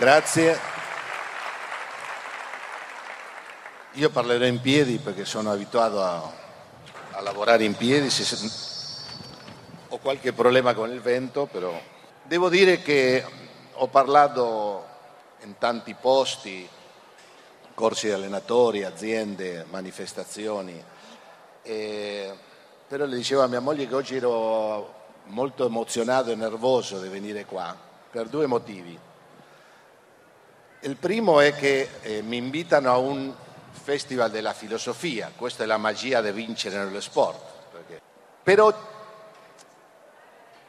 Grazie. 0.00 0.58
Io 3.92 4.08
parlerò 4.08 4.46
in 4.46 4.58
piedi 4.62 4.96
perché 4.96 5.26
sono 5.26 5.52
abituato 5.52 6.02
a, 6.02 6.32
a 7.10 7.20
lavorare 7.20 7.64
in 7.64 7.76
piedi. 7.76 8.08
Se, 8.08 8.50
ho 9.88 9.98
qualche 9.98 10.32
problema 10.32 10.72
con 10.72 10.90
il 10.90 11.02
vento, 11.02 11.44
però 11.44 11.78
devo 12.22 12.48
dire 12.48 12.80
che 12.80 13.22
ho 13.74 13.88
parlato 13.88 14.86
in 15.42 15.58
tanti 15.58 15.92
posti, 15.92 16.66
corsi 17.74 18.06
di 18.06 18.12
allenatori, 18.12 18.84
aziende, 18.84 19.66
manifestazioni, 19.68 20.82
e, 21.60 22.34
però 22.88 23.04
le 23.04 23.16
dicevo 23.16 23.42
a 23.42 23.48
mia 23.48 23.60
moglie 23.60 23.86
che 23.86 23.94
oggi 23.94 24.16
ero 24.16 24.94
molto 25.24 25.66
emozionato 25.66 26.30
e 26.30 26.36
nervoso 26.36 26.98
di 27.00 27.08
venire 27.08 27.44
qua 27.44 27.76
per 28.10 28.28
due 28.28 28.46
motivi. 28.46 29.08
Il 30.82 30.96
primo 30.96 31.40
è 31.40 31.54
che 31.54 31.90
eh, 32.00 32.22
mi 32.22 32.38
invitano 32.38 32.90
a 32.90 32.96
un 32.96 33.34
festival 33.70 34.30
della 34.30 34.54
filosofia, 34.54 35.30
questa 35.36 35.64
è 35.64 35.66
la 35.66 35.76
magia 35.76 36.22
di 36.22 36.32
vincere 36.32 36.78
nello 36.78 37.02
sport, 37.02 37.38
perché... 37.70 38.00
però 38.42 38.72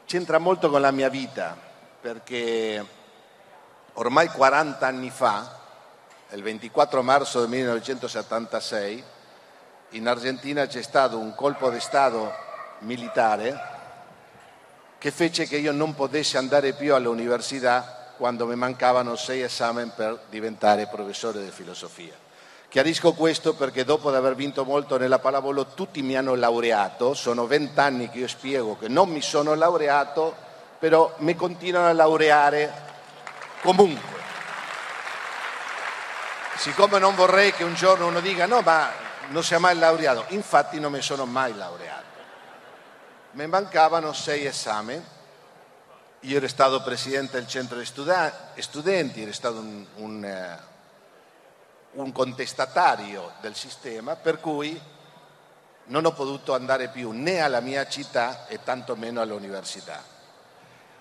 c'entra 0.06 0.38
molto 0.38 0.70
con 0.70 0.82
la 0.82 0.92
mia 0.92 1.08
vita, 1.08 1.58
perché 2.02 2.86
ormai 3.94 4.28
40 4.28 4.86
anni 4.86 5.10
fa, 5.10 5.60
il 6.32 6.44
24 6.44 7.02
marzo 7.02 7.40
del 7.40 7.48
1976, 7.48 9.04
in 9.92 10.08
Argentina 10.10 10.68
c'è 10.68 10.82
stato 10.82 11.18
un 11.18 11.34
colpo 11.36 11.70
di 11.70 11.80
Stato 11.80 12.34
militare 12.80 13.70
che 14.98 15.12
fece 15.12 15.48
che 15.48 15.56
io 15.56 15.72
non 15.72 15.96
potessi 15.96 16.36
andare 16.36 16.74
più 16.74 16.94
all'università 16.94 18.01
quando 18.22 18.46
mi 18.46 18.54
mancavano 18.54 19.16
sei 19.16 19.42
esami 19.42 19.92
per 19.96 20.26
diventare 20.30 20.86
professore 20.86 21.44
di 21.44 21.50
filosofia. 21.50 22.14
Chiarisco 22.70 23.14
questo 23.14 23.56
perché 23.56 23.84
dopo 23.84 24.12
di 24.12 24.16
aver 24.16 24.36
vinto 24.36 24.64
molto 24.64 25.00
nella 25.00 25.18
pallavolo 25.18 25.70
tutti 25.74 26.04
mi 26.04 26.16
hanno 26.16 26.36
laureato, 26.36 27.16
sono 27.16 27.48
vent'anni 27.48 28.12
che 28.12 28.20
io 28.20 28.28
spiego 28.28 28.78
che 28.78 28.90
non 28.90 29.10
mi 29.10 29.24
sono 29.24 29.56
laureato, 29.56 30.36
però 30.78 31.12
mi 31.18 31.36
continuano 31.36 31.88
a 31.88 31.94
laureare 31.94 32.72
comunque. 33.64 34.20
Siccome 36.58 37.00
non 37.00 37.16
vorrei 37.16 37.52
che 37.54 37.64
un 37.64 37.74
giorno 37.74 38.06
uno 38.06 38.20
dica 38.20 38.46
no 38.46 38.62
ma 38.62 38.88
non 39.30 39.44
si 39.44 39.56
è 39.56 39.58
mai 39.58 39.76
laureato, 39.76 40.26
infatti 40.28 40.80
non 40.80 40.92
mi 40.92 41.02
sono 41.02 41.26
mai 41.26 41.56
laureato. 41.56 42.06
Mi 43.32 43.48
mancavano 43.48 44.14
sei 44.14 44.46
esami, 44.46 45.04
io 46.22 46.38
ero 46.38 46.48
stato 46.48 46.82
presidente 46.82 47.38
del 47.38 47.48
centro 47.48 47.84
studenti, 47.84 49.22
ero 49.24 49.34
stato 49.34 49.58
un, 49.58 49.86
un, 49.96 50.24
eh, 50.24 50.60
un 51.94 52.12
contestatario 52.12 53.34
del 53.42 53.56
sistema, 53.56 54.16
per 54.16 54.40
cui 54.40 54.80
non 55.86 56.06
ho 56.06 56.12
potuto 56.14 56.54
andare 56.54 56.90
più 56.90 57.12
né 57.12 57.40
alla 57.40 57.60
mia 57.60 57.88
città 57.88 58.48
e 58.48 58.64
tantomeno 58.64 59.20
all'università. 59.20 60.04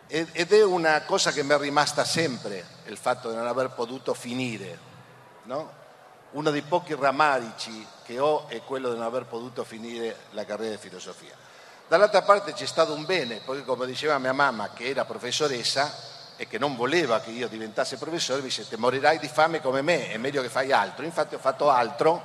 Ed 0.07 0.53
è 0.53 0.65
una 0.65 1.03
cosa 1.03 1.31
che 1.31 1.45
mi 1.45 1.53
è 1.53 1.59
rimasta 1.59 2.05
sempre 2.05 2.65
il 2.87 2.97
fatto 2.97 3.29
di 3.29 3.37
non 3.37 3.47
aver 3.47 3.71
potuto 3.71 4.13
finire, 4.13 4.79
no? 5.45 5.79
uno 6.33 6.51
dei 6.51 6.63
pochi 6.63 6.95
ramarici 6.95 7.87
che 8.05 8.19
ho 8.19 8.49
è 8.49 8.61
quello 8.63 8.91
di 8.91 8.97
non 8.97 9.07
aver 9.07 9.27
potuto 9.27 9.63
finire 9.63 10.17
la 10.31 10.45
carriera 10.45 10.75
di 10.75 10.81
filosofia. 10.81 11.35
Dall'altra 11.91 12.23
parte 12.23 12.53
c'è 12.53 12.67
stato 12.67 12.93
un 12.93 13.05
bene, 13.05 13.41
perché 13.45 13.65
come 13.65 13.85
diceva 13.85 14.17
mia 14.19 14.33
mamma 14.33 14.71
che 14.73 14.85
era 14.85 15.05
professoressa 15.05 15.93
e 16.37 16.47
che 16.47 16.57
non 16.57 16.77
voleva 16.77 17.19
che 17.19 17.31
io 17.31 17.49
diventasse 17.49 17.97
professore, 17.97 18.43
mi 18.43 18.47
dice 18.47 18.65
morirai 18.77 19.19
di 19.19 19.27
fame 19.27 19.61
come 19.61 19.83
me, 19.83 20.09
è 20.09 20.17
meglio 20.17 20.41
che 20.41 20.49
fai 20.49 20.71
altro. 20.71 21.05
Infatti 21.05 21.35
ho 21.35 21.41
fatto 21.41 21.69
altro 21.69 22.23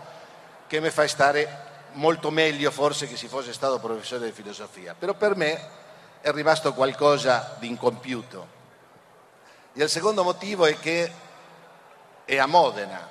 che 0.68 0.80
mi 0.80 0.92
fa 0.92 1.08
stare 1.08 1.64
molto 1.94 2.30
meglio 2.30 2.70
forse 2.70 3.08
che 3.08 3.18
se 3.18 3.28
fosse 3.28 3.54
stato 3.54 3.80
professore 3.80 4.25
di 4.28 4.34
filosofia. 4.34 4.94
Però 4.94 5.16
per 5.16 5.36
me 5.36 5.59
è 6.22 6.30
rimasto 6.30 6.72
qualcosa 6.75 7.56
di 7.58 7.68
incompiuto. 7.68 8.48
E 9.74 9.81
il 9.81 9.90
secondo 9.90 10.24
motivo 10.24 10.68
è 10.68 10.78
che 10.78 11.12
è 12.24 12.38
a 12.38 12.46
Modena, 12.46 13.09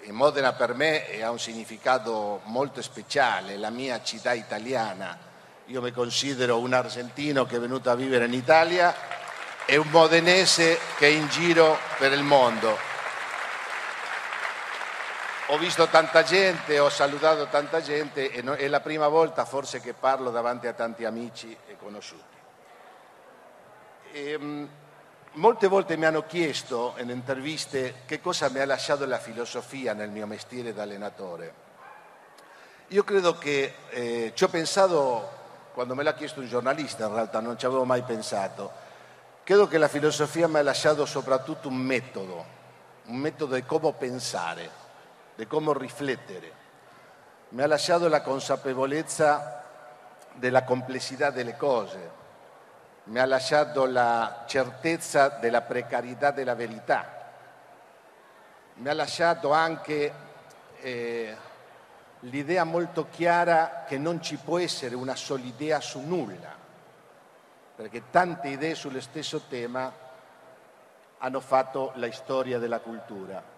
e 0.00 0.10
Modena 0.10 0.52
per 0.52 0.74
me 0.74 1.22
ha 1.22 1.30
un 1.30 1.38
significato 1.38 2.40
molto 2.46 2.82
speciale, 2.82 3.56
la 3.56 3.70
mia 3.70 4.02
città 4.02 4.32
italiana. 4.32 5.34
Io 5.66 5.80
mi 5.82 5.90
considero 5.90 6.58
un 6.58 6.72
argentino 6.72 7.44
che 7.44 7.56
è 7.56 7.60
venuto 7.60 7.90
a 7.90 7.94
vivere 7.94 8.26
in 8.26 8.32
Italia 8.32 8.94
e 9.66 9.76
un 9.76 9.88
modenese 9.90 10.78
che 10.96 11.06
è 11.06 11.10
in 11.10 11.26
giro 11.28 11.76
per 11.98 12.12
il 12.12 12.22
mondo. 12.22 12.78
Ho 15.48 15.58
visto 15.58 15.86
tanta 15.88 16.22
gente, 16.22 16.78
ho 16.78 16.88
salutato 16.88 17.46
tanta 17.46 17.80
gente 17.80 18.30
e 18.30 18.42
è 18.42 18.68
la 18.68 18.80
prima 18.80 19.08
volta 19.08 19.44
forse 19.44 19.80
che 19.80 19.92
parlo 19.92 20.30
davanti 20.30 20.66
a 20.66 20.72
tanti 20.72 21.04
amici 21.04 21.56
e 21.66 21.76
conosciuti. 21.76 22.36
E, 24.12 24.30
ehm, 24.30 24.68
Molte 25.36 25.66
volte 25.66 25.98
mi 25.98 26.06
hanno 26.06 26.24
chiesto 26.24 26.94
in 26.96 27.10
interviste 27.10 27.96
che 28.06 28.22
cosa 28.22 28.48
mi 28.48 28.58
ha 28.58 28.64
lasciato 28.64 29.04
la 29.04 29.18
filosofia 29.18 29.92
nel 29.92 30.08
mio 30.08 30.26
mestiere 30.26 30.72
da 30.72 30.84
allenatore. 30.84 31.52
Io 32.88 33.04
credo 33.04 33.36
che 33.36 33.74
eh, 33.90 34.32
ci 34.34 34.44
ho 34.44 34.48
pensato 34.48 35.35
quando 35.76 35.94
me 35.94 36.02
l'ha 36.02 36.14
chiesto 36.14 36.40
un 36.40 36.46
giornalista, 36.46 37.04
in 37.04 37.12
realtà 37.12 37.38
non 37.40 37.58
ci 37.58 37.66
avevo 37.66 37.84
mai 37.84 38.00
pensato. 38.00 38.72
Credo 39.44 39.68
che 39.68 39.76
la 39.76 39.88
filosofia 39.88 40.48
mi 40.48 40.56
ha 40.56 40.62
lasciato 40.62 41.04
soprattutto 41.04 41.68
un 41.68 41.76
metodo, 41.76 42.46
un 43.04 43.16
metodo 43.16 43.56
di 43.56 43.62
come 43.66 43.92
pensare, 43.92 44.70
di 45.34 45.46
come 45.46 45.74
riflettere. 45.76 46.50
Mi 47.50 47.60
ha 47.60 47.66
lasciato 47.66 48.08
la 48.08 48.22
consapevolezza 48.22 49.64
della 50.32 50.64
complessità 50.64 51.28
delle 51.28 51.58
cose, 51.58 52.10
mi 53.04 53.18
ha 53.18 53.26
lasciato 53.26 53.84
la 53.84 54.44
certezza 54.46 55.28
della 55.28 55.60
precarietà 55.60 56.30
della 56.30 56.54
verità, 56.54 57.32
mi 58.76 58.88
ha 58.88 58.94
lasciato 58.94 59.52
anche 59.52 60.10
eh, 60.80 61.36
l'idea 62.28 62.64
molto 62.64 63.06
chiara 63.10 63.84
che 63.86 63.98
non 63.98 64.20
ci 64.22 64.36
può 64.36 64.58
essere 64.58 64.94
una 64.94 65.14
sola 65.14 65.44
idea 65.44 65.80
su 65.80 66.00
nulla, 66.00 66.54
perché 67.74 68.04
tante 68.10 68.48
idee 68.48 68.74
sullo 68.74 69.00
stesso 69.00 69.42
tema 69.48 69.92
hanno 71.18 71.40
fatto 71.40 71.92
la 71.94 72.10
storia 72.12 72.58
della 72.58 72.80
cultura. 72.80 73.54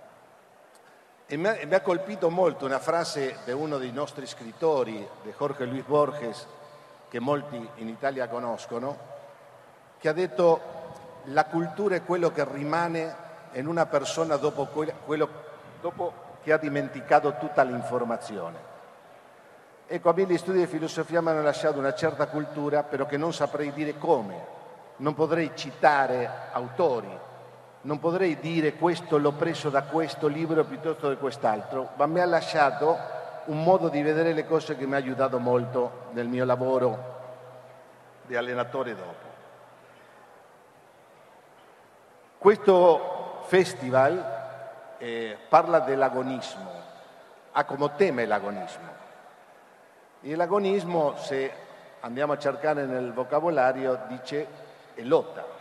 E 1.30 1.36
mi 1.36 1.74
ha, 1.74 1.80
colpito 1.82 2.30
molto 2.30 2.64
una 2.64 2.78
frase 2.78 3.38
di 3.44 3.52
uno 3.52 3.76
dei 3.76 3.92
nostri 3.92 4.26
scrittori, 4.26 5.06
di 5.22 5.34
Jorge 5.36 5.66
Luis 5.66 5.84
Borges, 5.84 6.46
che 7.08 7.20
molti 7.20 7.68
in 7.76 7.88
Italia 7.88 8.28
conoscono, 8.28 9.16
che 9.98 10.08
ha 10.08 10.12
detto 10.12 10.76
la 11.24 11.44
cultura 11.44 11.96
è 11.96 12.04
quello 12.04 12.32
che 12.32 12.44
rimane 12.50 13.26
in 13.52 13.66
una 13.66 13.84
persona 13.84 14.36
dopo, 14.36 14.66
quello, 14.66 15.28
dopo 15.82 16.27
che 16.42 16.52
ha 16.52 16.58
dimenticato 16.58 17.34
tutta 17.38 17.62
l'informazione. 17.62 18.56
Ecco, 19.86 20.10
a 20.10 20.12
me 20.14 20.24
gli 20.24 20.36
studi 20.36 20.58
di 20.58 20.66
filosofia 20.66 21.22
mi 21.22 21.30
hanno 21.30 21.42
lasciato 21.42 21.78
una 21.78 21.94
certa 21.94 22.26
cultura, 22.26 22.82
però 22.82 23.06
che 23.06 23.16
non 23.16 23.32
saprei 23.32 23.72
dire 23.72 23.96
come. 23.96 24.56
Non 24.96 25.14
potrei 25.14 25.52
citare 25.54 26.28
autori, 26.52 27.18
non 27.82 27.98
potrei 27.98 28.38
dire 28.38 28.74
questo 28.74 29.16
l'ho 29.18 29.32
preso 29.32 29.70
da 29.70 29.84
questo 29.84 30.26
libro 30.26 30.64
piuttosto 30.64 31.08
che 31.08 31.16
quest'altro, 31.16 31.90
ma 31.94 32.06
mi 32.06 32.20
ha 32.20 32.26
lasciato 32.26 32.98
un 33.46 33.62
modo 33.62 33.88
di 33.88 34.02
vedere 34.02 34.32
le 34.32 34.46
cose 34.46 34.76
che 34.76 34.86
mi 34.86 34.94
ha 34.94 34.98
aiutato 34.98 35.38
molto 35.38 36.08
nel 36.12 36.26
mio 36.26 36.44
lavoro 36.44 37.16
di 38.26 38.36
allenatore 38.36 38.94
dopo. 38.94 39.26
Questo 42.36 43.40
festival 43.46 44.37
eh, 44.98 45.36
parla 45.48 45.80
dell'agonismo, 45.80 46.70
ha 47.52 47.64
come 47.64 47.90
tema 47.96 48.24
l'agonismo. 48.26 49.06
E 50.20 50.34
l'agonismo, 50.34 51.16
se 51.16 51.50
andiamo 52.00 52.32
a 52.32 52.38
cercare 52.38 52.84
nel 52.84 53.12
vocabolario, 53.12 54.00
dice 54.08 54.46
è 54.94 55.02
lotta. 55.02 55.56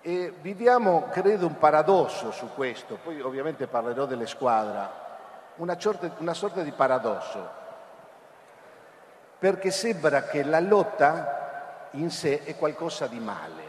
E 0.00 0.32
viviamo, 0.40 1.08
credo, 1.10 1.46
un 1.46 1.58
paradosso 1.58 2.30
su 2.30 2.48
questo, 2.54 2.98
poi 3.02 3.20
ovviamente 3.20 3.66
parlerò 3.66 4.06
delle 4.06 4.26
squadre, 4.26 4.88
una 5.56 5.76
una 6.18 6.34
sorta 6.34 6.62
di 6.62 6.70
paradosso, 6.70 7.48
perché 9.38 9.70
sembra 9.70 10.22
che 10.24 10.44
la 10.44 10.60
lotta 10.60 11.88
in 11.92 12.10
sé 12.10 12.44
è 12.44 12.56
qualcosa 12.56 13.06
di 13.06 13.18
male. 13.18 13.65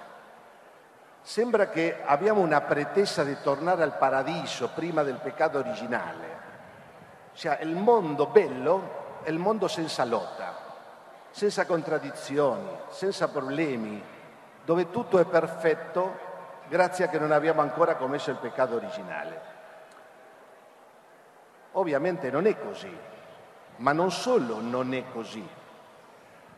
Sembra 1.28 1.68
che 1.68 1.98
abbiamo 2.06 2.40
una 2.40 2.62
pretesa 2.62 3.26
di 3.26 3.36
tornare 3.44 3.84
al 3.84 3.98
paradiso 3.98 4.70
prima 4.70 5.04
del 5.04 5.20
peccato 5.22 5.58
originale. 5.58 6.38
Cioè 7.34 7.60
il 7.64 7.76
mondo 7.76 8.28
bello 8.28 9.20
è 9.24 9.30
il 9.30 9.38
mondo 9.38 9.68
senza 9.68 10.06
lotta, 10.06 10.56
senza 11.30 11.66
contraddizioni, 11.66 12.70
senza 12.92 13.28
problemi, 13.28 14.02
dove 14.64 14.90
tutto 14.90 15.20
è 15.20 15.26
perfetto 15.26 16.18
grazie 16.70 17.04
a 17.04 17.10
che 17.10 17.20
non 17.20 17.34
abbiamo 17.34 17.60
ancora 17.60 17.98
commesso 17.98 18.30
il 18.30 18.38
peccato 18.38 18.76
originale. 18.76 19.42
Ovviamente 21.74 22.32
non 22.32 22.46
è 22.46 22.58
così, 22.58 22.98
ma 23.76 23.92
non 23.92 24.12
solo 24.12 24.62
non 24.62 24.94
è 24.94 25.04
così, 25.12 25.46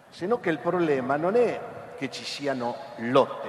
sino 0.09 0.39
che 0.39 0.51
il 0.51 0.59
problema 0.59 1.15
non 1.15 1.35
è 1.35 1.59
che 1.97 2.11
ci 2.11 2.23
siano 2.23 2.75
lotte. 2.97 3.48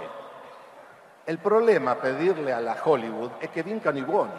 Il 1.30 1.38
problema, 1.38 1.94
per 1.94 2.16
dirle 2.16 2.50
alla 2.50 2.76
Hollywood, 2.82 3.38
è 3.38 3.50
che 3.50 3.62
vincano 3.62 3.98
i 3.98 4.02
buoni, 4.02 4.32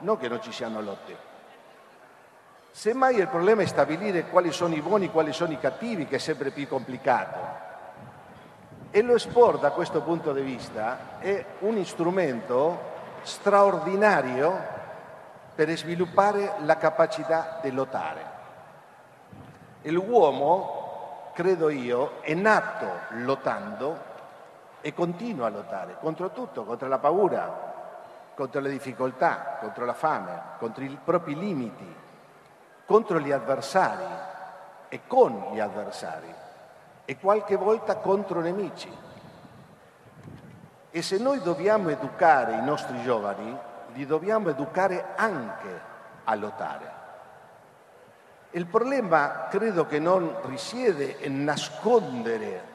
non 0.00 0.18
che 0.18 0.28
non 0.28 0.42
ci 0.42 0.52
siano 0.52 0.82
lotte. 0.82 1.16
Semmai 2.70 3.16
il 3.16 3.28
problema 3.28 3.62
è 3.62 3.66
stabilire 3.66 4.26
quali 4.26 4.52
sono 4.52 4.74
i 4.74 4.82
buoni 4.82 5.06
e 5.06 5.10
quali 5.10 5.32
sono 5.32 5.52
i 5.52 5.58
cattivi, 5.58 6.06
che 6.06 6.16
è 6.16 6.18
sempre 6.18 6.50
più 6.50 6.68
complicato. 6.68 7.38
E 8.90 9.00
lo 9.00 9.16
sport 9.16 9.60
da 9.60 9.70
questo 9.70 10.02
punto 10.02 10.34
di 10.34 10.42
vista 10.42 11.18
è 11.18 11.42
un 11.60 11.82
strumento 11.82 12.92
straordinario 13.22 14.54
per 15.54 15.70
sviluppare 15.70 16.56
la 16.58 16.76
capacità 16.76 17.58
di 17.62 17.70
lottare. 17.70 18.32
L'uomo, 19.84 21.30
credo 21.32 21.70
io, 21.70 22.20
è 22.20 22.34
nato 22.34 22.86
lottando 23.12 24.12
e 24.86 24.92
continua 24.92 25.46
a 25.46 25.48
lottare 25.48 25.96
contro 25.98 26.30
tutto, 26.30 26.64
contro 26.64 26.88
la 26.88 26.98
paura, 26.98 27.72
contro 28.34 28.60
le 28.60 28.68
difficoltà, 28.68 29.56
contro 29.58 29.86
la 29.86 29.94
fame, 29.94 30.38
contro 30.58 30.84
i 30.84 30.98
propri 31.02 31.34
limiti, 31.34 31.96
contro 32.84 33.18
gli 33.18 33.32
avversari 33.32 34.04
e 34.90 35.00
con 35.06 35.52
gli 35.54 35.58
avversari 35.58 36.34
e 37.06 37.18
qualche 37.18 37.56
volta 37.56 37.96
contro 37.96 38.42
nemici. 38.42 38.94
E 40.90 41.00
se 41.00 41.16
noi 41.16 41.40
dobbiamo 41.40 41.88
educare 41.88 42.52
i 42.52 42.62
nostri 42.62 43.00
giovani, 43.00 43.56
li 43.94 44.04
dobbiamo 44.04 44.50
educare 44.50 45.12
anche 45.16 45.80
a 46.24 46.34
lottare. 46.34 46.92
Il 48.50 48.66
problema 48.66 49.46
credo 49.48 49.86
che 49.86 49.98
non 49.98 50.40
risiede 50.42 51.16
in 51.20 51.42
nascondere 51.42 52.72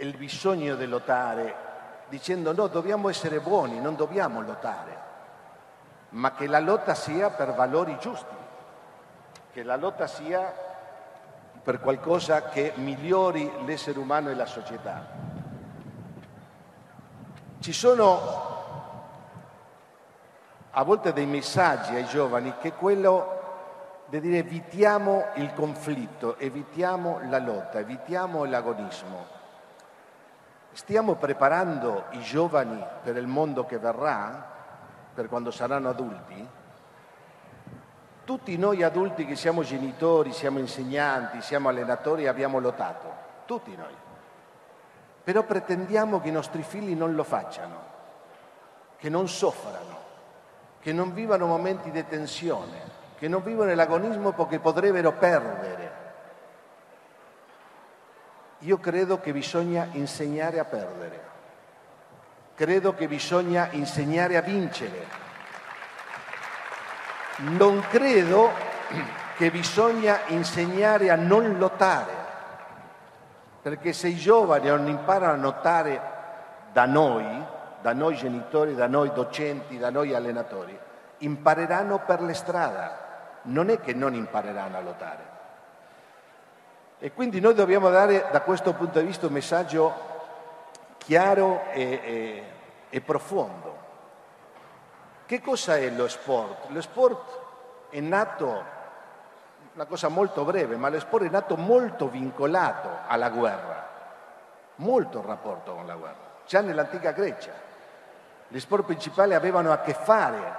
il 0.00 0.16
bisogno 0.16 0.76
di 0.76 0.86
lottare 0.86 1.68
dicendo 2.08 2.52
no, 2.52 2.66
dobbiamo 2.66 3.08
essere 3.08 3.40
buoni, 3.40 3.80
non 3.80 3.96
dobbiamo 3.96 4.40
lottare, 4.40 4.98
ma 6.10 6.32
che 6.32 6.46
la 6.46 6.58
lotta 6.58 6.94
sia 6.94 7.30
per 7.30 7.54
valori 7.54 7.96
giusti, 8.00 8.34
che 9.52 9.62
la 9.62 9.76
lotta 9.76 10.06
sia 10.06 10.52
per 11.62 11.80
qualcosa 11.80 12.48
che 12.48 12.72
migliori 12.76 13.50
l'essere 13.64 13.98
umano 13.98 14.30
e 14.30 14.34
la 14.34 14.46
società. 14.46 15.06
Ci 17.60 17.72
sono 17.72 18.48
a 20.70 20.82
volte 20.82 21.12
dei 21.12 21.26
messaggi 21.26 21.94
ai 21.94 22.06
giovani 22.06 22.54
che 22.60 22.68
è 22.68 22.74
quello 22.74 23.38
di 24.06 24.20
dire 24.20 24.38
evitiamo 24.38 25.26
il 25.34 25.52
conflitto, 25.54 26.36
evitiamo 26.38 27.20
la 27.28 27.38
lotta, 27.38 27.78
evitiamo 27.78 28.44
l'agonismo. 28.44 29.39
Stiamo 30.80 31.16
preparando 31.16 32.04
i 32.12 32.20
giovani 32.20 32.82
per 33.02 33.14
il 33.18 33.26
mondo 33.26 33.66
che 33.66 33.76
verrà, 33.76 34.48
per 35.12 35.28
quando 35.28 35.50
saranno 35.50 35.90
adulti? 35.90 36.48
Tutti 38.24 38.56
noi 38.56 38.82
adulti 38.82 39.26
che 39.26 39.36
siamo 39.36 39.62
genitori, 39.62 40.32
siamo 40.32 40.58
insegnanti, 40.58 41.42
siamo 41.42 41.68
allenatori 41.68 42.26
abbiamo 42.26 42.58
lottato, 42.60 43.12
tutti 43.44 43.76
noi. 43.76 43.94
Però 45.22 45.42
pretendiamo 45.42 46.18
che 46.18 46.28
i 46.28 46.32
nostri 46.32 46.62
figli 46.62 46.94
non 46.94 47.14
lo 47.14 47.24
facciano, 47.24 47.76
che 48.96 49.10
non 49.10 49.28
soffrano, 49.28 49.98
che 50.80 50.94
non 50.94 51.12
vivano 51.12 51.44
momenti 51.44 51.90
di 51.90 52.06
tensione, 52.06 52.80
che 53.18 53.28
non 53.28 53.42
vivano 53.42 53.74
l'agonismo 53.74 54.32
perché 54.32 54.58
potrebbero 54.58 55.12
perdere. 55.12 55.89
Io 58.60 58.78
credo 58.78 59.20
che 59.20 59.32
bisogna 59.32 59.88
insegnare 59.92 60.58
a 60.58 60.64
perdere, 60.64 61.20
credo 62.54 62.94
che 62.94 63.08
bisogna 63.08 63.68
insegnare 63.70 64.36
a 64.36 64.42
vincere. 64.42 65.06
Non 67.38 67.80
credo 67.88 68.50
che 69.38 69.50
bisogna 69.50 70.20
insegnare 70.26 71.08
a 71.08 71.16
non 71.16 71.56
lottare, 71.56 72.12
perché 73.62 73.94
se 73.94 74.08
i 74.08 74.16
giovani 74.16 74.68
non 74.68 74.88
imparano 74.88 75.32
a 75.32 75.36
lottare 75.36 76.00
da 76.72 76.84
noi, 76.84 77.24
da 77.80 77.94
noi 77.94 78.14
genitori, 78.14 78.74
da 78.74 78.86
noi 78.86 79.10
docenti, 79.14 79.78
da 79.78 79.88
noi 79.88 80.14
allenatori, 80.14 80.78
impareranno 81.18 82.00
per 82.00 82.20
le 82.20 82.34
strade, 82.34 82.90
non 83.42 83.70
è 83.70 83.80
che 83.80 83.94
non 83.94 84.14
impareranno 84.14 84.76
a 84.76 84.80
lottare. 84.80 85.29
E 87.02 87.14
quindi 87.14 87.40
noi 87.40 87.54
dobbiamo 87.54 87.88
dare 87.88 88.28
da 88.30 88.42
questo 88.42 88.74
punto 88.74 89.00
di 89.00 89.06
vista 89.06 89.26
un 89.26 89.32
messaggio 89.32 89.94
chiaro 90.98 91.62
e, 91.70 91.82
e, 91.82 92.44
e 92.90 93.00
profondo. 93.00 93.78
Che 95.24 95.40
cosa 95.40 95.78
è 95.78 95.88
lo 95.88 96.06
sport? 96.08 96.68
Lo 96.68 96.82
sport 96.82 97.38
è 97.88 98.00
nato, 98.00 98.64
una 99.72 99.86
cosa 99.86 100.08
molto 100.08 100.44
breve, 100.44 100.76
ma 100.76 100.90
lo 100.90 101.00
sport 101.00 101.24
è 101.24 101.30
nato 101.30 101.56
molto 101.56 102.06
vincolato 102.10 102.90
alla 103.06 103.30
guerra, 103.30 103.88
molto 104.74 105.20
in 105.20 105.26
rapporto 105.26 105.72
con 105.72 105.86
la 105.86 105.94
guerra, 105.94 106.28
già 106.46 106.60
nell'antica 106.60 107.12
Grecia. 107.12 107.52
Gli 108.46 108.60
sport 108.60 108.84
principali 108.84 109.32
avevano 109.32 109.72
a 109.72 109.78
che 109.78 109.94
fare 109.94 110.54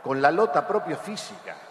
con 0.00 0.20
la 0.20 0.30
lotta 0.30 0.62
proprio 0.62 0.96
fisica 0.96 1.70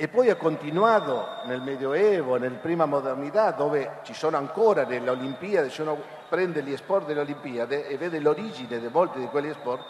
e 0.00 0.06
poi 0.06 0.30
ha 0.30 0.36
continuato 0.36 1.26
nel 1.46 1.60
Medioevo, 1.60 2.36
nella 2.36 2.58
prima 2.58 2.86
modernità, 2.86 3.50
dove 3.50 3.98
ci 4.04 4.14
sono 4.14 4.36
ancora 4.36 4.84
delle 4.84 5.10
Olimpiadi, 5.10 5.70
se 5.70 5.82
uno 5.82 6.00
prende 6.28 6.62
gli 6.62 6.76
sport 6.76 7.06
delle 7.06 7.22
Olimpiadi 7.22 7.82
e 7.82 7.96
vede 7.96 8.20
l'origine 8.20 8.78
di 8.78 8.86
molti 8.86 9.18
di 9.18 9.26
quegli 9.26 9.52
sport, 9.52 9.82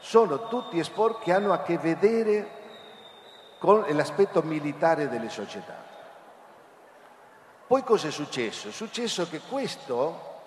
sono 0.00 0.48
tutti 0.48 0.82
sport 0.82 1.22
che 1.22 1.32
hanno 1.32 1.52
a 1.52 1.62
che 1.62 1.78
vedere 1.78 2.48
con 3.60 3.84
l'aspetto 3.90 4.42
militare 4.42 5.08
delle 5.08 5.28
società. 5.28 5.76
Poi 7.68 7.84
cosa 7.84 8.08
è 8.08 8.10
successo? 8.10 8.66
È 8.66 8.72
successo 8.72 9.28
che 9.28 9.42
questo, 9.48 10.40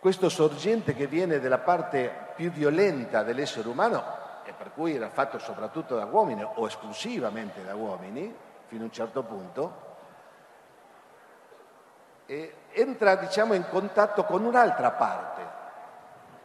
questo 0.00 0.28
sorgente 0.28 0.94
che 0.94 1.06
viene 1.06 1.40
dalla 1.40 1.56
parte 1.56 2.12
più 2.36 2.50
violenta 2.50 3.22
dell'essere 3.22 3.68
umano, 3.68 4.19
e 4.44 4.52
per 4.52 4.72
cui 4.72 4.94
era 4.94 5.08
fatto 5.08 5.38
soprattutto 5.38 5.96
da 5.96 6.04
uomini 6.04 6.42
o 6.42 6.66
esclusivamente 6.66 7.64
da 7.64 7.74
uomini, 7.74 8.34
fino 8.66 8.82
a 8.82 8.84
un 8.84 8.92
certo 8.92 9.22
punto, 9.22 9.88
entra 12.72 13.16
diciamo, 13.16 13.54
in 13.54 13.68
contatto 13.68 14.24
con 14.24 14.44
un'altra 14.44 14.92
parte, 14.92 15.42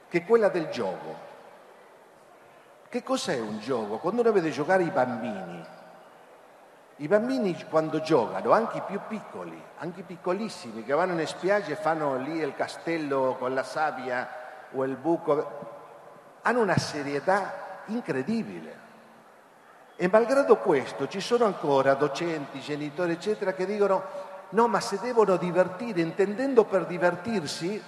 che 0.09 0.19
è 0.19 0.25
quella 0.25 0.49
del 0.49 0.69
gioco. 0.69 1.23
Che 2.89 3.03
cos'è 3.03 3.39
un 3.39 3.59
gioco? 3.59 3.97
Quando 3.97 4.21
uno 4.21 4.31
vede 4.31 4.49
giocare 4.49 4.83
i 4.83 4.89
bambini, 4.89 5.65
i 6.97 7.07
bambini 7.07 7.61
quando 7.69 7.99
giocano, 7.99 8.51
anche 8.51 8.77
i 8.77 8.83
più 8.85 8.99
piccoli, 9.07 9.61
anche 9.79 9.99
i 9.99 10.03
piccolissimi, 10.03 10.83
che 10.83 10.93
vanno 10.93 11.19
in 11.19 11.27
spiaggia 11.27 11.71
e 11.71 11.75
fanno 11.75 12.15
lì 12.15 12.37
il 12.37 12.55
castello 12.55 13.35
con 13.37 13.53
la 13.53 13.63
sabbia 13.63 14.27
o 14.71 14.83
il 14.85 14.95
buco, 14.95 15.73
hanno 16.41 16.61
una 16.61 16.77
serietà 16.77 17.64
incredibile. 17.87 18.83
E 19.95 20.09
malgrado 20.09 20.57
questo 20.57 21.07
ci 21.07 21.21
sono 21.21 21.45
ancora 21.45 21.93
docenti, 21.93 22.59
genitori, 22.59 23.13
eccetera, 23.13 23.53
che 23.53 23.65
dicono 23.65 24.03
no, 24.49 24.67
ma 24.67 24.79
se 24.79 24.99
devono 24.99 25.37
divertire, 25.37 26.01
intendendo 26.01 26.65
per 26.65 26.85
divertirsi, 26.85 27.81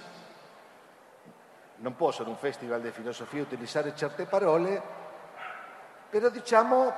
non 1.76 1.96
posso 1.96 2.22
in 2.22 2.28
un 2.28 2.36
festival 2.36 2.80
di 2.80 2.90
filosofia 2.90 3.42
utilizzare 3.42 3.94
certe 3.94 4.24
parole, 4.24 4.82
però 6.10 6.28
diciamo 6.28 6.92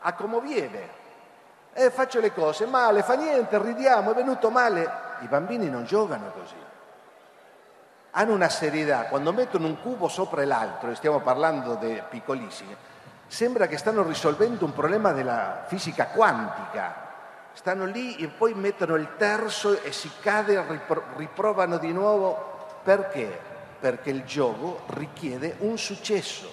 a 0.00 0.12
come 0.14 0.40
viene. 0.40 1.02
Eh, 1.72 1.90
faccio 1.90 2.20
le 2.20 2.32
cose 2.32 2.66
male, 2.66 3.02
fa 3.02 3.14
niente, 3.14 3.60
ridiamo, 3.60 4.12
è 4.12 4.14
venuto 4.14 4.50
male. 4.50 5.02
I 5.20 5.26
bambini 5.26 5.68
non 5.68 5.84
giocano 5.84 6.30
così. 6.30 6.54
Hanno 8.16 8.32
una 8.32 8.48
serietà, 8.48 9.04
quando 9.04 9.32
mettono 9.32 9.66
un 9.66 9.80
cubo 9.80 10.08
sopra 10.08 10.44
l'altro, 10.44 10.90
e 10.90 10.94
stiamo 10.94 11.20
parlando 11.20 11.76
di 11.76 12.02
piccolissimi, 12.08 12.74
sembra 13.26 13.66
che 13.66 13.76
stanno 13.76 14.02
risolvendo 14.02 14.64
un 14.64 14.72
problema 14.72 15.12
della 15.12 15.64
fisica 15.66 16.06
quantica. 16.06 17.02
Stanno 17.52 17.84
lì 17.84 18.16
e 18.16 18.28
poi 18.28 18.54
mettono 18.54 18.96
il 18.96 19.16
terzo 19.16 19.80
e 19.80 19.92
si 19.92 20.10
cade, 20.20 20.64
riprovano 21.16 21.78
di 21.78 21.92
nuovo. 21.92 22.52
Perché? 22.82 23.52
perché 23.84 24.08
il 24.08 24.24
gioco 24.24 24.80
richiede 24.94 25.56
un 25.58 25.76
successo. 25.76 26.50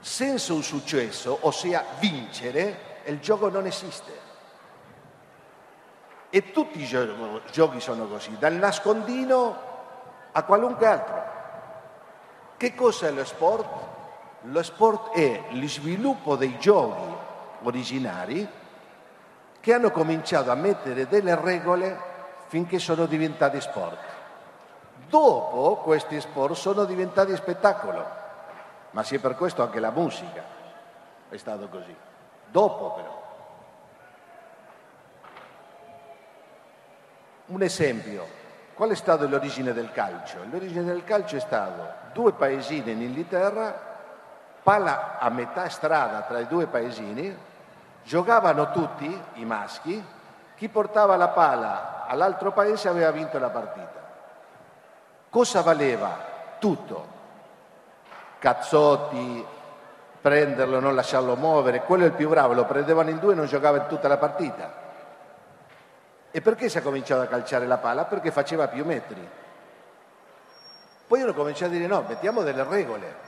Senza 0.00 0.54
un 0.54 0.62
successo, 0.62 1.40
ossia 1.42 1.84
vincere, 1.98 3.00
il 3.04 3.18
gioco 3.20 3.50
non 3.50 3.66
esiste. 3.66 4.12
E 6.30 6.52
tutti 6.52 6.80
i 6.80 6.86
giochi 7.50 7.80
sono 7.80 8.06
così, 8.06 8.34
dal 8.38 8.54
nascondino 8.54 9.67
a 10.32 10.42
qualunque 10.42 10.86
altro. 10.86 11.22
Che 12.56 12.74
cosa 12.74 13.06
è 13.06 13.10
lo 13.10 13.24
sport? 13.24 13.66
Lo 14.42 14.62
sport 14.62 15.14
è 15.14 15.44
lo 15.50 15.68
sviluppo 15.68 16.36
dei 16.36 16.58
giochi 16.58 17.16
originari 17.62 18.48
che 19.60 19.74
hanno 19.74 19.90
cominciato 19.90 20.50
a 20.50 20.54
mettere 20.54 21.08
delle 21.08 21.34
regole 21.34 21.98
finché 22.46 22.78
sono 22.78 23.06
diventati 23.06 23.60
sport. 23.60 23.98
Dopo 25.08 25.76
questi 25.82 26.20
sport 26.20 26.54
sono 26.54 26.84
diventati 26.84 27.34
spettacolo, 27.34 28.06
ma 28.90 29.02
sì 29.02 29.18
per 29.18 29.34
questo 29.36 29.62
anche 29.62 29.80
la 29.80 29.90
musica 29.90 30.42
è 31.28 31.36
stato 31.36 31.68
così. 31.68 31.94
Dopo 32.50 32.92
però. 32.92 33.26
Un 37.46 37.62
esempio, 37.62 38.26
qual 38.78 38.90
è 38.90 38.94
stata 38.94 39.26
l'origine 39.26 39.72
del 39.72 39.90
calcio? 39.90 40.38
L'origine 40.48 40.84
del 40.84 41.02
calcio 41.02 41.34
è 41.34 41.40
stato 41.40 41.94
due 42.12 42.32
paesini 42.32 42.92
in 42.92 43.02
Inghilterra, 43.02 43.76
palla 44.62 45.18
a 45.18 45.28
metà 45.30 45.68
strada 45.68 46.20
tra 46.20 46.38
i 46.38 46.46
due 46.46 46.66
paesini, 46.66 47.36
giocavano 48.04 48.70
tutti 48.70 49.22
i 49.34 49.44
maschi, 49.44 50.00
chi 50.54 50.68
portava 50.68 51.16
la 51.16 51.26
palla 51.26 52.06
all'altro 52.06 52.52
paese 52.52 52.88
aveva 52.88 53.10
vinto 53.10 53.36
la 53.40 53.48
partita. 53.48 54.06
Cosa 55.28 55.60
valeva? 55.62 56.16
Tutto. 56.60 57.06
Cazzotti, 58.38 59.44
prenderlo, 60.20 60.78
non 60.78 60.94
lasciarlo 60.94 61.34
muovere, 61.34 61.82
quello 61.82 62.04
è 62.04 62.06
il 62.06 62.12
più 62.12 62.28
bravo, 62.28 62.52
lo 62.52 62.64
prendevano 62.64 63.10
in 63.10 63.18
due 63.18 63.32
e 63.32 63.36
non 63.36 63.46
giocava 63.46 63.78
in 63.78 63.86
tutta 63.88 64.06
la 64.06 64.18
partita. 64.18 64.86
E 66.30 66.40
perché 66.40 66.68
si 66.68 66.78
è 66.78 66.82
cominciato 66.82 67.22
a 67.22 67.26
calciare 67.26 67.66
la 67.66 67.78
palla? 67.78 68.04
Perché 68.04 68.30
faceva 68.30 68.68
più 68.68 68.84
metri. 68.84 69.28
Poi 71.06 71.22
hanno 71.22 71.32
cominciato 71.32 71.72
a 71.72 71.74
dire 71.74 71.86
no, 71.86 72.04
mettiamo 72.06 72.42
delle 72.42 72.64
regole. 72.64 73.26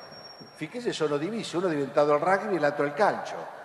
Finché 0.54 0.80
si 0.80 0.92
sono 0.92 1.16
divisi, 1.16 1.56
uno 1.56 1.66
è 1.66 1.70
diventato 1.70 2.12
il 2.12 2.20
rugby 2.20 2.56
e 2.56 2.58
l'altro 2.58 2.84
il 2.84 2.92
calcio. 2.92 3.58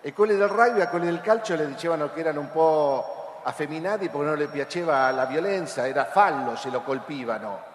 E 0.00 0.12
quelli 0.12 0.36
del 0.36 0.46
rugby 0.46 0.80
a 0.80 0.88
quelli 0.88 1.06
del 1.06 1.20
calcio 1.20 1.56
le 1.56 1.66
dicevano 1.66 2.12
che 2.12 2.20
erano 2.20 2.40
un 2.40 2.50
po' 2.52 3.40
affeminati 3.42 4.08
perché 4.08 4.24
non 4.24 4.36
le 4.36 4.46
piaceva 4.46 5.10
la 5.10 5.24
violenza, 5.24 5.86
era 5.86 6.04
fallo 6.04 6.54
se 6.54 6.70
lo 6.70 6.82
colpivano. 6.82 7.74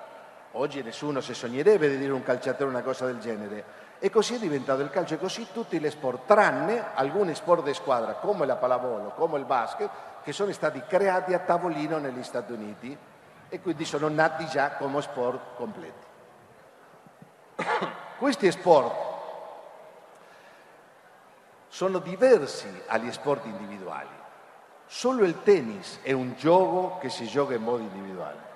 Oggi 0.54 0.82
nessuno 0.82 1.20
si 1.20 1.34
sognerebbe 1.34 1.90
di 1.90 1.98
dire 1.98 2.14
un 2.14 2.24
calciatore 2.24 2.70
una 2.70 2.82
cosa 2.82 3.06
del 3.06 3.20
genere. 3.20 3.64
E 4.00 4.10
così 4.10 4.36
è 4.36 4.40
diventato 4.40 4.82
il 4.82 4.90
calcio, 4.90 5.14
e 5.14 5.20
così 5.20 5.48
tutti 5.54 5.80
gli 5.80 5.90
sport, 5.90 6.26
tranne 6.26 6.86
alcuni 6.94 7.36
sport 7.36 7.64
di 7.64 7.74
squadra 7.74 8.14
come 8.14 8.46
la 8.46 8.56
pallavolo, 8.56 9.10
come 9.16 9.38
il 9.38 9.46
basket, 9.46 9.90
che 10.24 10.32
sono 10.32 10.52
stati 10.52 10.82
creati 10.88 11.34
a 11.34 11.40
tavolino 11.40 11.98
negli 11.98 12.24
Stati 12.24 12.52
Uniti 12.52 12.98
e 13.50 13.60
quindi 13.60 13.86
sono 13.86 14.08
nati 14.08 14.46
già 14.46 14.72
come 14.72 15.02
sport 15.02 15.56
completi. 15.56 16.06
Questi 18.18 18.52
sport 18.52 19.10
sono 21.68 22.00
diversi 22.00 22.84
agli 22.88 23.12
sport 23.12 23.46
individuali. 23.46 24.20
Solo 24.86 25.24
il 25.24 25.42
tennis 25.44 26.00
è 26.02 26.12
un 26.12 26.36
gioco 26.36 26.98
che 27.00 27.10
si 27.10 27.26
gioca 27.26 27.54
in 27.54 27.64
modo 27.64 27.82
individuale. 27.82 28.50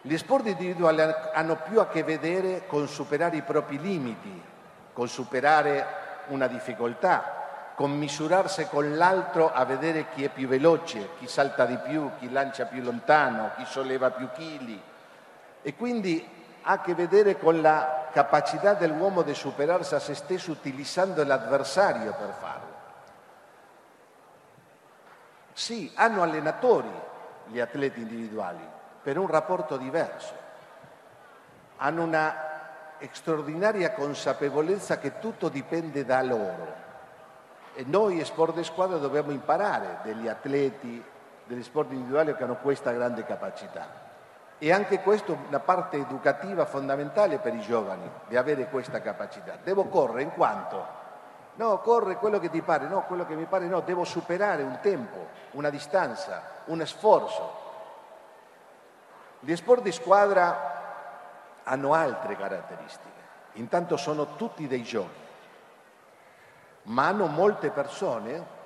Gli 0.00 0.16
sport 0.16 0.46
individuali 0.46 1.02
hanno 1.34 1.56
più 1.56 1.80
a 1.80 1.88
che 1.88 2.02
vedere 2.02 2.66
con 2.66 2.88
superare 2.88 3.36
i 3.36 3.42
propri 3.42 3.78
limiti, 3.78 4.42
con 4.92 5.06
superare 5.06 5.86
una 6.28 6.46
difficoltà, 6.46 7.47
con 7.78 7.96
misurarsi 7.96 8.66
con 8.66 8.96
l'altro 8.96 9.52
a 9.52 9.64
vedere 9.64 10.08
chi 10.08 10.24
è 10.24 10.30
più 10.30 10.48
veloce, 10.48 11.10
chi 11.16 11.28
salta 11.28 11.64
di 11.64 11.76
più, 11.76 12.10
chi 12.18 12.28
lancia 12.28 12.64
più 12.64 12.82
lontano, 12.82 13.52
chi 13.56 13.64
solleva 13.66 14.10
più 14.10 14.28
chili. 14.32 14.82
E 15.62 15.76
quindi 15.76 16.28
ha 16.62 16.72
a 16.72 16.80
che 16.80 16.96
vedere 16.96 17.38
con 17.38 17.60
la 17.60 18.08
capacità 18.10 18.74
dell'uomo 18.74 19.22
di 19.22 19.32
superarsi 19.32 19.94
a 19.94 20.00
se 20.00 20.16
stesso 20.16 20.50
utilizzando 20.50 21.22
l'avversario 21.22 22.12
per 22.14 22.34
farlo. 22.40 22.74
Sì, 25.52 25.92
hanno 25.94 26.22
allenatori 26.22 26.90
gli 27.46 27.60
atleti 27.60 28.00
individuali, 28.00 28.68
per 29.00 29.18
un 29.18 29.28
rapporto 29.28 29.76
diverso. 29.76 30.34
Hanno 31.76 32.02
una 32.02 32.34
straordinaria 33.12 33.92
consapevolezza 33.92 34.98
che 34.98 35.20
tutto 35.20 35.48
dipende 35.48 36.04
da 36.04 36.20
loro 36.22 36.86
e 37.78 37.84
noi 37.86 38.24
sport 38.24 38.56
di 38.56 38.64
squadra 38.64 38.96
dobbiamo 38.96 39.30
imparare 39.30 39.98
degli 40.02 40.26
atleti, 40.26 41.00
degli 41.44 41.62
sport 41.62 41.92
individuali 41.92 42.34
che 42.34 42.42
hanno 42.42 42.56
questa 42.56 42.90
grande 42.90 43.24
capacità. 43.24 43.86
E 44.58 44.72
anche 44.72 45.00
questo 45.00 45.34
è 45.34 45.36
una 45.46 45.60
parte 45.60 45.96
educativa 45.96 46.64
fondamentale 46.64 47.38
per 47.38 47.54
i 47.54 47.60
giovani, 47.60 48.10
di 48.26 48.36
avere 48.36 48.68
questa 48.68 49.00
capacità. 49.00 49.58
Devo 49.62 49.84
correre 49.84 50.22
in 50.22 50.32
quanto? 50.32 50.84
No, 51.54 51.78
corre 51.78 52.16
quello 52.16 52.40
che 52.40 52.50
ti 52.50 52.62
pare, 52.62 52.88
no, 52.88 53.02
quello 53.02 53.24
che 53.24 53.36
mi 53.36 53.44
pare 53.44 53.66
no, 53.66 53.78
devo 53.78 54.02
superare 54.02 54.64
un 54.64 54.80
tempo, 54.82 55.28
una 55.52 55.70
distanza, 55.70 56.42
un 56.64 56.84
sforzo. 56.84 57.52
Gli 59.38 59.54
sport 59.54 59.82
di 59.82 59.92
squadra 59.92 61.60
hanno 61.62 61.94
altre 61.94 62.34
caratteristiche. 62.34 63.06
Intanto 63.52 63.96
sono 63.96 64.34
tutti 64.34 64.66
dei 64.66 64.82
giochi 64.82 65.26
ma 66.88 67.06
hanno 67.06 67.26
molte 67.26 67.70
persone 67.70 68.56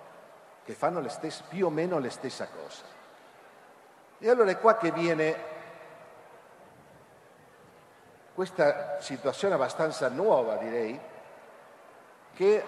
che 0.65 0.75
fanno 0.75 1.07
stesse, 1.09 1.45
più 1.49 1.67
o 1.67 1.71
meno 1.71 1.99
le 1.99 2.11
stesse 2.11 2.49
cose. 2.55 2.83
E 4.19 4.31
allora 4.31 4.51
è 4.51 4.59
qua 4.59 4.77
che 4.77 4.93
viene 4.93 5.51
questa 8.35 9.01
situazione 9.01 9.55
abbastanza 9.55 10.09
nuova, 10.09 10.57
direi, 10.57 10.99
che 12.35 12.65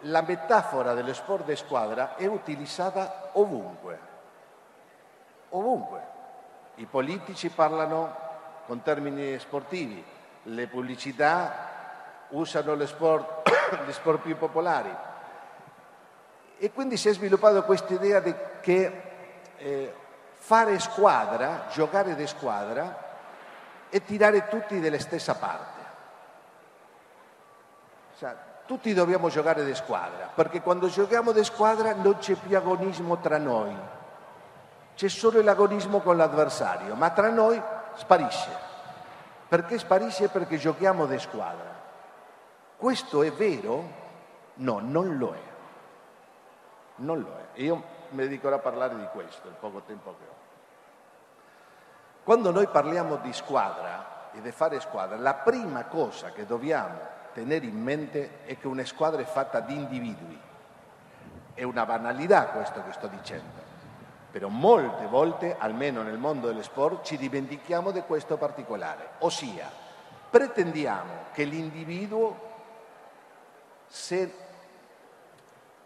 la 0.00 0.22
metafora 0.22 0.92
dello 0.92 1.14
sport 1.14 1.44
di 1.44 1.56
squadra 1.56 2.16
è 2.16 2.26
utilizzata 2.26 3.30
ovunque, 3.32 3.98
ovunque. 5.50 6.14
I 6.74 6.86
politici 6.86 7.48
parlano 7.48 8.24
con 8.66 8.82
termini 8.82 9.38
sportivi, 9.38 10.04
le 10.42 10.66
pubblicità 10.66 11.74
usano 12.30 12.74
lo 12.74 12.86
sport, 12.86 13.35
gli 13.84 13.92
sport 13.92 14.20
più 14.20 14.36
popolari. 14.36 14.94
E 16.58 16.72
quindi 16.72 16.96
si 16.96 17.08
è 17.08 17.12
sviluppata 17.12 17.62
questa 17.62 17.92
idea 17.92 18.22
che 18.60 19.02
eh, 19.56 19.94
fare 20.32 20.78
squadra, 20.78 21.66
giocare 21.70 22.14
di 22.14 22.26
squadra, 22.26 23.04
e 23.88 24.04
tirare 24.04 24.48
tutti 24.48 24.80
della 24.80 24.98
stessa 24.98 25.34
parte. 25.34 25.80
Cioè, 28.18 28.34
tutti 28.66 28.92
dobbiamo 28.94 29.28
giocare 29.28 29.64
di 29.64 29.74
squadra, 29.74 30.30
perché 30.34 30.60
quando 30.60 30.88
giochiamo 30.88 31.32
di 31.32 31.44
squadra 31.44 31.94
non 31.94 32.18
c'è 32.18 32.34
più 32.34 32.56
agonismo 32.56 33.18
tra 33.18 33.38
noi, 33.38 33.76
c'è 34.94 35.08
solo 35.08 35.42
l'agonismo 35.42 36.00
con 36.00 36.16
l'avversario, 36.16 36.94
ma 36.94 37.10
tra 37.10 37.28
noi 37.28 37.60
sparisce. 37.94 38.64
Perché 39.48 39.78
sparisce? 39.78 40.28
Perché 40.28 40.56
giochiamo 40.56 41.06
di 41.06 41.18
squadra. 41.18 41.75
Questo 42.76 43.22
è 43.22 43.32
vero? 43.32 44.04
No, 44.54 44.80
non 44.80 45.16
lo 45.16 45.32
è. 45.32 45.42
Non 46.96 47.20
lo 47.20 47.36
è. 47.36 47.60
Io 47.60 47.82
mi 48.10 48.22
dedicherò 48.22 48.56
a 48.56 48.60
parlare 48.60 48.96
di 48.96 49.06
questo 49.12 49.48
il 49.48 49.54
poco 49.58 49.80
tempo 49.80 50.14
che 50.18 50.24
ho. 50.24 50.34
Quando 52.22 52.50
noi 52.50 52.66
parliamo 52.66 53.16
di 53.16 53.32
squadra 53.32 54.30
e 54.32 54.40
di 54.40 54.50
fare 54.50 54.80
squadra, 54.80 55.16
la 55.16 55.34
prima 55.34 55.84
cosa 55.84 56.32
che 56.32 56.44
dobbiamo 56.44 56.98
tenere 57.32 57.66
in 57.66 57.80
mente 57.80 58.44
è 58.44 58.58
che 58.58 58.66
una 58.66 58.84
squadra 58.84 59.20
è 59.20 59.24
fatta 59.24 59.60
di 59.60 59.74
individui. 59.74 60.40
È 61.54 61.62
una 61.62 61.86
banalità 61.86 62.48
questo 62.48 62.82
che 62.84 62.92
sto 62.92 63.06
dicendo, 63.06 63.62
però 64.30 64.48
molte 64.48 65.06
volte, 65.06 65.56
almeno 65.58 66.02
nel 66.02 66.18
mondo 66.18 66.48
dello 66.48 66.62
sport, 66.62 67.04
ci 67.04 67.16
dimentichiamo 67.16 67.90
di 67.90 68.02
questo 68.02 68.36
particolare, 68.36 69.10
ossia 69.18 69.70
pretendiamo 70.28 71.26
che 71.32 71.44
l'individuo 71.44 72.45
se, 73.86 74.34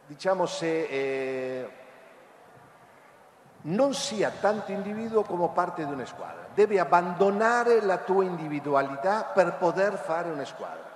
diciamo, 0.06 0.46
se 0.46 0.82
eh, 0.84 1.70
non 3.62 3.92
sia 3.92 4.30
tanto 4.30 4.72
individuo 4.72 5.22
come 5.22 5.48
parte 5.52 5.84
di 5.84 5.92
una 5.92 6.06
squadra. 6.06 6.48
Devi 6.54 6.78
abbandonare 6.78 7.80
la 7.82 7.98
tua 7.98 8.24
individualità 8.24 9.24
per 9.24 9.56
poter 9.56 9.96
fare 9.98 10.30
una 10.30 10.44
squadra. 10.44 10.88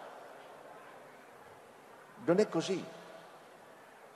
Non 2.25 2.39
è 2.39 2.49
così. 2.49 2.83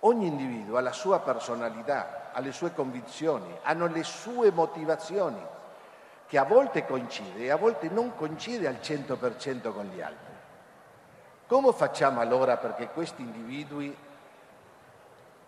Ogni 0.01 0.27
individuo 0.27 0.77
ha 0.77 0.81
la 0.81 0.93
sua 0.93 1.21
personalità, 1.21 2.31
ha 2.33 2.41
le 2.41 2.53
sue 2.53 2.73
convinzioni, 2.73 3.59
hanno 3.63 3.87
le 3.87 4.05
sue 4.05 4.51
motivazioni, 4.53 5.45
che 6.27 6.39
a 6.39 6.45
volte 6.45 6.87
coincide 6.87 7.45
e 7.45 7.51
a 7.51 7.57
volte 7.57 7.89
non 7.89 8.15
coincide 8.15 8.69
al 8.69 8.79
100% 8.81 9.73
con 9.73 9.87
gli 9.87 10.01
altri. 10.01 10.28
Come 11.49 11.73
facciamo 11.73 12.21
allora 12.21 12.59
perché 12.59 12.91
questi 12.91 13.23
individui 13.23 13.97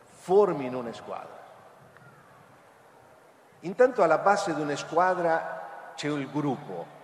formino 0.09 0.79
una 0.79 0.95
squadra? 0.95 1.39
Intanto 3.61 4.03
alla 4.03 4.17
base 4.17 4.55
di 4.55 4.63
una 4.63 4.77
squadra 4.77 5.93
c'è 5.95 6.09
il 6.09 6.31
gruppo 6.31 6.99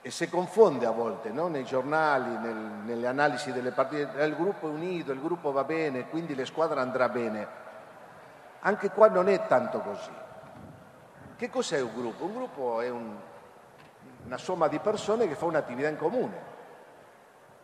e 0.00 0.10
si 0.10 0.26
confonde 0.30 0.86
a 0.86 0.90
volte 0.90 1.28
no? 1.28 1.48
nei 1.48 1.64
giornali, 1.64 2.34
nel, 2.38 2.56
nelle 2.56 3.06
analisi 3.06 3.52
delle 3.52 3.72
partite, 3.72 4.24
il 4.24 4.34
gruppo 4.36 4.68
è 4.68 4.70
unito, 4.70 5.12
il 5.12 5.20
gruppo 5.20 5.52
va 5.52 5.64
bene, 5.64 6.08
quindi 6.08 6.34
la 6.34 6.46
squadra 6.46 6.80
andrà 6.80 7.10
bene. 7.10 7.46
Anche 8.60 8.88
qua 8.88 9.08
non 9.08 9.28
è 9.28 9.46
tanto 9.46 9.80
così. 9.80 10.12
Che 11.36 11.50
cos'è 11.50 11.78
un 11.82 11.94
gruppo? 11.94 12.24
Un 12.24 12.32
gruppo 12.32 12.80
è 12.80 12.88
un, 12.88 13.14
una 14.24 14.38
somma 14.38 14.66
di 14.66 14.78
persone 14.78 15.28
che 15.28 15.34
fa 15.34 15.44
un'attività 15.44 15.88
in 15.88 15.98
comune. 15.98 16.47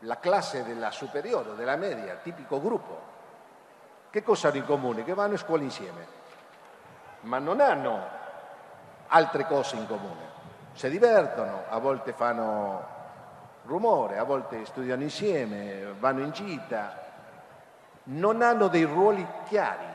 La 0.05 0.19
classe 0.19 0.65
della 0.65 0.91
superiore 0.91 1.51
o 1.51 1.55
della 1.55 1.77
media, 1.77 2.15
tipico 2.23 2.61
gruppo. 2.61 3.13
Che 4.11 4.23
cosa 4.23 4.49
hanno 4.49 4.57
in 4.57 4.65
comune? 4.65 5.05
Che 5.05 5.15
vanno 5.15 5.35
a 5.35 5.39
scuola 5.39 5.63
insieme, 5.63 6.07
ma 7.21 7.39
non 7.39 7.61
hanno 7.61 8.23
altre 9.09 9.47
cose 9.47 9.77
in 9.77 9.87
comune 9.87 10.35
si 10.75 10.91
divertono, 10.91 11.65
a 11.69 11.79
volte 11.79 12.13
fanno 12.13 12.93
rumore, 13.65 14.19
a 14.19 14.25
volte 14.25 14.65
studiano 14.65 15.03
insieme, 15.03 15.95
vanno 15.99 16.21
in 16.21 16.33
gita, 16.33 17.03
non 18.05 18.43
hanno 18.43 18.67
dei 18.67 18.83
ruoli 18.83 19.25
chiari, 19.47 19.87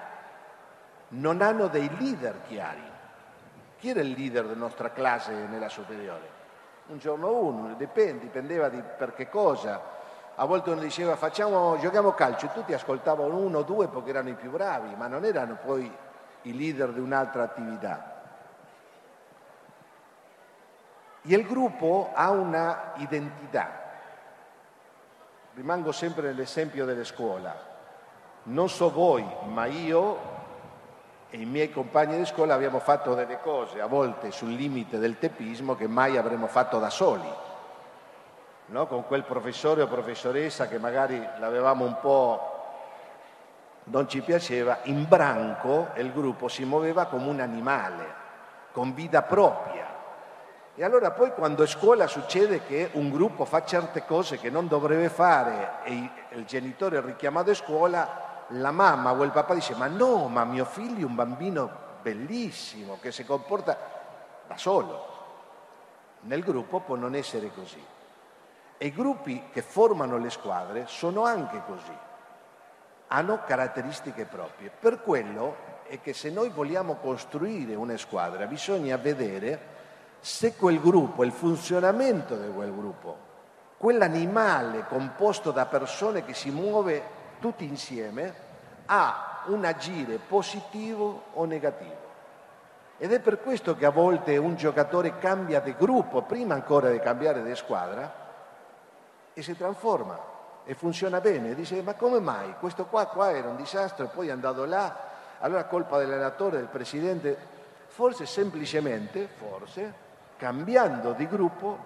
non 1.10 1.42
hanno 1.42 1.68
dei 1.68 1.90
leader 2.00 2.42
chiari. 2.48 2.88
Chi 3.78 3.90
era 3.90 4.00
il 4.00 4.12
leader 4.12 4.46
della 4.46 4.58
nostra 4.58 4.92
classe 4.92 5.34
nella 5.34 5.70
superiore? 5.70 6.38
Un 6.88 6.98
giorno 6.98 7.34
uno, 7.34 7.74
dipende, 7.76 8.24
dipendeva 8.24 8.70
di 8.70 8.82
per 8.98 9.14
che 9.14 9.30
cosa. 9.30 9.98
A 10.42 10.46
volte 10.46 10.70
uno 10.70 10.80
diceva 10.80 11.18
facciamo, 11.18 11.78
giochiamo 11.80 12.14
calcio 12.14 12.46
e 12.46 12.54
tutti 12.54 12.72
ascoltavano 12.72 13.36
uno 13.36 13.58
o 13.58 13.64
due 13.64 13.90
perché 13.90 14.12
erano 14.12 14.30
i 14.30 14.36
più 14.36 14.50
bravi, 14.50 14.96
ma 14.96 15.08
non 15.08 15.26
erano 15.26 15.58
poi 15.62 15.94
i 16.44 16.58
leader 16.58 16.92
di 16.94 17.02
un'altra 17.02 17.44
attività. 17.44 18.22
E 21.24 21.36
il 21.36 21.46
gruppo 21.46 22.12
ha 22.14 22.30
una 22.30 22.94
identità. 22.96 23.70
Rimango 25.56 25.92
sempre 25.92 26.28
nell'esempio 26.28 26.86
delle 26.86 27.04
scuole. 27.04 27.52
Non 28.44 28.70
so 28.70 28.92
voi, 28.92 29.28
ma 29.44 29.66
io 29.66 30.38
e 31.32 31.38
i 31.38 31.46
miei 31.46 31.70
compagni 31.70 32.16
di 32.16 32.26
scuola 32.26 32.54
abbiamo 32.54 32.80
fatto 32.80 33.14
delle 33.14 33.42
cose, 33.42 33.82
a 33.82 33.88
volte 33.88 34.32
sul 34.32 34.54
limite 34.54 35.00
del 35.00 35.20
tepismo, 35.20 35.76
che 35.76 35.88
mai 35.88 36.16
avremmo 36.16 36.48
fatto 36.48 36.80
da 36.80 36.90
soli. 36.90 37.30
No? 38.70 38.88
Con 38.88 39.06
quel 39.06 39.24
professore 39.24 39.82
o 39.82 39.88
professoressa 39.88 40.68
che 40.68 40.78
magari 40.78 41.20
l'avevamo 41.40 41.86
un 41.86 42.00
po' 42.00 42.58
non 43.86 44.08
ci 44.08 44.22
piaceva, 44.22 44.80
in 44.84 45.08
branco 45.08 45.90
il 45.96 46.14
gruppo 46.14 46.48
si 46.48 46.64
muoveva 46.64 47.06
come 47.06 47.28
un 47.28 47.40
animale, 47.40 48.14
con 48.72 48.94
vita 48.94 49.24
propria. 49.24 49.88
E 50.76 50.84
allora 50.84 51.12
poi 51.12 51.34
quando 51.34 51.64
a 51.64 51.68
scuola 51.68 52.08
succede 52.08 52.64
che 52.64 52.92
un 52.94 53.10
gruppo 53.10 53.46
fa 53.46 53.66
certe 53.66 54.06
cose 54.06 54.38
che 54.38 54.50
non 54.50 54.68
dovrebbe 54.68 55.10
fare 55.10 55.84
e 55.84 56.10
il 56.30 56.46
genitore 56.46 57.00
è 57.00 57.02
richiamato 57.02 57.52
a 57.52 57.56
scuola, 57.56 58.28
la 58.50 58.72
mamma 58.72 59.12
o 59.12 59.24
il 59.24 59.32
papà 59.32 59.56
dice 59.56 59.76
ma 59.76 59.88
no, 59.88 60.28
ma 60.28 60.46
mio 60.46 60.66
figlio 60.66 61.02
è 61.02 61.10
un 61.10 61.16
bambino 61.16 61.70
bellissimo 62.02 62.98
che 63.02 63.12
si 63.12 63.26
comporta 63.26 63.78
da 64.48 64.56
solo. 64.56 65.18
Nel 66.22 66.44
gruppo 66.44 66.80
può 66.80 66.96
non 66.96 67.16
essere 67.16 67.52
così. 67.54 67.84
E 68.82 68.86
i 68.86 68.94
gruppi 68.94 69.50
che 69.52 69.62
formano 69.62 70.18
le 70.18 70.30
squadre 70.30 70.86
sono 70.88 71.26
anche 71.26 71.62
così, 71.68 71.92
hanno 73.08 73.44
caratteristiche 73.46 74.24
proprie. 74.24 74.72
Per 74.72 75.02
quello 75.02 75.68
è 75.84 76.00
che 76.00 76.14
se 76.14 76.30
noi 76.30 76.48
vogliamo 76.48 76.96
costruire 76.96 77.76
una 77.76 77.98
squadra 77.98 78.46
bisogna 78.46 78.96
vedere 78.96 79.60
se 80.22 80.56
quel 80.56 80.80
gruppo, 80.80 81.26
il 81.26 81.34
funzionamento 81.34 82.38
di 82.38 82.50
quel 82.54 82.74
gruppo, 82.74 83.18
quell'animale 83.78 84.86
composto 84.88 85.52
da 85.52 85.66
persone 85.66 86.24
che 86.24 86.34
si 86.34 86.50
muove 86.50 87.04
tutti 87.42 87.66
insieme, 87.66 88.34
ha 88.86 89.42
un 89.48 89.66
agire 89.66 90.20
positivo 90.26 91.24
o 91.34 91.44
negativo. 91.44 92.08
Ed 92.98 93.12
è 93.12 93.20
per 93.20 93.42
questo 93.42 93.76
che 93.76 93.86
a 93.86 93.92
volte 93.92 94.38
un 94.38 94.56
giocatore 94.56 95.18
cambia 95.18 95.60
di 95.60 95.76
gruppo 95.78 96.22
prima 96.22 96.54
ancora 96.54 96.90
di 96.90 97.00
cambiare 97.00 97.44
di 97.44 97.56
squadra 97.58 98.28
e 99.40 99.44
si 99.44 99.56
trasforma 99.56 100.20
e 100.64 100.76
funziona 100.76 101.20
bene. 101.20 101.56
Dice 101.56 101.82
ma 101.82 101.96
come 101.96 102.20
mai? 102.20 102.54
Questo 102.60 102.86
qua, 102.86 103.08
qua 103.08 103.32
era 103.32 103.48
un 103.48 103.56
disastro 103.56 104.06
e 104.06 104.10
poi 104.10 104.28
è 104.28 104.32
andato 104.32 104.66
là, 104.66 105.08
allora 105.40 105.66
colpa 105.66 105.98
dell'allenatore, 105.98 106.58
del 106.58 106.68
presidente. 106.68 107.58
Forse 107.88 108.26
semplicemente, 108.26 109.28
forse, 109.28 109.94
cambiando 110.38 111.14
di 111.14 111.28
gruppo, 111.28 111.78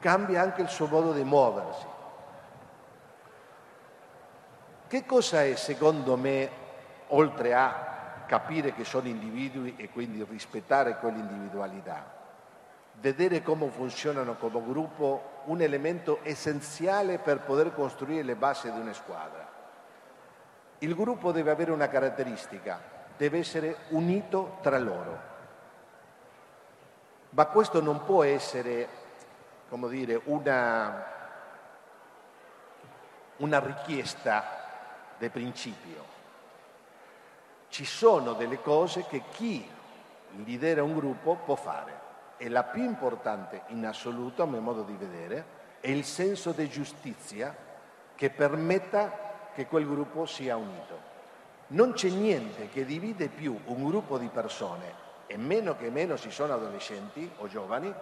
cambia 0.00 0.42
anche 0.42 0.62
il 0.62 0.68
suo 0.68 0.86
modo 0.86 1.12
di 1.12 1.22
muoversi. 1.22 1.86
Che 4.88 5.06
cosa 5.06 5.42
è, 5.44 5.54
secondo 5.54 6.16
me, 6.16 6.50
oltre 7.08 7.54
a 7.54 8.24
capire 8.26 8.72
che 8.72 8.84
sono 8.84 9.08
individui 9.08 9.74
e 9.76 9.90
quindi 9.90 10.24
rispettare 10.28 10.98
quell'individualità? 10.98 12.14
Vedere 12.98 13.42
come 13.42 13.68
funzionano 13.68 14.36
come 14.36 14.62
gruppo 14.64 15.35
un 15.46 15.60
elemento 15.60 16.20
essenziale 16.22 17.18
per 17.18 17.40
poter 17.40 17.74
costruire 17.74 18.22
le 18.22 18.36
basi 18.36 18.70
di 18.70 18.78
una 18.78 18.92
squadra. 18.92 19.48
Il 20.78 20.94
gruppo 20.94 21.32
deve 21.32 21.50
avere 21.50 21.72
una 21.72 21.88
caratteristica, 21.88 22.80
deve 23.16 23.38
essere 23.38 23.76
unito 23.90 24.58
tra 24.60 24.78
loro 24.78 25.34
ma 27.36 27.44
questo 27.48 27.82
non 27.82 28.02
può 28.02 28.22
essere, 28.22 28.88
come 29.68 29.90
dire, 29.90 30.18
una, 30.24 31.04
una 33.36 33.58
richiesta 33.58 34.42
di 35.18 35.28
principio. 35.28 36.14
Ci 37.68 37.84
sono 37.84 38.32
delle 38.32 38.62
cose 38.62 39.04
che 39.06 39.24
chi 39.32 39.70
lidera 40.44 40.82
un 40.82 40.94
gruppo 40.94 41.34
può 41.44 41.56
fare 41.56 42.04
e 42.36 42.48
la 42.48 42.64
più 42.64 42.82
importante 42.82 43.62
in 43.68 43.86
assoluto, 43.86 44.42
a 44.42 44.46
mio 44.46 44.60
modo 44.60 44.82
di 44.82 44.94
vedere, 44.94 45.44
è 45.80 45.88
il 45.88 46.04
senso 46.04 46.52
di 46.52 46.68
giustizia 46.68 47.54
che 48.14 48.30
permetta 48.30 49.50
che 49.54 49.66
quel 49.66 49.86
gruppo 49.86 50.26
sia 50.26 50.56
unito. 50.56 51.14
Non 51.68 51.92
c'è 51.92 52.08
niente 52.08 52.68
che 52.68 52.84
divide 52.84 53.28
più 53.28 53.58
un 53.66 53.84
gruppo 53.84 54.18
di 54.18 54.28
persone 54.28 55.04
e 55.26 55.36
meno 55.36 55.76
che 55.76 55.90
meno 55.90 56.16
ci 56.16 56.30
sono 56.30 56.54
adolescenti 56.54 57.30
o 57.38 57.48
giovani, 57.48 57.92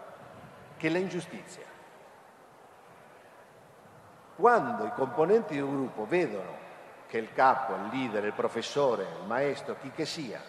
che 0.77 0.89
la 0.89 0.99
ingiustizia. 0.99 1.65
Quando 4.37 4.85
i 4.85 4.93
componenti 4.95 5.55
di 5.55 5.61
un 5.61 5.77
gruppo 5.77 6.07
vedono 6.07 6.63
che 7.07 7.19
il 7.19 7.33
capo, 7.33 7.75
il 7.75 7.89
leader, 7.93 8.25
il 8.25 8.33
professore, 8.33 9.05
il 9.21 9.27
maestro, 9.27 9.77
chi 9.81 9.91
che 9.91 10.05
sia, 10.05 10.41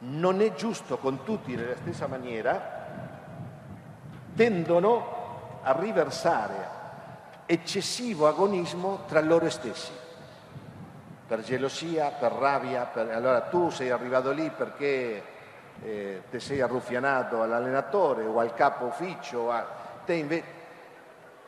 non 0.00 0.40
è 0.40 0.54
giusto 0.54 0.98
con 0.98 1.24
tutti 1.24 1.54
nella 1.56 1.76
stessa 1.76 2.06
maniera, 2.06 2.76
tendono 4.34 5.60
a 5.62 5.72
riversare 5.78 6.76
eccessivo 7.46 8.28
agonismo 8.28 9.04
tra 9.06 9.20
loro 9.20 9.48
stessi, 9.50 9.90
per 11.26 11.42
gelosia, 11.42 12.10
per 12.10 12.32
rabbia, 12.32 12.84
per... 12.84 13.10
allora 13.10 13.40
tu 13.42 13.70
sei 13.70 13.90
arrivato 13.90 14.30
lì 14.30 14.50
perché 14.50 15.22
eh, 15.82 16.22
ti 16.30 16.40
sei 16.40 16.60
arruffianato 16.60 17.42
all'allenatore 17.42 18.24
o 18.24 18.38
al 18.38 18.54
capo 18.54 18.86
ufficio. 18.86 19.50
A... 19.50 19.66
Inve... 20.06 20.56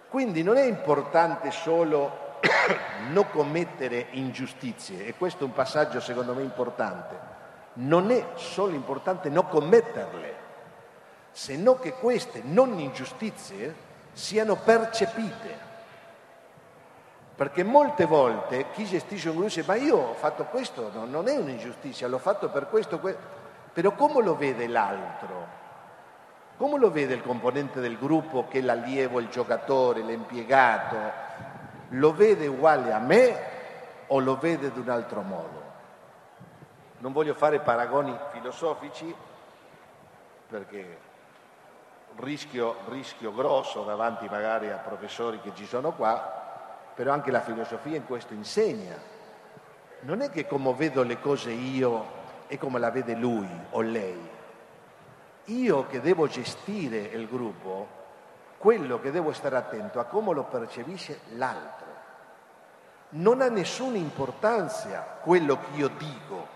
Quindi 0.08 0.42
non 0.42 0.56
è 0.56 0.64
importante 0.64 1.50
solo 1.50 2.38
non 3.10 3.30
commettere 3.30 4.08
ingiustizie, 4.10 5.06
e 5.06 5.14
questo 5.14 5.44
è 5.44 5.46
un 5.46 5.52
passaggio 5.52 6.00
secondo 6.00 6.34
me 6.34 6.42
importante. 6.42 7.38
Non 7.82 8.10
è 8.10 8.24
solo 8.34 8.74
importante 8.74 9.28
non 9.28 9.48
commetterle, 9.48 10.34
se 11.32 11.56
no 11.56 11.78
che 11.78 11.94
queste 11.94 12.42
non 12.44 12.78
ingiustizie 12.78 13.74
siano 14.12 14.56
percepite. 14.56 15.68
Perché 17.34 17.62
molte 17.62 18.04
volte 18.04 18.66
chi 18.72 18.84
gestisce 18.84 19.28
un 19.28 19.36
gruppo 19.36 19.48
dice 19.48 19.64
ma 19.66 19.76
io 19.76 19.96
ho 19.96 20.14
fatto 20.14 20.44
questo, 20.44 20.90
no, 20.92 21.06
non 21.06 21.26
è 21.26 21.36
un'ingiustizia, 21.36 22.06
l'ho 22.06 22.18
fatto 22.18 22.50
per 22.50 22.68
questo, 22.68 22.98
questo. 22.98 23.20
Però 23.72 23.92
come 23.92 24.22
lo 24.22 24.36
vede 24.36 24.66
l'altro? 24.66 25.58
Come 26.58 26.78
lo 26.78 26.90
vede 26.90 27.14
il 27.14 27.22
componente 27.22 27.80
del 27.80 27.96
gruppo 27.96 28.46
che 28.46 28.58
è 28.58 28.60
l'allievo, 28.60 29.20
il 29.20 29.28
giocatore, 29.28 30.02
l'impiegato? 30.02 30.96
Lo 31.90 32.12
vede 32.12 32.46
uguale 32.46 32.92
a 32.92 32.98
me 32.98 33.42
o 34.08 34.18
lo 34.18 34.36
vede 34.36 34.66
in 34.66 34.72
un 34.76 34.90
altro 34.90 35.22
modo? 35.22 35.59
Non 37.00 37.12
voglio 37.12 37.34
fare 37.34 37.60
paragoni 37.60 38.16
filosofici 38.30 39.14
perché 40.48 40.98
rischio, 42.16 42.76
rischio 42.88 43.32
grosso 43.32 43.84
davanti 43.84 44.28
magari 44.28 44.70
a 44.70 44.76
professori 44.76 45.40
che 45.40 45.52
ci 45.54 45.66
sono 45.66 45.92
qua, 45.92 46.38
però 46.94 47.12
anche 47.12 47.30
la 47.30 47.40
filosofia 47.40 47.96
in 47.96 48.06
questo 48.06 48.34
insegna. 48.34 48.96
Non 50.00 50.20
è 50.20 50.30
che 50.30 50.46
come 50.46 50.72
vedo 50.74 51.02
le 51.02 51.20
cose 51.20 51.50
io 51.50 52.18
e 52.46 52.58
come 52.58 52.78
la 52.78 52.90
vede 52.90 53.14
lui 53.14 53.48
o 53.70 53.80
lei. 53.80 54.28
Io 55.46 55.86
che 55.86 56.00
devo 56.00 56.26
gestire 56.26 56.98
il 56.98 57.26
gruppo 57.28 57.98
quello 58.58 59.00
che 59.00 59.10
devo 59.10 59.32
stare 59.32 59.56
attento 59.56 60.00
a 60.00 60.04
come 60.04 60.34
lo 60.34 60.44
percepisce 60.44 61.20
l'altro. 61.36 61.86
Non 63.10 63.40
ha 63.40 63.48
nessuna 63.48 63.96
importanza 63.96 65.18
quello 65.22 65.58
che 65.58 65.76
io 65.76 65.88
dico, 65.88 66.46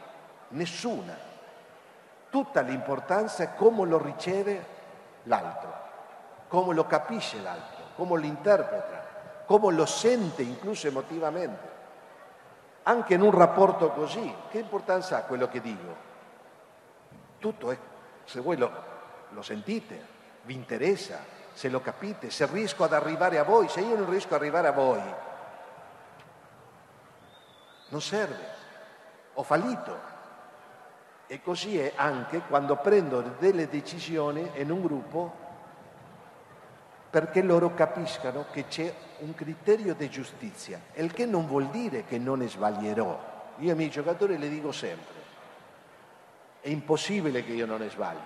nessuna. 0.48 1.16
Tutta 2.30 2.60
l'importanza 2.60 3.42
è 3.44 3.54
come 3.54 3.86
lo 3.86 3.98
riceve 3.98 4.66
l'altro, 5.24 5.72
come 6.48 6.74
lo 6.74 6.86
capisce 6.86 7.40
l'altro, 7.40 7.84
come 7.96 8.18
lo 8.18 8.26
interpreta, 8.26 9.04
come 9.46 9.72
lo 9.72 9.86
sente 9.86 10.42
incluso 10.42 10.86
emotivamente. 10.86 11.72
Anche 12.84 13.14
in 13.14 13.22
un 13.22 13.30
rapporto 13.30 13.90
così, 13.90 14.34
che 14.50 14.58
importanza 14.58 15.18
ha 15.18 15.22
quello 15.22 15.48
che 15.48 15.60
dico? 15.60 15.96
Tutto 17.38 17.70
è, 17.70 17.78
se 18.24 18.40
voi 18.40 18.56
lo, 18.56 18.70
lo 19.30 19.42
sentite, 19.42 20.12
vi 20.42 20.54
interessa, 20.54 21.18
se 21.52 21.68
lo 21.68 21.80
capite, 21.80 22.30
se 22.30 22.46
riesco 22.46 22.84
ad 22.84 22.92
arrivare 22.92 23.38
a 23.38 23.44
voi, 23.44 23.68
se 23.68 23.80
io 23.80 23.96
non 23.96 24.10
riesco 24.10 24.34
ad 24.34 24.40
arrivare 24.40 24.68
a 24.68 24.72
voi, 24.72 25.00
non 27.88 28.00
serve, 28.00 28.44
ho 29.34 29.42
fallito. 29.42 30.12
E 31.26 31.42
così 31.42 31.78
è 31.78 31.92
anche 31.96 32.40
quando 32.40 32.76
prendo 32.76 33.22
delle 33.38 33.68
decisioni 33.68 34.48
in 34.54 34.70
un 34.70 34.82
gruppo 34.82 35.42
perché 37.14 37.42
loro 37.42 37.74
capiscano 37.74 38.46
che 38.50 38.66
c'è 38.66 38.92
un 39.18 39.36
criterio 39.36 39.94
di 39.94 40.10
giustizia, 40.10 40.80
il 40.94 41.12
che 41.12 41.26
non 41.26 41.46
vuol 41.46 41.68
dire 41.68 42.04
che 42.04 42.18
non 42.18 42.44
sbaglierò. 42.46 43.32
Io 43.58 43.70
ai 43.70 43.76
miei 43.76 43.88
giocatori 43.88 44.36
le 44.36 44.48
dico 44.48 44.72
sempre, 44.72 45.14
è 46.60 46.68
impossibile 46.70 47.44
che 47.44 47.52
io 47.52 47.66
non 47.66 47.88
sbagli, 47.88 48.18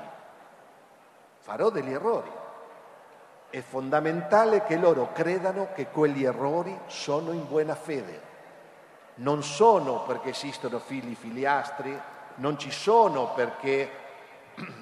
farò 1.40 1.68
degli 1.68 1.92
errori, 1.92 2.30
è 3.50 3.60
fondamentale 3.60 4.64
che 4.64 4.76
loro 4.76 5.12
credano 5.12 5.68
che 5.74 5.88
quegli 5.88 6.24
errori 6.24 6.74
sono 6.86 7.32
in 7.32 7.46
buona 7.46 7.74
fede. 7.74 8.22
Non 9.16 9.42
sono 9.42 10.04
perché 10.04 10.30
esistono 10.30 10.78
figli 10.78 11.14
filiastri, 11.14 12.00
non 12.38 12.58
ci 12.58 12.70
sono 12.70 13.32
perché 13.34 13.90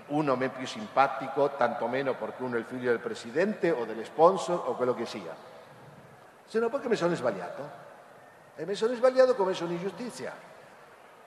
uno 0.08 0.36
mi 0.36 0.46
è 0.46 0.48
più 0.48 0.66
simpatico, 0.66 1.50
tantomeno 1.50 2.14
perché 2.14 2.42
uno 2.42 2.56
è 2.56 2.58
il 2.58 2.64
figlio 2.64 2.90
del 2.90 3.00
presidente 3.00 3.70
o 3.70 3.84
delle 3.84 4.04
sponsor 4.04 4.62
o 4.66 4.74
quello 4.74 4.94
che 4.94 5.04
sia, 5.04 5.34
se 6.46 6.58
perché 6.60 6.88
mi 6.88 6.96
sono 6.96 7.14
sbagliato. 7.14 7.84
E 8.58 8.64
mi 8.64 8.74
sono 8.74 8.94
sbagliato 8.94 9.34
come 9.34 9.52
sono 9.52 9.72
in 9.72 9.78
giustizia. 9.78 10.32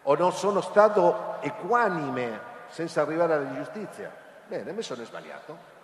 O 0.03 0.15
non 0.15 0.31
sono 0.31 0.61
stato 0.61 1.35
equanime 1.41 2.39
senza 2.69 3.01
arrivare 3.01 3.35
alla 3.35 3.53
giustizia. 3.53 4.11
Bene, 4.47 4.71
mi 4.71 4.81
sono 4.81 5.03
sbagliato 5.03 5.77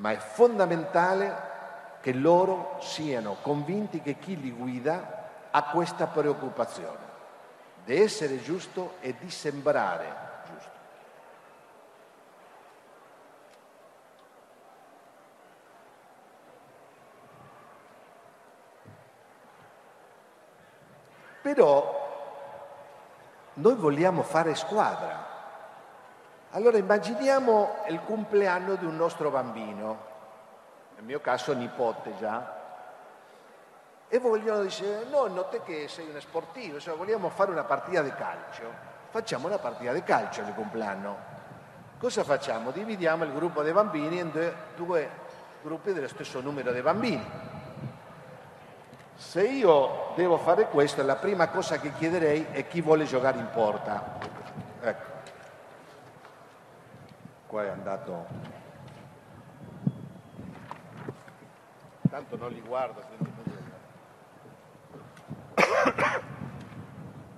ma 0.00 0.12
è 0.12 0.16
fondamentale 0.16 1.48
che 2.00 2.12
loro 2.12 2.76
siano 2.80 3.36
convinti 3.42 4.00
che 4.00 4.18
chi 4.18 4.40
li 4.40 4.50
guida 4.50 5.48
ha 5.50 5.62
questa 5.64 6.06
preoccupazione 6.06 7.08
di 7.90 8.00
essere 8.00 8.40
giusto 8.40 8.98
e 9.00 9.16
di 9.18 9.28
sembrare 9.32 10.14
giusto. 10.46 10.70
Però 21.42 21.98
noi 23.54 23.74
vogliamo 23.74 24.22
fare 24.22 24.54
squadra. 24.54 25.26
Allora 26.50 26.78
immaginiamo 26.78 27.86
il 27.88 28.00
compleanno 28.04 28.76
di 28.76 28.84
un 28.84 28.94
nostro 28.94 29.30
bambino, 29.30 29.98
nel 30.94 31.02
mio 31.02 31.20
caso 31.20 31.52
nipote 31.54 32.14
già, 32.18 32.59
e 34.10 34.18
vogliono 34.18 34.64
dire, 34.64 35.06
nonno 35.08 35.44
te 35.46 35.62
che 35.62 35.88
sei 35.88 36.10
un 36.12 36.20
sportivo, 36.20 36.78
cioè, 36.78 36.96
vogliamo 36.96 37.30
fare 37.30 37.50
una 37.50 37.64
partita 37.64 38.02
di 38.02 38.12
calcio, 38.12 38.64
facciamo 39.08 39.46
una 39.46 39.58
partita 39.58 39.92
di 39.92 40.02
calcio 40.02 40.42
di 40.42 40.52
compleanno. 40.52 41.16
Cosa 41.98 42.24
facciamo? 42.24 42.72
Dividiamo 42.72 43.24
il 43.24 43.32
gruppo 43.32 43.62
dei 43.62 43.72
bambini 43.72 44.18
in 44.18 44.30
due, 44.30 44.54
due 44.76 45.10
gruppi 45.62 45.92
dello 45.92 46.08
stesso 46.08 46.40
numero 46.40 46.72
di 46.72 46.80
bambini. 46.80 47.24
Se 49.14 49.46
io 49.46 50.12
devo 50.16 50.38
fare 50.38 50.66
questo, 50.68 51.02
la 51.04 51.16
prima 51.16 51.48
cosa 51.48 51.78
che 51.78 51.92
chiederei 51.92 52.48
è 52.50 52.66
chi 52.66 52.80
vuole 52.80 53.04
giocare 53.04 53.38
in 53.38 53.48
porta. 53.52 54.18
Ecco 54.82 55.10
qua 57.50 57.64
è 57.64 57.68
andato 57.68 58.26
tanto 62.08 62.36
non 62.36 62.52
li 62.52 62.60
guardo 62.60 63.02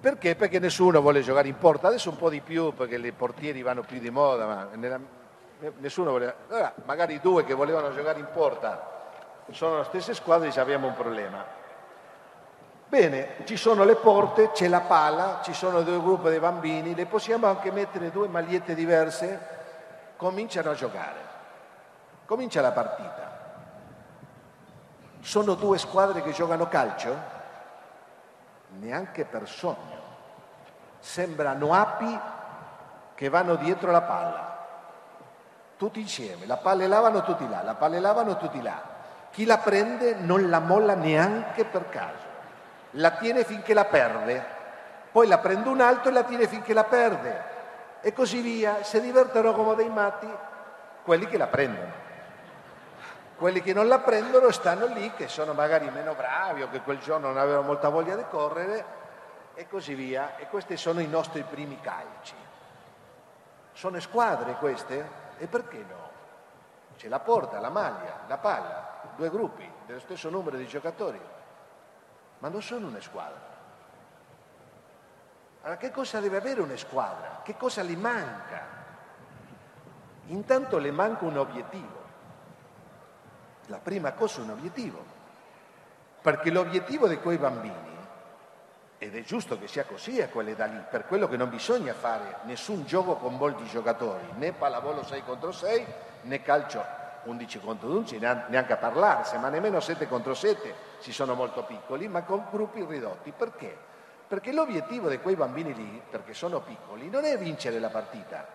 perché? 0.02 0.34
perché 0.34 0.58
nessuno 0.58 1.00
vuole 1.00 1.22
giocare 1.22 1.48
in 1.48 1.56
porta 1.56 1.88
adesso 1.88 2.10
un 2.10 2.16
po' 2.16 2.28
di 2.28 2.40
più 2.40 2.74
perché 2.74 2.96
i 2.96 3.12
portieri 3.12 3.62
vanno 3.62 3.82
più 3.82 3.98
di 3.98 4.10
moda 4.10 4.44
ma 4.44 4.68
nella, 4.74 5.00
nessuno 5.78 6.10
vuole 6.10 6.34
allora, 6.48 6.74
magari 6.84 7.18
due 7.20 7.44
che 7.44 7.54
volevano 7.54 7.94
giocare 7.94 8.18
in 8.18 8.28
porta 8.30 8.90
sono 9.52 9.78
le 9.78 9.84
stesse 9.84 10.12
squadre 10.14 10.52
e 10.52 10.60
abbiamo 10.60 10.88
un 10.88 10.94
problema 10.94 11.44
bene 12.88 13.36
ci 13.44 13.56
sono 13.56 13.84
le 13.84 13.94
porte 13.94 14.50
c'è 14.50 14.68
la 14.68 14.80
pala 14.80 15.40
ci 15.42 15.54
sono 15.54 15.82
due 15.82 16.00
gruppi 16.00 16.30
di 16.30 16.38
bambini 16.38 16.94
le 16.94 17.06
possiamo 17.06 17.46
anche 17.46 17.70
mettere 17.70 18.10
due 18.10 18.28
magliette 18.28 18.74
diverse 18.74 19.60
cominciano 20.22 20.70
a 20.70 20.74
giocare, 20.74 21.18
comincia 22.26 22.60
la 22.60 22.70
partita. 22.70 23.40
Sono 25.18 25.54
due 25.54 25.78
squadre 25.78 26.22
che 26.22 26.30
giocano 26.30 26.68
calcio? 26.68 27.31
Neanche 28.78 29.24
per 29.24 29.48
sogno. 29.48 30.00
Sembrano 30.98 31.72
api 31.74 32.20
che 33.14 33.28
vanno 33.28 33.56
dietro 33.56 33.90
la 33.90 34.02
palla. 34.02 34.66
Tutti 35.76 36.00
insieme, 36.00 36.46
la 36.46 36.56
palla 36.56 36.86
lavano 36.86 37.22
tutti 37.22 37.48
là, 37.48 37.62
la 37.62 37.74
palla 37.74 37.98
lavano 37.98 38.36
tutti 38.36 38.62
là. 38.62 38.90
Chi 39.30 39.44
la 39.44 39.58
prende 39.58 40.14
non 40.14 40.48
la 40.48 40.60
molla 40.60 40.94
neanche 40.94 41.64
per 41.64 41.88
caso. 41.88 42.30
La 42.92 43.12
tiene 43.12 43.44
finché 43.44 43.74
la 43.74 43.86
perde, 43.86 44.44
poi 45.10 45.26
la 45.26 45.38
prende 45.38 45.68
un 45.68 45.80
altro 45.80 46.10
e 46.10 46.12
la 46.12 46.22
tiene 46.22 46.46
finché 46.46 46.74
la 46.74 46.84
perde 46.84 47.50
e 48.04 48.12
così 48.12 48.40
via, 48.40 48.82
si 48.82 49.00
divertono 49.00 49.52
come 49.52 49.76
dei 49.76 49.88
matti 49.88 50.28
quelli 51.04 51.26
che 51.26 51.38
la 51.38 51.46
prendono. 51.46 52.01
Quelli 53.42 53.60
che 53.60 53.72
non 53.72 53.88
la 53.88 53.98
prendono 53.98 54.52
stanno 54.52 54.86
lì, 54.86 55.14
che 55.14 55.26
sono 55.26 55.52
magari 55.52 55.90
meno 55.90 56.14
bravi 56.14 56.62
o 56.62 56.70
che 56.70 56.80
quel 56.80 57.00
giorno 57.00 57.26
non 57.26 57.38
avevano 57.38 57.66
molta 57.66 57.88
voglia 57.88 58.14
di 58.14 58.22
correre 58.30 58.84
e 59.54 59.66
così 59.66 59.94
via. 59.94 60.36
E 60.36 60.46
questi 60.46 60.76
sono 60.76 61.00
i 61.00 61.08
nostri 61.08 61.42
primi 61.42 61.80
calci. 61.80 62.36
Sono 63.72 63.98
squadre 63.98 64.52
queste? 64.52 65.10
E 65.38 65.48
perché 65.48 65.78
no? 65.78 66.10
C'è 66.96 67.08
la 67.08 67.18
porta, 67.18 67.58
la 67.58 67.68
maglia, 67.68 68.20
la 68.28 68.38
palla, 68.38 69.00
due 69.16 69.28
gruppi 69.28 69.68
dello 69.86 69.98
stesso 69.98 70.30
numero 70.30 70.56
di 70.56 70.68
giocatori, 70.68 71.20
ma 72.38 72.48
non 72.48 72.62
sono 72.62 72.86
una 72.86 73.00
squadra. 73.00 73.40
Allora 75.62 75.78
che 75.78 75.90
cosa 75.90 76.20
deve 76.20 76.36
avere 76.36 76.60
una 76.60 76.76
squadra? 76.76 77.40
Che 77.42 77.56
cosa 77.56 77.82
le 77.82 77.96
manca? 77.96 78.66
Intanto 80.26 80.78
le 80.78 80.92
manca 80.92 81.24
un 81.24 81.38
obiettivo. 81.38 82.01
La 83.72 83.78
prima 83.78 84.12
cosa 84.12 84.40
è 84.40 84.44
un 84.44 84.50
obiettivo. 84.50 85.02
Perché 86.20 86.50
l'obiettivo 86.50 87.08
di 87.08 87.16
quei 87.16 87.38
bambini, 87.38 87.96
ed 88.98 89.16
è 89.16 89.22
giusto 89.22 89.58
che 89.58 89.66
sia 89.66 89.86
così 89.86 90.20
a 90.20 90.28
quelle 90.28 90.54
da 90.54 90.66
lì, 90.66 90.78
per 90.90 91.06
quello 91.06 91.26
che 91.26 91.38
non 91.38 91.48
bisogna 91.48 91.94
fare 91.94 92.40
nessun 92.42 92.84
gioco 92.84 93.14
con 93.14 93.34
molti 93.34 93.64
giocatori, 93.64 94.26
né 94.36 94.52
pallavolo 94.52 95.02
6 95.02 95.24
contro 95.24 95.52
6, 95.52 95.86
né 96.24 96.42
calcio 96.42 96.84
11 97.24 97.60
contro 97.60 97.88
11, 97.88 98.18
neanche 98.18 98.74
a 98.74 98.76
parlarsi, 98.76 99.38
ma 99.38 99.48
nemmeno 99.48 99.80
7 99.80 100.06
contro 100.06 100.34
7, 100.34 100.74
si 100.98 101.10
sono 101.10 101.32
molto 101.32 101.64
piccoli, 101.64 102.08
ma 102.08 102.24
con 102.24 102.44
gruppi 102.50 102.84
ridotti. 102.84 103.32
Perché? 103.32 103.74
Perché 104.28 104.52
l'obiettivo 104.52 105.08
di 105.08 105.18
quei 105.18 105.34
bambini 105.34 105.72
lì, 105.72 106.02
perché 106.10 106.34
sono 106.34 106.60
piccoli, 106.60 107.08
non 107.08 107.24
è 107.24 107.38
vincere 107.38 107.78
la 107.78 107.88
partita, 107.88 108.46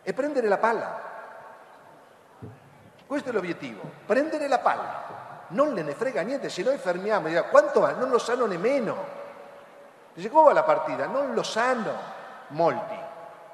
è 0.00 0.12
prendere 0.14 0.48
la 0.48 0.58
palla. 0.58 1.11
Questo 3.12 3.28
è 3.28 3.32
l'obiettivo, 3.34 3.82
prendere 4.06 4.48
la 4.48 4.58
palla. 4.58 5.44
Non 5.48 5.74
le 5.74 5.82
ne 5.82 5.92
frega 5.92 6.22
niente, 6.22 6.48
se 6.48 6.62
noi 6.62 6.78
fermiamo, 6.78 7.28
dirà, 7.28 7.42
quanto 7.42 7.80
va? 7.80 7.92
Non 7.92 8.08
lo 8.08 8.16
sanno 8.16 8.46
nemmeno. 8.46 9.04
Dice, 10.14 10.30
come 10.30 10.46
va 10.46 10.54
la 10.54 10.62
partita? 10.62 11.04
Non 11.08 11.34
lo 11.34 11.42
sanno 11.42 11.92
molti, 12.46 12.98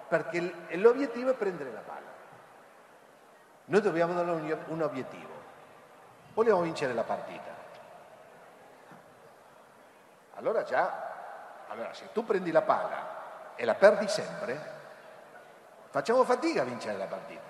perché 0.07 0.55
l'obiettivo 0.77 1.31
è 1.31 1.35
prendere 1.35 1.73
la 1.73 1.81
palla. 1.81 2.07
Noi 3.65 3.81
dobbiamo 3.81 4.15
dare 4.15 4.61
un 4.69 4.81
obiettivo. 4.81 5.33
Vogliamo 6.35 6.61
vincere 6.61 6.95
la 6.95 7.03
partita. 7.03 7.51
Allora 10.37 10.63
già 10.63 11.65
allora, 11.67 11.93
se 11.95 12.13
tu 12.13 12.25
prendi 12.25 12.53
la 12.53 12.63
palla 12.63 13.55
e 13.57 13.65
la 13.65 13.75
perdi 13.75 14.07
sempre, 14.07 14.57
facciamo 15.91 16.23
fatica 16.23 16.63
a 16.63 16.65
vincere 16.65 16.97
la 16.97 17.07
partita. 17.07 17.48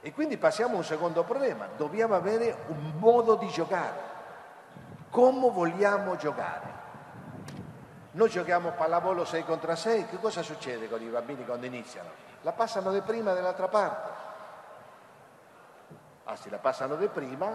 E 0.00 0.12
quindi 0.12 0.36
passiamo 0.36 0.74
a 0.74 0.78
un 0.78 0.84
secondo 0.84 1.24
problema, 1.24 1.66
dobbiamo 1.76 2.14
avere 2.14 2.56
un 2.68 2.92
modo 2.98 3.34
di 3.34 3.48
giocare. 3.48 4.06
Come 5.10 5.50
vogliamo 5.50 6.16
giocare? 6.16 6.76
Noi 8.12 8.28
giochiamo 8.28 8.70
pallavolo 8.70 9.24
6 9.24 9.44
contro 9.44 9.74
6, 9.74 10.06
che 10.06 10.18
cosa 10.18 10.42
succede 10.42 10.88
con 10.88 11.02
i 11.02 11.06
bambini 11.06 11.44
quando 11.44 11.66
iniziano? 11.66 12.10
La 12.42 12.52
passano 12.52 12.92
di 12.92 13.00
prima 13.00 13.32
dall'altra 13.32 13.68
parte. 13.68 14.10
Ah, 16.24 16.36
si 16.36 16.48
la 16.48 16.58
passano 16.58 16.94
di 16.96 17.08
prima, 17.08 17.50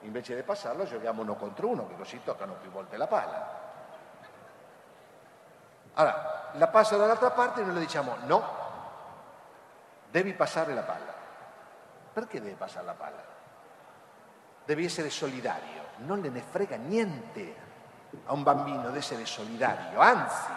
invece 0.00 0.36
di 0.36 0.42
passarlo 0.42 0.84
giochiamo 0.84 1.22
uno 1.22 1.34
contro 1.34 1.68
uno, 1.68 1.88
che 1.88 1.96
così 1.96 2.22
toccano 2.22 2.54
più 2.60 2.70
volte 2.70 2.96
la 2.96 3.06
palla. 3.06 3.66
Allora, 5.94 6.50
la 6.52 6.68
passa 6.68 6.96
dall'altra 6.96 7.30
parte 7.30 7.60
e 7.60 7.64
noi 7.64 7.74
le 7.74 7.80
diciamo 7.80 8.14
no, 8.26 8.42
devi 10.10 10.32
passare 10.34 10.72
la 10.72 10.82
palla. 10.82 11.17
Perché 12.18 12.40
devi 12.40 12.56
passare 12.56 12.84
la 12.84 12.94
palla? 12.94 13.22
Devi 14.64 14.84
essere 14.84 15.08
solidario, 15.08 15.82
non 15.98 16.18
ne 16.18 16.42
frega 16.50 16.74
niente 16.74 17.54
a 18.24 18.32
un 18.32 18.42
bambino 18.42 18.90
di 18.90 18.98
essere 18.98 19.24
solidario, 19.24 20.00
anzi, 20.00 20.50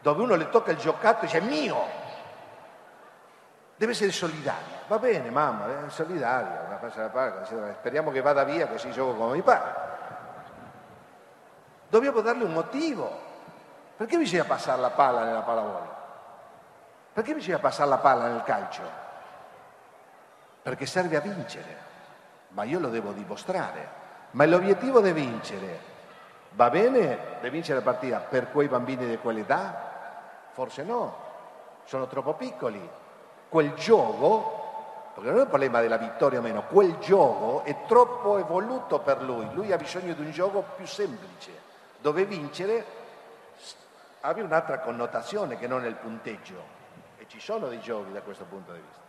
dove 0.00 0.20
uno 0.20 0.34
le 0.34 0.48
tocca 0.48 0.72
il 0.72 0.78
giocattolo 0.78 1.26
dice 1.26 1.38
è 1.38 1.42
mio, 1.42 1.76
deve 3.76 3.92
essere 3.92 4.10
solidario. 4.10 4.78
Va 4.88 4.98
bene, 4.98 5.30
mamma, 5.30 5.86
è 5.86 5.90
solidario, 5.90 6.76
speriamo 7.74 8.10
che 8.10 8.20
vada 8.20 8.42
via 8.42 8.66
così 8.66 8.90
gioco 8.90 9.14
come 9.14 9.36
mi 9.36 9.42
pare. 9.42 9.74
Dobbiamo 11.88 12.20
darle 12.20 12.42
un 12.42 12.52
motivo. 12.52 13.26
Perché 13.96 14.18
bisogna 14.18 14.44
passare 14.44 14.80
la 14.80 14.90
palla 14.90 15.22
nella 15.22 15.42
pallavolo? 15.42 15.96
Perché 17.12 17.32
bisogna 17.32 17.60
passare 17.60 17.88
la 17.88 17.98
palla 17.98 18.26
nel 18.26 18.42
calcio? 18.42 19.06
Perché 20.68 20.84
serve 20.84 21.16
a 21.16 21.20
vincere, 21.20 21.76
ma 22.48 22.64
io 22.64 22.78
lo 22.78 22.90
devo 22.90 23.12
dimostrare. 23.12 23.96
Ma 24.32 24.44
l'obiettivo 24.44 25.00
di 25.00 25.12
vincere 25.12 25.96
Va 26.50 26.68
bene 26.68 27.38
di 27.40 27.48
vincere 27.48 27.78
la 27.78 27.84
partita 27.84 28.18
per 28.18 28.50
quei 28.50 28.68
bambini 28.68 29.06
di 29.06 29.16
quell'età? 29.16 30.50
Forse 30.52 30.82
no, 30.82 31.16
sono 31.84 32.06
troppo 32.06 32.34
piccoli. 32.34 32.86
Quel 33.48 33.72
gioco, 33.74 35.12
perché 35.14 35.30
non 35.30 35.38
è 35.38 35.42
un 35.42 35.48
problema 35.48 35.80
della 35.80 35.96
vittoria 35.96 36.38
o 36.38 36.42
meno, 36.42 36.64
quel 36.64 36.98
gioco 36.98 37.64
è 37.64 37.86
troppo 37.86 38.36
evoluto 38.36 38.98
per 38.98 39.22
lui. 39.22 39.48
Lui 39.54 39.72
ha 39.72 39.78
bisogno 39.78 40.12
di 40.12 40.20
un 40.20 40.30
gioco 40.30 40.64
più 40.76 40.86
semplice, 40.86 41.50
dove 41.98 42.26
vincere 42.26 42.84
ha 44.20 44.32
un'altra 44.32 44.80
connotazione 44.80 45.58
che 45.58 45.66
non 45.66 45.84
il 45.86 45.94
punteggio. 45.94 46.76
E 47.16 47.26
ci 47.26 47.40
sono 47.40 47.68
dei 47.68 47.80
giochi 47.80 48.12
da 48.12 48.20
questo 48.20 48.44
punto 48.44 48.72
di 48.72 48.80
vista. 48.80 49.07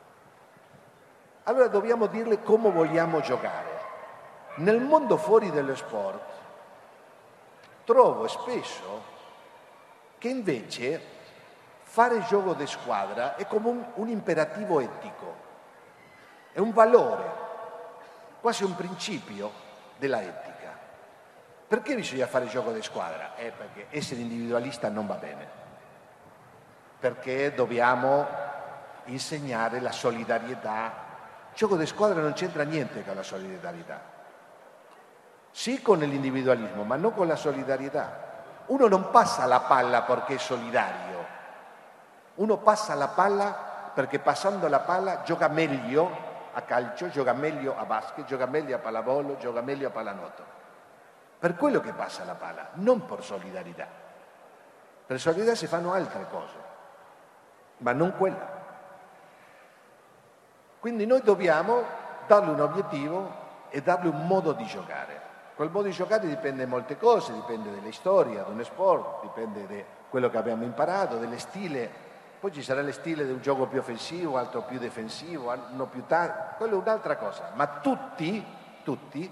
Allora 1.44 1.68
dobbiamo 1.68 2.08
dirle 2.08 2.42
come 2.42 2.70
vogliamo 2.70 3.22
giocare. 3.22 3.78
Nel 4.56 4.82
mondo 4.82 5.18
fuori 5.18 5.52
dello 5.52 5.76
sport 5.76 6.22
trovo 7.86 8.28
spesso 8.28 9.18
che 10.18 10.28
invece 10.28 11.02
fare 11.82 12.22
gioco 12.26 12.54
di 12.54 12.68
squadra 12.68 13.36
è 13.36 13.48
come 13.48 13.70
un, 13.70 13.86
un 13.96 14.10
imperativo 14.10 14.80
etico, 14.80 15.36
è 16.52 16.60
un 16.60 16.72
valore, 16.72 17.32
quasi 18.42 18.64
un 18.64 18.76
principio 18.76 19.52
della 19.98 20.22
etica. 20.22 20.78
Perché 21.68 21.96
bisogna 21.96 22.28
fare 22.28 22.48
gioco 22.48 22.72
di 22.72 22.82
squadra? 22.82 23.36
Eh, 23.36 23.52
perché 23.52 23.88
essere 23.90 24.22
individualista 24.22 24.90
non 24.90 25.08
va 25.08 25.16
bene, 25.16 25.48
perché 27.00 27.54
dobbiamo 27.54 28.28
insegnare 29.06 29.80
la 29.80 29.92
solidarietà. 29.92 31.08
Gioco 31.60 31.76
di 31.76 31.86
squadra 31.86 32.22
non 32.22 32.32
c'entra 32.32 32.64
niente 32.64 33.04
con 33.04 33.16
la 33.16 33.22
solidarietà. 33.22 34.00
Sì 35.52 35.82
con 35.82 36.00
l'individualismo, 36.00 36.84
ma 36.84 36.96
non 36.96 37.14
con 37.14 37.28
la 37.28 37.36
solidarietà. 37.36 38.64
Uno 38.68 38.88
non 38.88 39.10
passa 39.10 39.44
la 39.44 39.60
palla 39.60 40.04
perché 40.04 40.36
è 40.36 40.38
solidario, 40.38 41.26
uno 42.36 42.60
passa 42.60 42.94
la 42.94 43.10
palla 43.10 43.92
perché 43.94 44.20
passando 44.20 44.70
la 44.70 44.80
palla 44.80 45.24
gioca 45.24 45.50
meglio 45.50 46.10
a 46.54 46.62
calcio, 46.62 47.10
gioca 47.10 47.34
meglio 47.34 47.78
a 47.78 47.84
basket, 47.84 48.24
gioca 48.24 48.46
meglio 48.46 48.78
a 48.78 48.80
pallavolo, 48.80 49.36
gioca 49.36 49.60
meglio 49.60 49.90
a 49.90 49.92
pallanuoto. 49.92 50.44
Per 51.40 51.58
quello 51.58 51.82
che 51.82 51.92
passa 51.92 52.24
la 52.24 52.36
palla, 52.36 52.70
non 52.76 53.06
per 53.06 53.22
solidarietà. 53.22 53.86
Per 55.06 55.20
solidarietà 55.20 55.58
si 55.58 55.68
fanno 55.68 55.92
altre 55.92 56.26
cose, 56.32 56.56
ma 57.80 57.92
non 57.92 58.16
quella. 58.16 58.59
Quindi 60.80 61.06
noi 61.06 61.22
dobbiamo 61.22 61.84
dargli 62.26 62.50
un 62.50 62.62
obiettivo 62.62 63.48
e 63.70 63.82
dargli 63.82 64.08
un 64.08 64.26
modo 64.26 64.54
di 64.54 64.66
giocare. 64.66 65.28
Quel 65.56 65.70
modo 65.72 65.88
di 65.88 65.94
giocare 65.94 66.26
dipende 66.26 66.64
da 66.64 66.70
molte 66.70 66.98
cose, 66.98 67.34
dipende 67.34 67.76
dalle 67.76 67.92
storie, 67.92 68.38
da 68.38 68.46
uno 68.46 68.64
sport, 68.64 69.24
dipende 69.24 69.68
da 69.68 69.84
quello 70.10 70.30
che 70.30 70.38
abbiamo 70.38 70.64
imparato, 70.64 71.18
dello 71.18 71.38
stile. 71.38 72.08
Poi 72.40 72.54
ci 72.54 72.64
sarà 72.64 72.82
lo 72.82 72.94
stile 72.94 73.26
di 73.26 73.32
un 73.32 73.42
gioco 73.42 73.66
più 73.66 73.80
offensivo, 73.80 74.38
altro 74.38 74.62
più 74.62 74.80
difensivo, 74.80 75.54
uno 75.72 75.86
più 75.88 76.06
tardi, 76.06 76.56
quello 76.56 76.78
è 76.78 76.82
un'altra 76.82 77.18
cosa. 77.18 77.52
Ma 77.56 77.68
tutti, 77.68 78.46
tutti, 78.84 79.30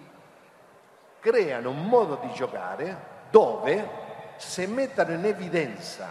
creano 1.22 1.70
un 1.70 1.86
modo 1.86 2.20
di 2.22 2.32
giocare 2.34 3.16
dove 3.30 3.90
si 4.36 4.66
mettano 4.66 5.14
in 5.14 5.24
evidenza 5.24 6.10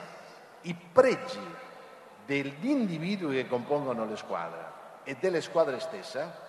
i 0.62 0.74
pregi 0.74 1.54
degli 2.24 2.70
individui 2.70 3.34
che 3.34 3.48
compongono 3.48 4.06
le 4.06 4.16
squadre 4.16 4.65
e 5.06 5.16
delle 5.20 5.40
squadre 5.40 5.78
stesse 5.78 6.44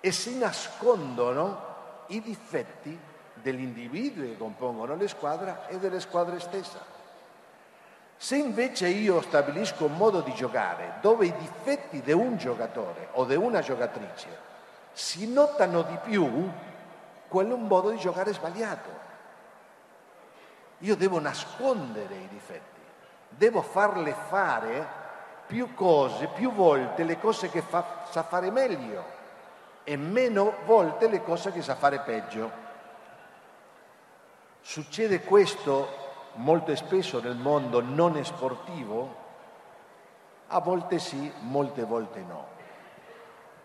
e 0.00 0.10
si 0.10 0.38
nascondono 0.38 1.68
i 2.06 2.22
difetti 2.22 2.98
degli 3.34 3.60
individui 3.60 4.30
che 4.30 4.38
compongono 4.38 4.96
le 4.96 5.06
squadre 5.06 5.60
e 5.68 5.78
delle 5.78 6.00
squadre 6.00 6.40
stesse. 6.40 6.98
Se 8.16 8.36
invece 8.36 8.88
io 8.88 9.20
stabilisco 9.20 9.84
un 9.84 9.96
modo 9.96 10.20
di 10.22 10.32
giocare 10.32 10.94
dove 11.00 11.26
i 11.26 11.34
difetti 11.36 12.00
di 12.00 12.12
un 12.12 12.36
giocatore 12.38 13.08
o 13.12 13.24
di 13.24 13.34
una 13.34 13.60
giocatrice 13.60 14.48
si 14.92 15.30
notano 15.30 15.82
di 15.82 15.98
più, 16.02 16.50
quello 17.28 17.50
è 17.50 17.54
un 17.54 17.66
modo 17.66 17.90
di 17.90 17.98
giocare 17.98 18.32
sbagliato. 18.32 19.08
Io 20.78 20.96
devo 20.96 21.20
nascondere 21.20 22.14
i 22.14 22.28
difetti, 22.28 22.80
devo 23.28 23.60
farle 23.60 24.14
fare 24.28 24.99
più 25.50 25.74
cose, 25.74 26.28
più 26.28 26.52
volte 26.52 27.02
le 27.02 27.18
cose 27.18 27.50
che 27.50 27.60
fa, 27.60 28.04
sa 28.08 28.22
fare 28.22 28.52
meglio 28.52 29.04
e 29.82 29.96
meno 29.96 30.54
volte 30.64 31.08
le 31.08 31.24
cose 31.24 31.50
che 31.50 31.60
sa 31.60 31.74
fare 31.74 31.98
peggio. 31.98 32.50
Succede 34.60 35.24
questo 35.24 35.88
molto 36.34 36.72
spesso 36.76 37.20
nel 37.20 37.34
mondo 37.34 37.80
non 37.80 38.24
sportivo? 38.24 39.16
A 40.46 40.60
volte 40.60 41.00
sì, 41.00 41.32
molte 41.40 41.82
volte 41.82 42.20
no. 42.20 42.46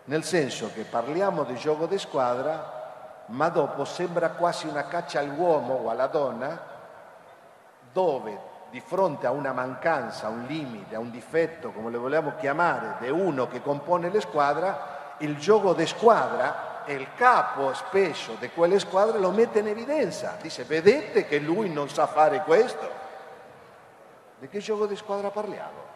Nel 0.06 0.24
senso 0.24 0.72
che 0.74 0.82
parliamo 0.82 1.44
di 1.44 1.54
gioco 1.54 1.86
di 1.86 1.98
squadra, 1.98 3.22
ma 3.26 3.48
dopo 3.48 3.84
sembra 3.84 4.30
quasi 4.30 4.66
una 4.66 4.88
caccia 4.88 5.20
all'uomo 5.20 5.74
o 5.74 5.90
alla 5.90 6.08
donna, 6.08 6.60
dove 7.92 8.54
di 8.70 8.80
fronte 8.80 9.26
a 9.26 9.30
una 9.30 9.52
mancanza, 9.52 10.26
a 10.26 10.30
un 10.30 10.44
limite, 10.46 10.94
a 10.94 10.98
un 10.98 11.10
difetto, 11.10 11.70
come 11.70 11.90
lo 11.90 12.00
vogliamo 12.00 12.34
chiamare, 12.38 12.96
di 13.00 13.10
uno 13.10 13.48
che 13.48 13.62
compone 13.62 14.10
le 14.10 14.20
squadre, 14.20 14.94
il 15.18 15.36
gioco 15.36 15.72
di 15.72 15.86
squadra 15.86 16.74
il 16.92 17.08
capo 17.16 17.74
spesso 17.74 18.36
di 18.38 18.48
quelle 18.50 18.78
squadre 18.78 19.18
lo 19.18 19.30
mette 19.30 19.60
in 19.60 19.68
evidenza. 19.68 20.36
Dice, 20.40 20.64
vedete 20.64 21.26
che 21.26 21.38
lui 21.38 21.70
non 21.70 21.88
sa 21.88 22.06
fare 22.06 22.42
questo? 22.42 22.88
Di 24.38 24.48
che 24.48 24.58
gioco 24.60 24.86
di 24.86 24.96
squadra 24.96 25.30
parliamo? 25.30 25.94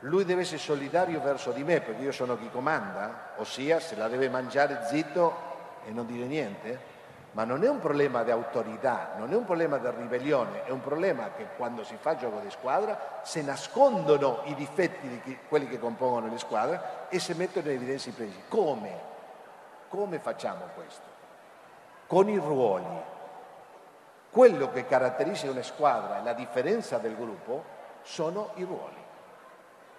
Lui 0.00 0.24
deve 0.24 0.42
essere 0.42 0.58
solidario 0.58 1.20
verso 1.20 1.50
di 1.50 1.64
me 1.64 1.80
perché 1.80 2.02
io 2.02 2.12
sono 2.12 2.38
chi 2.38 2.48
comanda, 2.50 3.32
ossia 3.36 3.80
se 3.80 3.96
la 3.96 4.06
deve 4.06 4.28
mangiare 4.28 4.86
zitto 4.88 5.46
e 5.84 5.90
non 5.90 6.06
dire 6.06 6.26
niente 6.26 6.87
ma 7.32 7.44
non 7.44 7.62
è 7.62 7.68
un 7.68 7.78
problema 7.78 8.22
di 8.22 8.30
autorità, 8.30 9.10
non 9.16 9.32
è 9.32 9.36
un 9.36 9.44
problema 9.44 9.78
di 9.78 9.88
ribellione, 9.96 10.64
è 10.64 10.70
un 10.70 10.80
problema 10.80 11.30
che 11.36 11.48
quando 11.56 11.84
si 11.84 11.96
fa 12.00 12.16
gioco 12.16 12.40
di 12.40 12.50
squadra 12.50 13.20
si 13.22 13.42
nascondono 13.44 14.40
i 14.44 14.54
difetti 14.54 15.08
di 15.08 15.20
chi, 15.22 15.38
quelli 15.48 15.68
che 15.68 15.78
compongono 15.78 16.28
le 16.28 16.38
squadre 16.38 16.80
e 17.08 17.18
si 17.18 17.34
mettono 17.34 17.68
in 17.68 17.74
evidenza 17.74 18.08
i 18.08 18.12
presi. 18.12 18.42
Come? 18.48 19.06
Come 19.88 20.18
facciamo 20.18 20.64
questo? 20.74 21.06
Con 22.06 22.28
i 22.28 22.36
ruoli. 22.36 23.16
Quello 24.30 24.70
che 24.72 24.86
caratterizza 24.86 25.50
una 25.50 25.62
squadra 25.62 26.20
e 26.20 26.24
la 26.24 26.32
differenza 26.32 26.98
del 26.98 27.14
gruppo 27.14 27.64
sono 28.02 28.50
i 28.54 28.64
ruoli. 28.64 29.06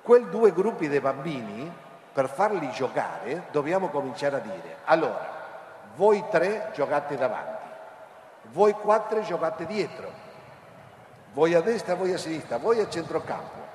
Quei 0.02 0.30
due 0.30 0.52
gruppi 0.52 0.88
di 0.88 1.00
bambini, 1.00 1.72
per 2.12 2.28
farli 2.30 2.70
giocare, 2.72 3.44
dobbiamo 3.52 3.90
cominciare 3.90 4.38
a 4.38 4.40
dire, 4.40 4.78
allora, 4.86 5.39
voi 5.96 6.24
tre 6.30 6.72
giocate 6.74 7.18
davanti, 7.18 7.68
voi 8.52 8.74
quattro 8.74 9.22
giocate 9.22 9.66
dietro, 9.66 10.12
voi 11.34 11.54
a 11.54 11.62
destra, 11.62 11.96
voi 11.96 12.14
a 12.14 12.18
sinistra, 12.18 12.58
voi 12.58 12.80
a 12.80 12.90
centrocampo. 12.90 13.68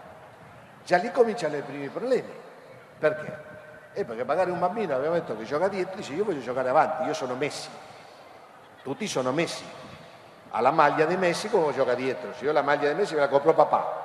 Già 0.84 0.96
lì 0.98 1.10
cominciano 1.10 1.56
i 1.56 1.62
primi 1.62 1.88
problemi. 1.88 2.32
Perché? 2.98 3.52
Eh, 3.94 4.04
perché 4.04 4.24
magari 4.24 4.50
un 4.50 4.58
bambino 4.58 4.94
aveva 4.94 5.14
detto 5.14 5.36
che 5.36 5.44
gioca 5.44 5.68
dietro, 5.68 5.96
dice 5.96 6.12
io 6.12 6.24
voglio 6.24 6.40
giocare 6.40 6.68
avanti, 6.68 7.04
io 7.04 7.14
sono 7.14 7.34
Messi. 7.34 7.68
Tutti 8.82 9.06
sono 9.06 9.32
Messi. 9.32 9.64
Alla 10.50 10.70
maglia 10.70 11.04
di 11.06 11.16
Messi 11.16 11.48
come 11.48 11.72
gioca 11.72 11.94
dietro? 11.94 12.32
Se 12.34 12.44
io 12.44 12.52
la 12.52 12.62
maglia 12.62 12.88
di 12.88 12.94
Messi 12.94 13.14
me 13.14 13.20
la 13.20 13.28
compro 13.28 13.54
papà. 13.54 14.02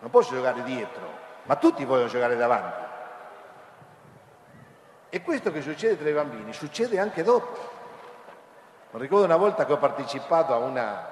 Non 0.00 0.10
posso 0.10 0.34
giocare 0.34 0.62
dietro, 0.62 1.08
ma 1.44 1.56
tutti 1.56 1.84
vogliono 1.84 2.08
giocare 2.08 2.36
davanti. 2.36 2.81
E 5.14 5.20
questo 5.20 5.52
che 5.52 5.60
succede 5.60 5.98
tra 5.98 6.08
i 6.08 6.14
bambini 6.14 6.54
succede 6.54 6.98
anche 6.98 7.22
dopo. 7.22 7.54
Ricordo 8.92 9.26
una 9.26 9.36
volta 9.36 9.66
che 9.66 9.74
ho 9.74 9.76
partecipato 9.76 10.54
a 10.54 10.56
una 10.56 11.06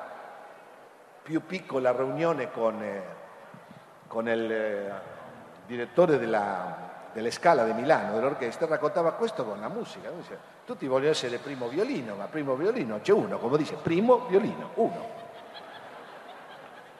più 1.23 1.45
piccola 1.45 1.93
riunione 1.93 2.51
con, 2.51 2.83
eh, 2.83 3.03
con 4.07 4.27
il 4.27 4.51
eh, 4.51 4.93
direttore 5.67 6.19
della, 6.19 7.11
delle 7.13 7.31
Scala 7.31 7.65
di 7.65 7.75
Milano, 7.75 8.15
dell'orchestra, 8.15 8.67
raccontava 8.67 9.13
questo 9.13 9.45
con 9.45 9.61
la 9.61 9.69
musica. 9.69 10.09
Dice, 10.09 10.39
tutti 10.65 10.87
vogliono 10.87 11.11
essere 11.11 11.37
primo 11.37 11.69
violino, 11.69 12.15
ma 12.15 12.25
primo 12.25 12.55
violino 12.55 13.01
c'è 13.03 13.13
uno, 13.13 13.39
come 13.39 13.59
dice, 13.59 13.75
primo 13.75 14.25
violino, 14.29 14.71
uno. 14.77 15.09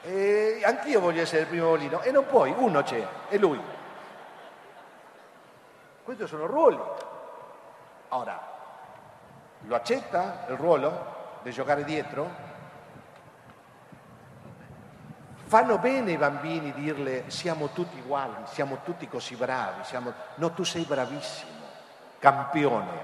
E 0.03 0.61
anch'io 0.63 1.01
voglio 1.01 1.23
essere 1.23 1.41
il 1.41 1.47
primo 1.47 1.69
violino 1.69 2.03
e 2.03 2.11
non 2.11 2.27
puoi, 2.27 2.53
uno 2.55 2.83
c'è, 2.83 3.03
è 3.31 3.39
lui. 3.39 3.79
Questi 6.11 6.27
sono 6.27 6.47
ruoli. 6.47 6.77
Ora, 8.09 8.41
lo 9.61 9.75
accetta 9.77 10.47
il 10.49 10.57
ruolo 10.57 11.39
di 11.43 11.53
giocare 11.53 11.85
dietro? 11.85 12.29
Fanno 15.45 15.79
bene 15.79 16.11
i 16.11 16.17
bambini 16.17 16.73
dirle 16.73 17.31
siamo 17.31 17.69
tutti 17.69 18.01
uguali, 18.01 18.45
siamo 18.47 18.79
tutti 18.83 19.07
così 19.07 19.37
bravi, 19.37 19.85
siamo... 19.85 20.13
no 20.35 20.51
tu 20.51 20.65
sei 20.65 20.83
bravissimo, 20.83 21.65
campione. 22.19 23.03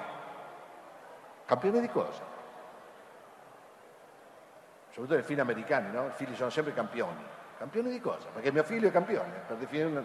Campione 1.45 1.81
di 1.81 1.88
cosa? 1.88 2.25
Soprattutto 4.88 5.14
nei 5.14 5.23
film 5.23 5.38
americani, 5.38 5.92
no? 5.92 6.07
I 6.07 6.11
figli 6.11 6.35
sono 6.35 6.51
sempre 6.51 6.75
campioni. 6.75 7.25
Campioni 7.57 7.88
di 7.88 8.01
cosa? 8.01 8.27
Perché 8.33 8.51
mio 8.51 8.64
figlio 8.64 8.88
è 8.88 8.90
campione, 8.90 9.31
per 9.47 9.59
definire 9.59 10.05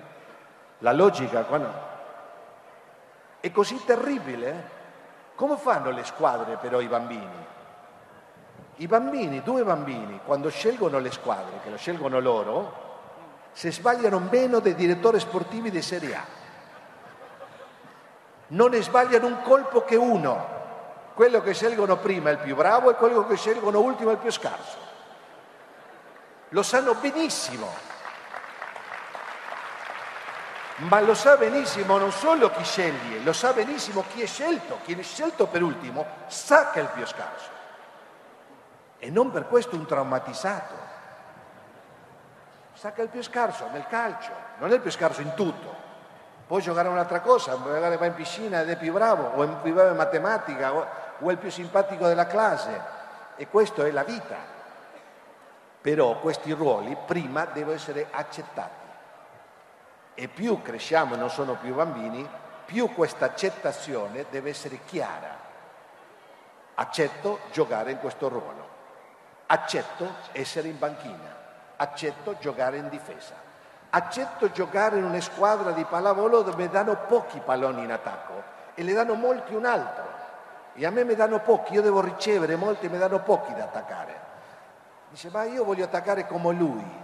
la 0.78 0.92
logica. 0.92 1.46
Quando... 1.46 2.00
È 3.41 3.51
così 3.51 3.84
terribile, 3.84 4.47
eh? 4.47 4.80
Come 5.34 5.58
fanno 5.58 5.89
le 5.89 6.04
squadre 6.04 6.58
però 6.58 6.80
i 6.80 6.88
bambini? 6.88 7.45
I 8.75 8.88
bambini, 8.88 9.41
due 9.41 9.63
bambini, 9.63 10.19
quando 10.23 10.49
scelgono 10.49 10.99
le 10.99 11.12
squadre, 11.12 11.60
che 11.63 11.71
lo 11.71 11.77
scelgono 11.77 12.19
loro, 12.19 12.89
se 13.51 13.71
sbagliano 13.71 14.19
meno 14.19 14.60
dei 14.60 14.75
direttori 14.75 15.19
sportivi 15.19 15.71
di 15.71 15.82
Serie 15.82 16.15
A. 16.15 16.23
Non 18.47 18.69
ne 18.69 18.82
sbagliano 18.84 19.25
un 19.25 19.41
colpo 19.41 19.84
che 19.84 19.95
uno. 19.95 20.60
Quello 21.15 21.41
che 21.41 21.54
scelgono 21.54 21.97
prima 21.97 22.30
è 22.30 22.34
il 22.34 22.39
più 22.39 22.56
bravo 22.56 22.91
e 22.91 22.95
quello 22.95 23.25
che 23.25 23.38
scelgono 23.38 23.80
ultimo 23.80 24.12
è 24.12 24.13
il 24.13 24.19
più 24.19 24.32
scarso. 24.32 24.77
Lo 26.49 26.62
sanno 26.62 26.93
benissimo 26.93 27.90
ma 30.82 31.00
lo 31.02 31.13
sa 31.13 31.38
benissimo 31.38 31.98
non 31.98 32.12
solo 32.12 32.50
chi 32.50 32.63
sceglie, 32.63 33.20
lo 33.24 33.34
sa 33.34 33.54
benissimo 33.54 34.04
chi 34.08 34.22
è 34.22 34.26
scelto, 34.26 34.80
chi 34.84 34.98
è 34.98 35.04
scelto 35.04 35.48
per 35.48 35.62
ultimo 35.62 36.06
sa 36.28 36.72
che 36.72 36.80
è 36.80 36.84
il 36.84 36.89
più 36.89 37.06
scarso 37.06 37.60
e 39.04 39.10
non 39.10 39.32
per 39.32 39.48
questo 39.48 39.76
un 39.76 39.88
traumatizzato. 39.88 40.89
Sa 42.74 42.91
che 42.91 43.02
è 43.02 43.04
il 43.04 43.10
più 43.10 43.24
scarso 43.24 43.67
nel 43.72 43.88
calcio, 43.88 44.32
non 44.60 44.72
è 44.72 44.76
il 44.76 44.80
più 44.80 44.91
scarso 44.91 45.22
in 45.22 45.34
tutto. 45.34 45.76
Può 46.46 46.60
giocare 46.60 46.88
un'altra 46.88 47.20
cosa, 47.22 47.56
magari 47.56 47.98
va 47.98 48.06
in 48.06 48.13
piscina 48.13 48.62
ed 48.62 48.70
è 48.70 48.78
più 48.78 48.94
bravo, 48.94 49.32
o 49.36 49.44
è 49.44 49.48
più 49.63 49.74
bravo 49.74 49.89
in 49.89 49.96
matematica, 49.96 50.74
o 50.74 50.86
è 51.17 51.32
il 51.32 51.38
più 51.38 51.50
simpatico 51.50 52.06
della 52.06 52.28
classe. 52.28 52.80
E 53.38 53.48
questo 53.48 53.84
è 53.84 53.89
la 53.89 54.04
vita. 54.04 54.38
Però 55.82 56.20
questi 56.20 56.52
ruoli 56.52 56.96
prima 57.08 57.46
devono 57.46 57.76
essere 57.76 58.08
accettati 58.12 58.81
e 60.13 60.28
più 60.28 60.62
cresciamo 60.62 61.15
e 61.15 61.17
non 61.17 61.30
sono 61.30 61.56
più 61.56 61.74
bambini, 61.74 62.28
più 62.65 62.93
questa 62.93 63.26
accettazione 63.26 64.26
deve 64.30 64.50
essere 64.50 64.80
chiara. 64.86 65.39
Accetto 66.76 67.39
giocare 67.52 67.91
in 67.91 68.00
questo 68.00 68.28
ruolo, 68.30 68.67
accetto 69.47 70.15
essere 70.32 70.67
in 70.67 70.80
banchina, 70.80 71.38
accetto 71.76 72.38
giocare 72.39 72.78
in 72.78 72.89
difesa, 72.89 73.36
accetto 73.89 74.52
giocare 74.52 74.97
in 74.97 75.04
una 75.04 75.19
squadra 75.19 75.71
di 75.71 75.84
pallavolo 75.84 76.41
dove 76.41 76.69
danno 76.69 76.95
pochi 77.08 77.39
palloni 77.39 77.84
in 77.84 77.91
attacco 77.91 78.43
e 78.74 78.84
le 78.84 78.93
danno 78.93 79.15
molti 79.15 79.54
un 79.54 79.65
altro. 79.65 80.19
E 80.74 80.86
a 80.86 80.89
me 80.89 81.04
mi 81.04 81.15
danno 81.15 81.39
pochi, 81.39 81.74
io 81.74 81.82
devo 81.82 82.00
ricevere 82.00 82.56
molti 82.56 82.86
e 82.86 82.89
mi 82.89 82.97
danno 82.97 83.19
pochi 83.19 83.54
da 83.54 83.63
attaccare. 83.65 84.19
Dice, 85.10 85.30
ma 85.30 85.43
io 85.43 85.65
voglio 85.65 85.84
attaccare 85.84 86.26
come 86.26 86.54
lui. 86.54 87.00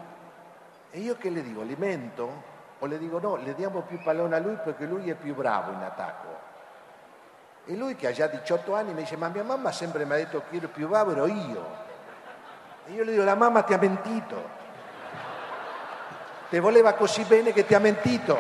E 0.92 1.00
io 1.00 1.18
che 1.18 1.30
le 1.30 1.44
dico? 1.44 1.62
Li 1.62 1.76
mento? 1.78 2.56
O 2.80 2.86
le 2.86 2.98
dico 3.00 3.20
no, 3.20 3.38
le 3.38 3.56
diamo 3.56 3.82
più 3.82 4.02
pallone 4.04 4.36
a 4.36 4.40
lui 4.40 4.56
perché 4.64 4.86
lui 4.86 5.10
è 5.10 5.16
più 5.16 5.34
bravo 5.34 5.72
in 5.72 5.82
attacco. 5.82 6.46
E 7.66 7.76
lui 7.76 7.96
che 7.96 8.08
ha 8.08 8.12
già 8.12 8.28
18 8.28 8.76
anni 8.76 8.94
mi 8.94 9.02
dice, 9.02 9.18
ma 9.18 9.28
mia 9.28 9.44
mamma 9.44 9.72
sempre 9.72 10.06
mi 10.06 10.14
ha 10.14 10.18
detto 10.18 10.44
che 10.50 10.58
ero 10.58 10.68
più 10.68 10.88
bravo, 10.88 11.12
ero 11.12 11.26
io. 11.26 11.86
E 12.86 12.92
io 12.94 13.04
le 13.04 13.12
dico, 13.12 13.24
la 13.24 13.36
mamma 13.36 13.64
ti 13.64 13.74
ha 13.74 13.78
mentito. 13.78 14.50
Ti 16.50 16.60
voleva 16.60 16.94
così 16.94 17.24
bene 17.24 17.52
che 17.52 17.66
ti 17.66 17.74
ha 17.74 17.80
mentito. 17.80 18.38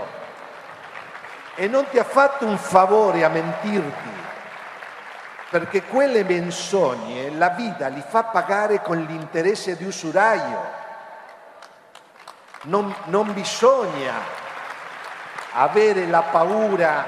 E 1.56 1.67
non 1.67 1.89
ti 1.89 1.97
ha 1.97 2.06
fatto 2.06 2.45
un 2.45 2.58
favore 2.58 3.23
a 3.26 3.30
mentirti. 3.30 4.26
Perché 5.50 5.84
quelle 5.84 6.23
menzogne 6.23 7.32
la 7.32 7.50
vita 7.50 7.88
li 7.88 8.04
fa 8.06 8.26
pagare 8.26 8.82
con 8.82 8.97
l'interesse 8.97 9.76
di 9.76 9.86
usuraio 9.86 10.86
non, 12.67 12.93
non 13.06 13.34
bisogna 13.34 14.13
avere 15.53 16.06
la 16.08 16.21
paura. 16.21 17.06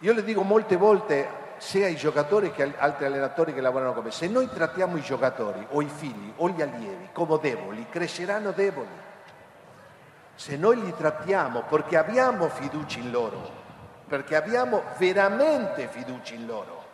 Io 0.00 0.12
le 0.12 0.22
dico 0.22 0.42
molte 0.42 0.76
volte, 0.76 1.44
sia 1.56 1.86
ai 1.86 1.96
giocatori 1.96 2.52
che 2.52 2.64
agli 2.64 2.74
altri 2.76 3.06
allenatori 3.06 3.54
che 3.54 3.60
lavorano 3.60 3.94
con 3.94 4.04
me, 4.04 4.10
se 4.10 4.28
noi 4.28 4.48
trattiamo 4.48 4.96
i 4.96 5.00
giocatori 5.00 5.66
o 5.70 5.80
i 5.80 5.88
figli 5.88 6.32
o 6.36 6.48
gli 6.50 6.60
allievi 6.60 7.08
come 7.12 7.38
deboli, 7.40 7.86
cresceranno 7.88 8.50
deboli. 8.52 9.04
Se 10.34 10.56
noi 10.56 10.82
li 10.82 10.94
trattiamo 10.94 11.62
perché 11.62 11.96
abbiamo 11.96 12.48
fiducia 12.48 12.98
in 12.98 13.10
loro, 13.10 13.50
perché 14.06 14.36
abbiamo 14.36 14.82
veramente 14.98 15.88
fiducia 15.88 16.34
in 16.34 16.44
loro, 16.44 16.84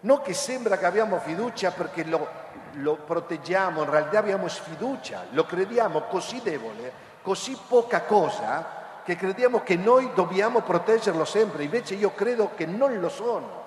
non 0.00 0.22
che 0.22 0.34
sembra 0.34 0.76
che 0.76 0.86
abbiamo 0.86 1.20
fiducia 1.20 1.70
perché 1.70 2.02
lo, 2.04 2.28
lo 2.74 2.96
proteggiamo, 2.96 3.82
in 3.82 3.90
realtà 3.90 4.18
abbiamo 4.18 4.48
sfiducia, 4.48 5.26
lo 5.30 5.44
crediamo 5.44 6.02
così 6.02 6.40
debole, 6.42 6.92
così 7.22 7.58
poca 7.68 8.02
cosa, 8.02 8.80
che 9.04 9.16
crediamo 9.16 9.62
che 9.62 9.76
noi 9.76 10.10
dobbiamo 10.14 10.60
proteggerlo 10.60 11.24
sempre, 11.24 11.64
invece 11.64 11.94
io 11.94 12.12
credo 12.14 12.50
che 12.54 12.66
non 12.66 12.98
lo 12.98 13.08
sono, 13.08 13.64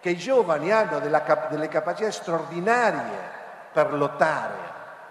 che 0.00 0.10
i 0.10 0.16
giovani 0.16 0.72
hanno 0.72 1.00
della, 1.00 1.22
delle 1.50 1.68
capacità 1.68 2.10
straordinarie 2.10 3.36
per 3.72 3.92
lottare, 3.92 4.54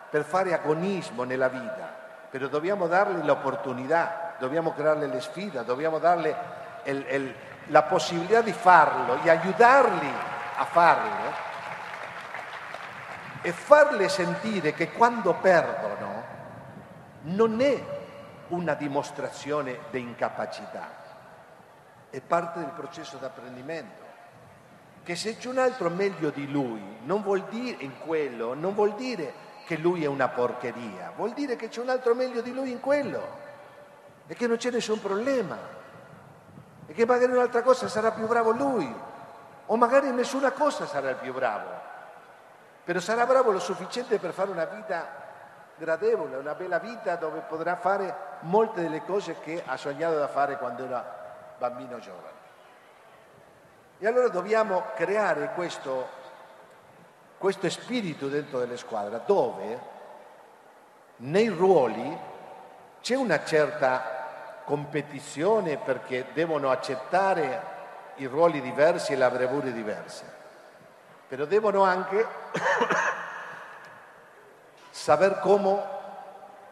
per 0.10 0.24
fare 0.24 0.54
agonismo 0.54 1.24
nella 1.24 1.50
vita, 1.50 1.94
però 2.30 2.48
dobbiamo 2.48 2.88
dargli 2.88 3.26
l'opportunità, 3.26 4.36
dobbiamo 4.40 4.74
crearle 4.74 5.08
le 5.08 5.22
sfide, 5.22 5.64
dobbiamo 5.66 6.00
el, 6.84 7.34
la 7.66 7.84
possibilità 7.84 8.42
di 8.42 8.54
farlo 8.54 9.20
e 9.22 9.30
aiutarli 9.30 10.12
a 10.58 10.66
farlo 10.66 11.46
e 13.48 13.54
farle 13.54 14.10
sentire 14.10 14.74
che 14.74 14.92
quando 14.92 15.34
perdono 15.36 16.22
non 17.22 17.62
è 17.62 17.82
una 18.50 18.74
dimostrazione 18.74 19.80
di 19.90 20.02
incapacità, 20.02 20.90
è 22.10 22.20
parte 22.20 22.60
del 22.60 22.72
processo 22.76 23.16
d'apprendimento. 23.16 24.04
Che 25.02 25.16
se 25.16 25.38
c'è 25.38 25.48
un 25.48 25.60
altro 25.60 25.90
meglio 25.90 26.30
di 26.30 26.52
lui, 26.52 26.98
non 27.04 27.22
vuol 27.22 27.46
dire 27.46 27.78
in 27.86 27.98
quello, 28.00 28.54
non 28.54 28.74
vuol 28.74 28.96
dire 28.96 29.32
che 29.66 29.78
lui 29.78 30.04
è 30.04 30.08
una 30.08 30.28
porcheria, 30.28 31.14
vuol 31.16 31.32
dire 31.32 31.56
che 31.56 31.70
c'è 31.70 31.80
un 31.80 31.88
altro 31.88 32.14
meglio 32.16 32.42
di 32.42 32.54
lui 32.54 32.70
in 32.70 32.82
quello 32.82 33.22
e 34.28 34.34
che 34.34 34.46
non 34.46 34.58
c'è 34.58 34.72
nessun 34.72 35.00
problema 35.00 35.58
e 36.86 36.92
che 36.92 37.06
magari 37.06 37.32
un'altra 37.32 37.62
cosa 37.62 37.88
sarà 37.88 38.12
più 38.12 38.28
bravo 38.28 38.52
lui 38.52 38.94
o 39.68 39.78
magari 39.78 40.12
nessuna 40.12 40.52
cosa 40.52 40.86
sarà 40.86 41.12
il 41.12 41.16
più 41.16 41.32
bravo 41.32 41.96
però 42.88 43.02
sarà 43.02 43.26
bravo 43.26 43.52
lo 43.52 43.60
sufficiente 43.60 44.18
per 44.18 44.32
fare 44.32 44.50
una 44.50 44.64
vita 44.64 45.06
gradevole, 45.76 46.38
una 46.38 46.56
bella 46.56 46.80
vita 46.80 47.18
dove 47.18 47.42
potrà 47.42 47.76
fare 47.76 48.16
molte 48.44 48.80
delle 48.80 49.04
cose 49.04 49.42
che 49.42 49.62
ha 49.66 49.76
sognato 49.76 50.18
da 50.18 50.30
fare 50.30 50.58
quando 50.58 50.86
era 50.86 51.54
bambino 51.58 52.00
giovane. 52.00 52.38
E 54.00 54.08
allora 54.08 54.30
dobbiamo 54.30 54.86
creare 54.96 55.52
questo, 55.54 56.08
questo 57.38 57.70
spirito 57.70 58.30
dentro 58.30 58.60
delle 58.60 58.78
squadre 58.78 59.20
dove 59.26 59.80
nei 61.18 61.50
ruoli 61.50 62.18
c'è 63.02 63.16
una 63.16 63.44
certa 63.44 64.62
competizione 64.64 65.76
perché 65.76 66.28
devono 66.32 66.72
accettare 66.72 67.62
i 68.16 68.28
ruoli 68.28 68.62
diversi 68.62 69.12
e 69.12 69.18
le 69.18 69.30
bravure 69.30 69.74
diverse, 69.74 70.37
però 71.28 71.46
devono 71.46 71.84
anche 71.84 72.26
saper 74.90 75.40
come 75.40 75.96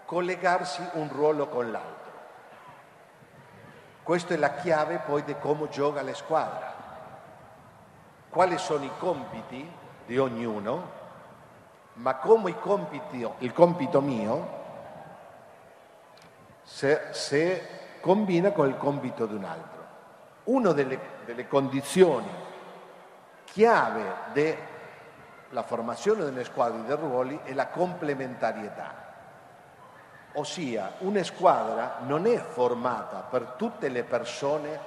collegarsi 0.06 0.88
un 0.93 1.10
ruolo 1.12 1.47
con 1.47 1.72
l'altro. 1.72 1.93
Questa 4.01 4.34
è 4.34 4.38
la 4.38 4.53
chiave 4.53 4.99
poi 4.99 5.24
di 5.24 5.36
come 5.39 5.68
gioca 5.70 6.01
la 6.01 6.14
squadra. 6.14 6.74
Quali 8.30 8.58
sono 8.58 8.84
i 8.86 8.91
compiti 8.97 9.70
di 10.06 10.18
ognuno, 10.18 10.91
ma 11.93 12.16
come 12.16 12.58
compiti, 12.60 13.28
il 13.39 13.51
compito 13.51 14.01
mio 14.01 14.64
se, 16.64 17.08
se 17.12 17.68
combina 17.99 18.51
con 18.51 18.68
il 18.68 18.78
compito 18.78 19.26
di 19.26 19.36
un 19.36 19.43
altro. 19.43 19.84
Una 20.45 20.72
delle, 20.72 20.99
delle 21.26 21.47
condizioni 21.47 22.45
chiave 23.56 24.14
della 24.34 25.64
formazione 25.64 26.26
delle 26.26 26.43
squadre 26.43 26.84
dei 26.84 26.97
ruoli 26.97 27.39
è 27.45 27.53
la 27.53 27.68
complementarietà. 27.68 29.03
Ossia, 30.34 30.95
una 30.97 31.24
squadra 31.24 31.99
non 32.01 32.26
è 32.26 32.38
formata 32.38 33.20
per 33.20 33.53
tutte 33.56 33.88
le 33.88 34.03
persone 34.03 34.78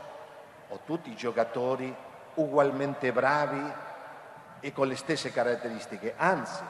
o 0.68 0.80
tutti 0.84 1.10
i 1.10 1.16
giocatori 1.16 1.96
ugualmente 2.34 3.10
bravi 3.10 3.72
e 4.60 4.72
con 4.74 4.86
le 4.86 4.96
stesse 4.96 5.32
caratteristiche, 5.32 6.12
anzi, 6.18 6.62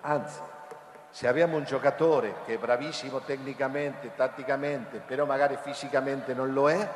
anzi, 0.00 0.40
se 1.10 1.28
abbiamo 1.28 1.58
un 1.58 1.62
giocatore 1.62 2.38
che 2.44 2.54
è 2.54 2.58
bravissimo 2.58 3.20
tecnicamente, 3.20 4.16
tatticamente, 4.16 4.98
però 4.98 5.26
magari 5.26 5.56
fisicamente 5.62 6.34
non 6.34 6.52
lo 6.52 6.68
è, 6.68 6.88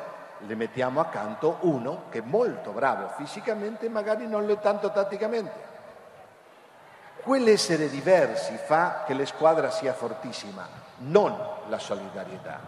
le 0.45 0.55
mettiamo 0.55 0.99
accanto 0.99 1.57
uno 1.61 2.03
che 2.09 2.19
è 2.19 2.23
molto 2.23 2.71
bravo 2.71 3.09
fisicamente 3.17 3.89
magari 3.89 4.27
non 4.27 4.45
lo 4.45 4.53
è 4.53 4.59
tanto 4.59 4.91
tatticamente. 4.91 5.65
Quell'essere 7.21 7.89
diversi 7.89 8.55
fa 8.55 9.03
che 9.05 9.13
la 9.13 9.25
squadra 9.25 9.69
sia 9.69 9.93
fortissima, 9.93 10.67
non 10.97 11.35
la 11.67 11.79
solidarietà. 11.79 12.59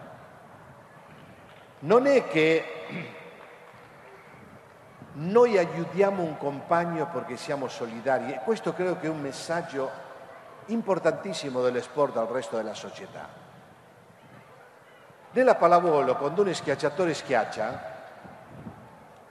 Non 1.80 2.06
è 2.06 2.28
che 2.28 2.64
noi 5.12 5.56
aiutiamo 5.56 6.22
un 6.22 6.36
compagno 6.36 7.06
perché 7.06 7.36
siamo 7.36 7.68
solidari 7.68 8.32
e 8.32 8.40
questo 8.44 8.74
credo 8.74 8.98
che 8.98 9.06
è 9.06 9.10
un 9.10 9.20
messaggio 9.20 9.90
importantissimo 10.66 11.62
dello 11.62 11.80
sport 11.80 12.16
al 12.16 12.26
resto 12.26 12.56
della 12.56 12.74
società. 12.74 13.39
Nella 15.32 15.54
pallavolo, 15.54 16.16
quando 16.16 16.42
un 16.42 16.52
schiacciatore 16.52 17.14
schiaccia, 17.14 17.88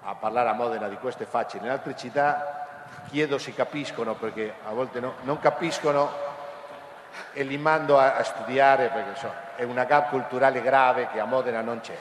a 0.01 0.15
parlare 0.15 0.49
a 0.49 0.53
Modena 0.53 0.87
di 0.87 0.97
questo 0.97 1.23
è 1.23 1.25
facile, 1.25 1.65
in 1.65 1.71
altre 1.71 1.95
città 1.95 2.67
chiedo 3.09 3.37
se 3.37 3.53
capiscono 3.53 4.15
perché 4.15 4.53
a 4.67 4.71
volte 4.71 4.99
no, 4.99 5.15
non 5.21 5.39
capiscono 5.39 6.09
e 7.33 7.43
li 7.43 7.57
mando 7.57 7.97
a, 7.97 8.15
a 8.15 8.23
studiare 8.23 8.87
perché 8.87 9.19
so, 9.19 9.31
è 9.55 9.63
una 9.63 9.83
gap 9.83 10.09
culturale 10.09 10.61
grave 10.61 11.07
che 11.09 11.19
a 11.19 11.25
Modena 11.25 11.61
non 11.61 11.81
c'è. 11.81 11.97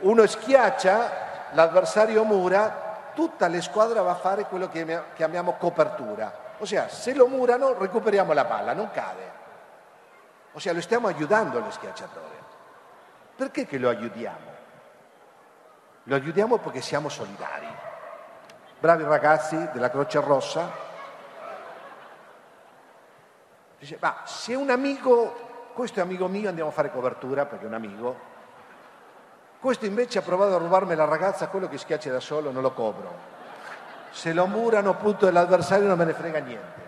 Uno 0.00 0.26
schiaccia, 0.26 1.10
l'avversario 1.52 2.24
mura, 2.24 3.10
tutta 3.14 3.48
la 3.48 3.60
squadra 3.60 4.02
va 4.02 4.10
a 4.10 4.16
fare 4.16 4.44
quello 4.44 4.68
che 4.68 5.02
chiamiamo 5.14 5.52
copertura 5.52 6.42
Ossia, 6.58 6.88
se 6.88 7.14
lo 7.14 7.26
murano 7.26 7.74
recuperiamo 7.78 8.32
la 8.32 8.44
palla, 8.44 8.72
non 8.72 8.90
cade. 8.90 9.42
Ossia, 10.52 10.72
lo 10.72 10.80
stiamo 10.80 11.08
aiutando 11.08 11.58
lo 11.58 11.70
schiacciatore. 11.70 12.33
Perché 13.36 13.66
che 13.66 13.78
lo 13.78 13.88
aiutiamo? 13.88 14.52
Lo 16.04 16.14
aiutiamo 16.14 16.58
perché 16.58 16.80
siamo 16.80 17.08
solidari. 17.08 17.66
Bravi 18.78 19.04
ragazzi 19.04 19.68
della 19.72 19.90
Croce 19.90 20.20
Rossa. 20.20 20.70
Dice, 23.78 23.98
ma 24.00 24.22
se 24.24 24.54
un 24.54 24.70
amico, 24.70 25.70
questo 25.74 26.00
è 26.00 26.02
amico 26.02 26.28
mio, 26.28 26.48
andiamo 26.48 26.70
a 26.70 26.72
fare 26.72 26.90
copertura 26.90 27.46
perché 27.46 27.64
è 27.64 27.68
un 27.68 27.74
amico, 27.74 28.32
questo 29.58 29.86
invece 29.86 30.18
ha 30.18 30.22
provato 30.22 30.54
a 30.54 30.58
rubarmi 30.58 30.94
la 30.94 31.04
ragazza, 31.04 31.48
quello 31.48 31.68
che 31.68 31.78
schiaccia 31.78 32.10
da 32.10 32.20
solo, 32.20 32.50
non 32.50 32.62
lo 32.62 32.72
cobro 32.72 33.32
se 34.14 34.32
lo 34.32 34.46
murano 34.46 34.90
appunto 34.90 35.24
dell'avversario 35.24 35.88
non 35.88 35.98
me 35.98 36.04
ne 36.04 36.12
frega 36.12 36.38
niente. 36.38 36.82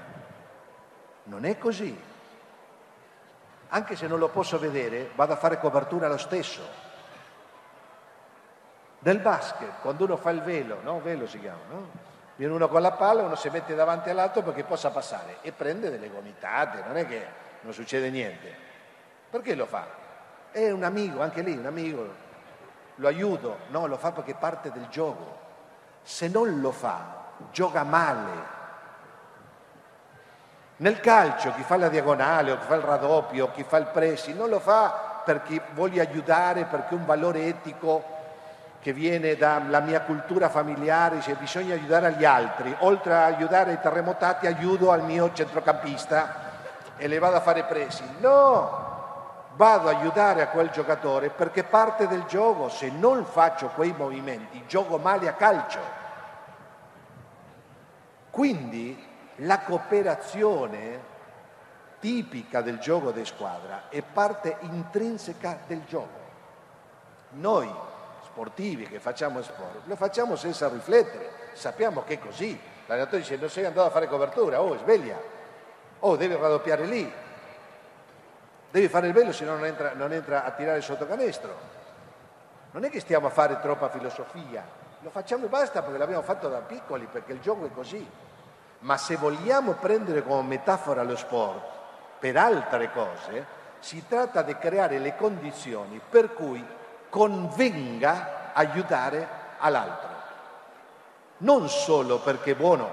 Non 1.25 1.45
è 1.45 1.59
così. 1.59 2.01
Anche 3.77 3.95
se 3.95 4.07
non 4.07 4.19
lo 4.19 4.31
posso 4.31 4.59
vedere, 4.59 5.11
vado 5.17 5.35
a 5.35 5.37
fare 5.37 5.59
copertura 5.59 6.09
lo 6.09 6.17
stesso. 6.17 6.63
Nel 9.01 9.19
basket, 9.19 9.81
quando 9.83 10.05
uno 10.05 10.17
fa 10.17 10.31
il 10.31 10.41
velo, 10.41 10.79
no? 10.83 11.03
Velo 11.03 11.27
si 11.27 11.39
chiama, 11.39 11.61
no? 11.69 11.91
Viene 12.37 12.55
uno 12.55 12.69
con 12.69 12.81
la 12.81 12.93
palla, 12.93 13.25
uno 13.25 13.35
si 13.35 13.51
mette 13.51 13.75
davanti 13.75 14.09
all'altro 14.09 14.41
perché 14.41 14.65
possa 14.65 14.89
passare 14.89 15.41
e 15.43 15.53
prende 15.53 15.91
delle 15.91 16.09
gomitate, 16.09 16.85
non 16.87 16.97
è 16.97 17.07
che 17.07 17.27
non 17.61 17.75
succede 17.75 18.09
niente. 18.09 18.51
Perché 19.29 19.55
lo 19.55 19.67
fa? 19.67 19.87
È 20.51 20.71
un 20.71 20.83
amico, 20.83 21.21
anche 21.21 21.43
lì, 21.43 21.55
un 21.55 21.67
amico, 21.67 22.15
lo 22.95 23.07
aiuto, 23.07 23.59
no, 23.69 23.85
lo 23.85 23.99
fa 23.99 24.11
perché 24.11 24.33
parte 24.33 24.73
del 24.73 24.89
gioco. 24.89 25.39
Se 26.01 26.29
non 26.29 26.63
lo 26.63 26.73
fa, 26.73 27.25
gioca 27.51 27.83
male. 27.83 28.56
Nel 30.79 31.01
calcio 31.01 31.53
chi 31.55 31.63
fa 31.63 31.77
la 31.77 31.89
diagonale 31.89 32.53
o 32.53 32.59
chi 32.59 32.67
fa 32.67 32.75
il 32.75 32.83
raddoppio 32.83 33.51
chi 33.51 33.65
fa 33.65 33.79
il 33.79 33.87
pressi 33.87 34.35
non 34.35 34.51
lo 34.51 34.61
fa 34.61 35.23
perché 35.25 35.61
voglio 35.73 36.01
aiutare, 36.01 36.65
perché 36.65 36.91
è 36.91 36.99
un 36.99 37.05
valore 37.05 37.47
etico 37.47 38.15
che 38.79 38.93
viene 38.93 39.35
dalla 39.35 39.81
mia 39.81 40.03
cultura 40.03 40.49
familiare, 40.49 41.21
se 41.21 41.35
bisogna 41.35 41.75
aiutare 41.75 42.07
agli 42.07 42.25
altri, 42.25 42.73
oltre 42.79 43.15
a 43.15 43.25
aiutare 43.25 43.73
i 43.73 43.81
terremotati 43.81 44.47
aiuto 44.47 44.93
al 44.93 45.03
mio 45.03 45.33
centrocampista 45.33 46.45
e 46.97 47.09
le 47.09 47.19
vado 47.19 47.35
a 47.35 47.41
fare 47.41 47.65
pressi. 47.65 48.05
No, 48.21 48.95
vado 49.57 49.89
a 49.89 49.91
aiutare 49.91 50.43
a 50.43 50.49
quel 50.49 50.71
giocatore 50.71 51.31
perché 51.31 51.65
parte 51.65 52.07
del 52.07 52.23
gioco, 52.27 52.69
se 52.69 52.89
non 52.89 53.25
faccio 53.25 53.73
quei 53.75 53.93
movimenti, 53.97 54.63
gioco 54.69 54.99
male 54.99 55.27
a 55.27 55.33
calcio. 55.33 55.81
Quindi 58.31 59.06
la 59.37 59.61
cooperazione 59.61 61.15
tipica 61.99 62.61
del 62.61 62.79
gioco 62.79 63.11
di 63.11 63.25
squadra 63.25 63.85
è 63.89 64.03
parte 64.03 64.57
intrinseca 64.61 65.59
del 65.67 65.83
gioco. 65.87 66.25
Noi 67.31 67.73
sportivi 68.25 68.87
che 68.87 69.01
facciamo 69.01 69.43
sport 69.43 69.87
lo 69.87 69.97
facciamo 69.97 70.37
senza 70.37 70.69
riflettere, 70.69 71.31
sappiamo 71.55 72.05
che 72.05 72.15
è 72.15 72.19
così. 72.19 72.59
L'allenatore 72.87 73.23
dice 73.23 73.37
non 73.37 73.49
sei 73.49 73.65
andato 73.65 73.89
a 73.89 73.91
fare 73.91 74.07
copertura, 74.07 74.61
oh 74.61 74.77
sveglia, 74.79 75.19
oh 76.01 76.17
devi 76.17 76.35
raddoppiare 76.35 76.85
lì, 76.85 77.13
devi 78.71 78.89
fare 78.89 79.09
il 79.09 79.13
velo 79.13 79.33
se 79.33 79.45
no 79.45 79.63
entra, 79.65 79.93
non 79.95 80.13
entra 80.13 80.45
a 80.45 80.51
tirare 80.53 80.81
sotto 80.81 81.07
canestro. 81.07 81.75
Non 82.71 82.85
è 82.85 82.91
che 82.91 83.01
stiamo 83.01 83.27
a 83.27 83.31
fare 83.31 83.59
troppa 83.61 83.89
filosofia, 83.89 84.65
lo 85.01 85.11
facciamo 85.11 85.47
e 85.47 85.49
basta 85.49 85.83
perché 85.83 85.99
l'abbiamo 85.99 86.23
fatto 86.23 86.49
da 86.49 86.59
piccoli, 86.59 87.07
perché 87.07 87.33
il 87.33 87.41
gioco 87.41 87.65
è 87.67 87.71
così. 87.73 88.07
Ma 88.81 88.97
se 88.97 89.17
vogliamo 89.17 89.73
prendere 89.73 90.23
come 90.23 90.43
metafora 90.43 91.03
lo 91.03 91.17
sport 91.17 91.75
per 92.19 92.37
altre 92.37 92.91
cose, 92.93 93.47
si 93.79 94.07
tratta 94.07 94.43
di 94.43 94.57
creare 94.59 94.99
le 94.99 95.17
condizioni 95.17 96.01
per 96.09 96.33
cui 96.33 96.65
convenga 97.09 98.53
aiutare 98.53 99.29
all'altro. 99.59 100.09
Non 101.39 101.69
solo 101.69 102.19
perché 102.21 102.53
è 102.53 102.57
buono, 102.57 102.91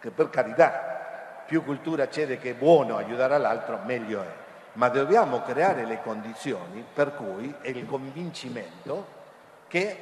che 0.00 0.10
per 0.10 0.30
carità, 0.30 1.42
più 1.46 1.64
cultura 1.64 2.06
c'è 2.06 2.38
che 2.38 2.50
è 2.50 2.54
buono 2.54 2.96
aiutare 2.96 3.34
all'altro, 3.34 3.80
meglio 3.84 4.22
è, 4.22 4.32
ma 4.74 4.88
dobbiamo 4.88 5.42
creare 5.42 5.84
le 5.84 6.00
condizioni 6.02 6.84
per 6.92 7.14
cui 7.16 7.52
è 7.60 7.68
il 7.68 7.86
convincimento 7.86 9.18
che 9.66 9.98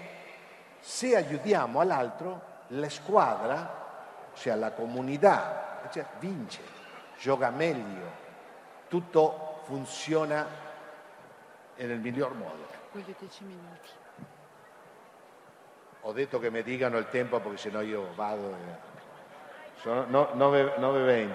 se 0.81 1.17
aiutiamo 1.17 1.81
all'altro, 1.81 2.41
la 2.69 2.89
squadra 2.89 3.87
cioè 4.39 4.55
la 4.55 4.71
comunità, 4.73 5.81
cioè, 5.91 6.05
vince, 6.19 6.61
gioca 7.19 7.51
meglio, 7.51 8.27
tutto 8.89 9.61
funziona 9.65 10.47
nel 11.77 11.99
miglior 11.99 12.35
modo. 12.35 12.67
Voglio 12.93 13.15
dieci 13.19 13.45
minuti. 13.45 13.89
Ho 16.03 16.13
detto 16.13 16.39
che 16.39 16.51
mi 16.51 16.63
dicano 16.63 16.97
il 16.99 17.09
tempo 17.09 17.41
perché 17.41 17.59
sennò 17.59 17.81
io 17.83 18.13
vado. 18.15 18.51
E... 18.51 18.87
Sono 19.81 20.05
9.20. 20.05 21.33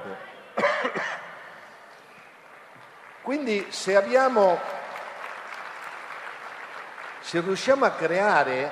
Quindi 3.21 3.71
se 3.71 3.95
abbiamo, 3.95 4.59
se 7.21 7.39
riusciamo 7.39 7.85
a 7.85 7.91
creare 7.91 8.71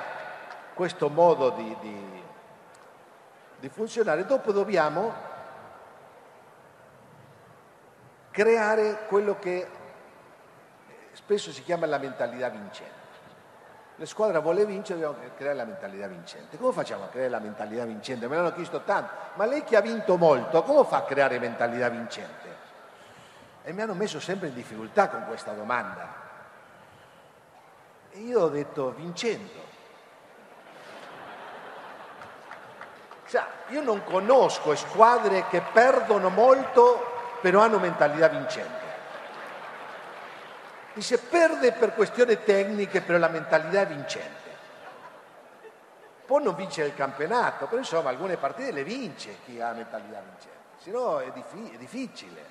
questo 0.74 1.08
modo 1.08 1.50
di, 1.50 1.76
di 1.80 2.21
di 3.62 3.68
funzionare, 3.68 4.26
dopo 4.26 4.50
dobbiamo 4.50 5.14
creare 8.32 9.04
quello 9.06 9.38
che 9.38 9.68
spesso 11.12 11.52
si 11.52 11.62
chiama 11.62 11.86
la 11.86 11.98
mentalità 11.98 12.48
vincente. 12.48 13.00
La 13.96 14.06
squadra 14.06 14.40
vuole 14.40 14.66
vincere, 14.66 14.98
dobbiamo 14.98 15.30
creare 15.36 15.54
la 15.54 15.64
mentalità 15.64 16.08
vincente. 16.08 16.58
Come 16.58 16.72
facciamo 16.72 17.04
a 17.04 17.06
creare 17.06 17.28
la 17.28 17.38
mentalità 17.38 17.84
vincente? 17.84 18.26
Me 18.26 18.34
l'hanno 18.34 18.52
chiesto 18.52 18.80
tanto, 18.80 19.12
ma 19.34 19.46
lei 19.46 19.62
che 19.62 19.76
ha 19.76 19.80
vinto 19.80 20.16
molto, 20.16 20.64
come 20.64 20.84
fa 20.84 20.96
a 20.96 21.02
creare 21.04 21.38
mentalità 21.38 21.88
vincente? 21.88 22.56
E 23.62 23.72
mi 23.72 23.80
hanno 23.80 23.94
messo 23.94 24.18
sempre 24.18 24.48
in 24.48 24.54
difficoltà 24.54 25.08
con 25.08 25.24
questa 25.26 25.52
domanda. 25.52 26.20
E 28.10 28.18
io 28.18 28.40
ho 28.40 28.48
detto 28.48 28.90
vincendo. 28.90 29.61
Cioè, 33.32 33.42
io 33.68 33.80
non 33.80 34.04
conosco 34.04 34.76
squadre 34.76 35.46
che 35.48 35.62
perdono 35.72 36.28
molto 36.28 37.38
però 37.40 37.62
hanno 37.62 37.78
mentalità 37.78 38.28
vincente. 38.28 38.80
Dice 40.92 41.16
perde 41.16 41.72
per 41.72 41.94
questioni 41.94 42.42
tecniche, 42.44 43.00
però 43.00 43.16
la 43.16 43.28
mentalità 43.28 43.80
è 43.80 43.86
vincente. 43.86 44.50
Può 46.26 46.40
non 46.40 46.54
vincere 46.54 46.88
il 46.88 46.94
campionato, 46.94 47.64
però 47.64 47.78
insomma 47.78 48.10
alcune 48.10 48.36
partite 48.36 48.70
le 48.70 48.84
vince 48.84 49.38
chi 49.46 49.58
ha 49.62 49.72
mentalità 49.72 50.20
vincente, 50.20 50.58
se 50.76 50.90
no 50.90 51.20
è, 51.20 51.32
diffi- 51.32 51.72
è 51.72 51.78
difficile. 51.78 52.44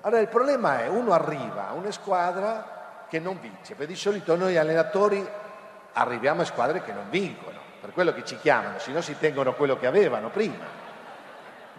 Allora 0.00 0.22
il 0.22 0.28
problema 0.28 0.80
è, 0.80 0.88
uno 0.88 1.12
arriva 1.12 1.68
a 1.68 1.74
una 1.74 1.90
squadra 1.90 3.04
che 3.10 3.20
non 3.20 3.38
vince, 3.38 3.74
perché 3.74 3.92
di 3.92 3.98
solito 3.98 4.36
noi 4.36 4.56
allenatori 4.56 5.22
arriviamo 5.92 6.40
a 6.40 6.46
squadre 6.46 6.82
che 6.82 6.92
non 6.92 7.10
vincono, 7.10 7.51
per 7.82 7.92
quello 7.92 8.14
che 8.14 8.24
ci 8.24 8.38
chiamano, 8.38 8.78
se 8.78 8.92
no 8.92 9.00
si 9.00 9.18
tengono 9.18 9.54
quello 9.54 9.76
che 9.76 9.88
avevano 9.88 10.28
prima. 10.28 10.64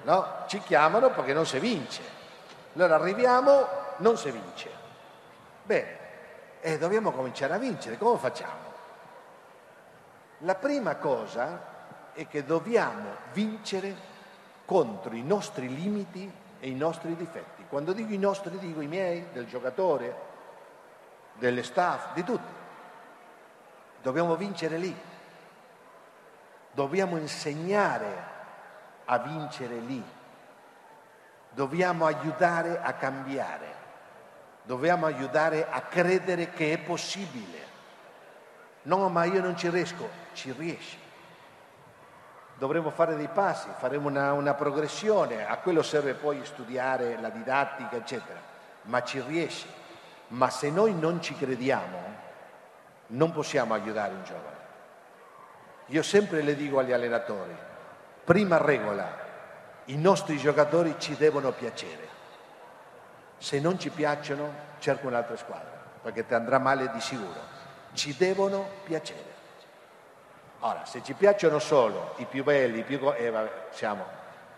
No? 0.04 0.43
Ci 0.47 0.60
chiamano 0.60 1.12
perché 1.12 1.32
non 1.32 1.45
si 1.45 1.58
vince. 1.60 2.01
Allora 2.76 2.95
arriviamo, 2.95 3.66
non 3.99 4.18
si 4.18 4.30
vince. 4.30 4.70
Bene, 5.64 5.97
e 6.60 6.78
dobbiamo 6.78 7.12
cominciare 7.12 7.54
a 7.54 7.58
vincere. 7.58 7.97
Come 7.97 8.18
facciamo? 8.18 8.72
La 10.39 10.56
prima 10.56 10.97
cosa 10.97 12.12
è 12.12 12.28
che 12.28 12.43
dobbiamo 12.43 13.16
vincere 13.32 13.95
contro 14.66 15.16
i 15.16 15.24
nostri 15.24 15.74
limiti 15.74 16.30
e 16.60 16.68
i 16.68 16.76
nostri 16.76 17.16
difetti. 17.16 17.64
Quando 17.70 17.93
dico 17.93 18.12
i 18.12 18.18
nostri, 18.18 18.60
dico 18.60 18.82
i 18.82 18.88
miei, 18.88 19.28
del 19.32 19.47
giocatore, 19.47 20.14
delle 21.36 21.64
staff, 21.64 22.12
di 22.12 22.26
tutti. 22.26 22.54
Dobbiamo 24.01 24.36
vincere 24.36 24.78
lì. 24.78 25.12
Dobbiamo 26.74 27.18
insegnare 27.18 28.32
a 29.06 29.20
vincere 29.20 29.76
lì. 29.76 30.04
Dobbiamo 31.52 32.06
aiutare 32.06 32.82
a 32.82 32.94
cambiare. 32.94 33.82
Dobbiamo 34.64 35.06
aiutare 35.06 35.68
a 35.70 35.82
credere 35.82 36.50
che 36.50 36.74
è 36.74 36.78
possibile. 36.80 37.72
No, 38.84 39.08
ma 39.10 39.24
io 39.26 39.40
non 39.40 39.56
ci 39.56 39.70
riesco, 39.70 40.10
ci 40.34 40.52
riesci. 40.52 40.98
Dovremo 42.58 42.90
fare 42.90 43.16
dei 43.16 43.28
passi, 43.28 43.68
faremo 43.78 44.08
una, 44.08 44.34
una 44.34 44.54
progressione, 44.54 45.48
a 45.48 45.58
quello 45.58 45.84
serve 45.84 46.14
poi 46.14 46.44
studiare 46.44 47.20
la 47.20 47.30
didattica, 47.30 47.96
eccetera, 47.96 48.40
ma 48.84 49.04
ci 49.04 49.22
riesci. 49.22 49.68
Ma 50.30 50.50
se 50.50 50.72
noi 50.72 50.94
non 50.94 51.22
ci 51.22 51.36
crediamo, 51.36 52.00
non 53.08 53.32
possiamo 53.32 53.74
aiutare 53.74 54.14
un 54.14 54.24
giovane. 54.24 54.53
Io 55.88 56.04
sempre 56.04 56.42
le 56.42 56.56
dico 56.56 56.80
agli 56.80 56.92
allenatori, 56.92 57.56
Prima 58.24 58.56
regola, 58.58 59.18
i 59.86 59.98
nostri 59.98 60.38
giocatori 60.38 60.96
ci 60.98 61.18
devono 61.18 61.52
piacere. 61.52 62.08
Se 63.38 63.60
non 63.60 63.78
ci 63.78 63.90
piacciono, 63.90 64.50
cerco 64.80 65.08
un'altra 65.08 65.36
squadra, 65.36 65.84
perché 66.02 66.26
ti 66.26 66.34
andrà 66.34 66.58
male 66.58 66.90
di 66.92 67.02
sicuro. 67.02 67.52
Ci 67.92 68.16
devono 68.16 68.66
piacere. 68.86 69.32
Ora, 70.60 70.86
se 70.86 71.04
ci 71.04 71.14
piacciono 71.14 71.60
solo 71.60 72.14
i 72.18 72.26
più 72.26 72.46
belli, 72.46 72.80
i 72.80 72.84
più... 72.84 72.98
Eh, 73.18 73.30
vabbè, 73.30 73.52
siamo, 73.72 74.06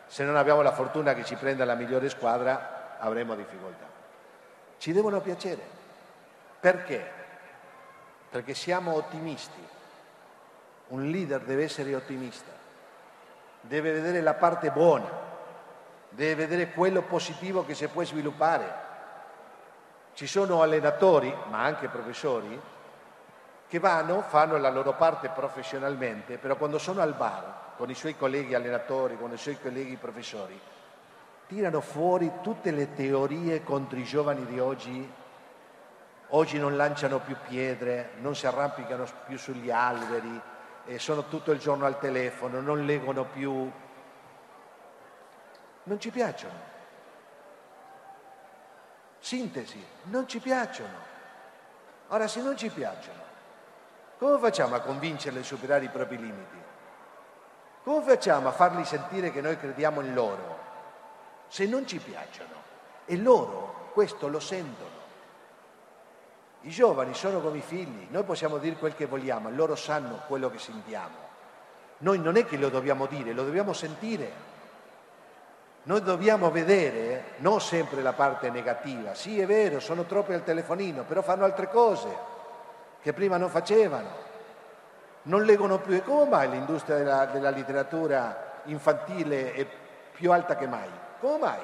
se 0.06 0.24
non 0.24 0.36
abbiamo 0.36 0.62
la 0.62 0.72
fortuna 0.72 1.16
che 1.16 1.26
ci 1.26 1.34
prenda 1.34 1.66
la 1.66 1.74
migliore 1.74 2.08
squadra, 2.10 2.98
avremo 3.00 3.34
difficoltà. 3.34 3.86
Ci 4.78 4.94
devono 4.94 5.22
piacere. 5.22 5.62
Perché? 6.60 7.12
Perché 8.30 8.54
siamo 8.54 8.94
ottimisti. 8.94 9.65
Un 10.88 11.10
leader 11.10 11.42
deve 11.42 11.64
essere 11.64 11.96
ottimista 11.96 12.64
deve 13.68 13.92
vedere 13.92 14.22
la 14.22 14.34
parte 14.34 14.72
buona, 14.72 15.10
deve 16.10 16.36
vedere 16.36 16.72
quello 16.72 17.02
positivo 17.02 17.66
che 17.66 17.74
si 17.74 17.88
può 17.88 18.04
sviluppare. 18.04 18.84
Ci 20.14 20.28
sono 20.28 20.62
allenatori, 20.62 21.36
ma 21.50 21.64
anche 21.64 21.88
professori, 21.88 22.60
che 23.68 23.80
vanno, 23.80 24.22
fanno 24.22 24.58
la 24.58 24.70
loro 24.70 24.94
parte 24.94 25.30
professionalmente, 25.30 26.38
però 26.38 26.56
quando 26.56 26.78
sono 26.78 27.02
al 27.02 27.14
bar 27.14 27.74
con 27.76 27.90
i 27.90 27.96
suoi 27.96 28.16
colleghi 28.16 28.54
allenatori, 28.54 29.18
con 29.18 29.34
i 29.34 29.38
suoi 29.38 29.60
colleghi 29.60 29.98
professori, 29.98 30.58
tirano 31.48 31.82
fuori 31.82 32.32
tutte 32.42 32.72
le 32.72 32.94
teorie 32.94 33.64
contro 33.64 33.98
i 33.98 34.04
giovani 34.04 34.46
di 34.46 34.60
oggi. 34.60 35.24
Oggi 36.30 36.58
non 36.58 36.76
lanciano 36.76 37.20
più 37.20 37.36
pietre, 37.48 38.12
non 38.20 38.36
si 38.36 38.48
arrampicano 38.48 39.06
più 39.28 39.38
sugli 39.38 39.70
alberi, 39.70 40.42
e 40.86 41.00
sono 41.00 41.28
tutto 41.28 41.52
il 41.52 41.60
giorno 41.60 41.86
al 41.86 42.00
telefono, 42.00 42.62
non 42.62 42.86
leggono 42.86 43.26
più, 43.26 43.72
non 45.84 46.00
ci 46.00 46.10
piacciono. 46.12 46.74
Sintesi, 49.20 49.84
non 50.04 50.28
ci 50.28 50.40
piacciono. 50.40 51.14
Ora, 52.10 52.28
se 52.28 52.42
non 52.42 52.56
ci 52.56 52.70
piacciono, 52.70 53.24
come 54.18 54.38
facciamo 54.38 54.76
a 54.76 54.82
convincerli 54.82 55.40
a 55.40 55.44
superare 55.44 55.86
i 55.86 55.90
propri 55.90 56.18
limiti? 56.18 56.64
Come 57.84 58.04
facciamo 58.04 58.48
a 58.48 58.52
farli 58.52 58.86
sentire 58.86 59.32
che 59.32 59.42
noi 59.42 59.58
crediamo 59.58 60.02
in 60.02 60.14
loro? 60.14 60.60
Se 61.48 61.66
non 61.66 61.86
ci 61.88 62.00
piacciono 62.00 62.64
e 63.06 63.18
loro 63.18 63.90
questo 63.94 64.28
lo 64.28 64.40
sentono. 64.40 64.95
I 66.66 66.70
giovani 66.72 67.14
sono 67.14 67.42
come 67.42 67.58
i 67.58 67.62
figli, 67.62 68.08
noi 68.10 68.24
possiamo 68.24 68.58
dire 68.58 68.76
quel 68.78 68.96
che 68.96 69.06
vogliamo, 69.06 69.52
loro 69.52 69.76
sanno 69.76 70.22
quello 70.28 70.50
che 70.50 70.58
sentiamo. 70.58 71.14
Noi 72.00 72.18
non 72.18 72.38
è 72.38 72.46
che 72.46 72.58
lo 72.58 72.70
dobbiamo 72.70 73.06
dire, 73.06 73.34
lo 73.34 73.44
dobbiamo 73.44 73.72
sentire. 73.72 74.54
Noi 75.84 76.02
dobbiamo 76.02 76.50
vedere 76.50 77.34
non 77.38 77.62
sempre 77.62 78.02
la 78.02 78.14
parte 78.14 78.50
negativa. 78.50 79.14
Sì, 79.14 79.40
è 79.40 79.46
vero, 79.46 79.80
sono 79.80 80.06
troppi 80.06 80.34
al 80.34 80.44
telefonino, 80.44 81.04
però 81.04 81.22
fanno 81.22 81.46
altre 81.46 81.70
cose 81.70 82.18
che 83.00 83.14
prima 83.14 83.38
non 83.38 83.50
facevano. 83.50 84.10
Non 85.24 85.44
leggono 85.44 85.78
più. 85.78 85.94
E 85.94 86.04
come 86.04 86.28
mai 86.28 86.50
l'industria 86.50 86.98
della, 86.98 87.26
della 87.26 87.52
letteratura 87.52 88.62
infantile 88.64 89.54
è 89.54 89.68
più 90.12 90.32
alta 90.32 90.56
che 90.56 90.66
mai? 90.66 90.90
Come 91.20 91.38
mai? 91.38 91.60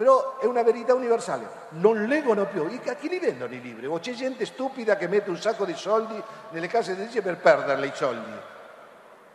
Però 0.00 0.38
è 0.38 0.46
una 0.46 0.62
verità 0.62 0.94
universale, 0.94 1.46
non 1.72 2.06
leggono 2.06 2.46
più, 2.46 2.62
a 2.62 2.94
chi 2.94 3.10
li 3.10 3.18
vendono 3.18 3.52
i 3.52 3.60
libri? 3.60 3.84
O 3.84 3.98
c'è 3.98 4.12
gente 4.12 4.46
stupida 4.46 4.96
che 4.96 5.08
mette 5.08 5.28
un 5.28 5.36
sacco 5.36 5.66
di 5.66 5.74
soldi 5.74 6.18
nelle 6.52 6.68
case 6.68 6.92
editrici 6.92 7.20
per 7.20 7.36
perderle 7.36 7.86
i 7.86 7.92
soldi? 7.92 8.32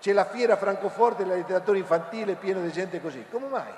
C'è 0.02 0.12
la 0.12 0.26
fiera 0.26 0.58
Francoforte 0.58 1.22
della 1.22 1.36
letteratura 1.36 1.78
infantile 1.78 2.34
piena 2.34 2.62
di 2.62 2.72
gente 2.72 3.00
così, 3.00 3.24
come 3.30 3.46
mai? 3.46 3.72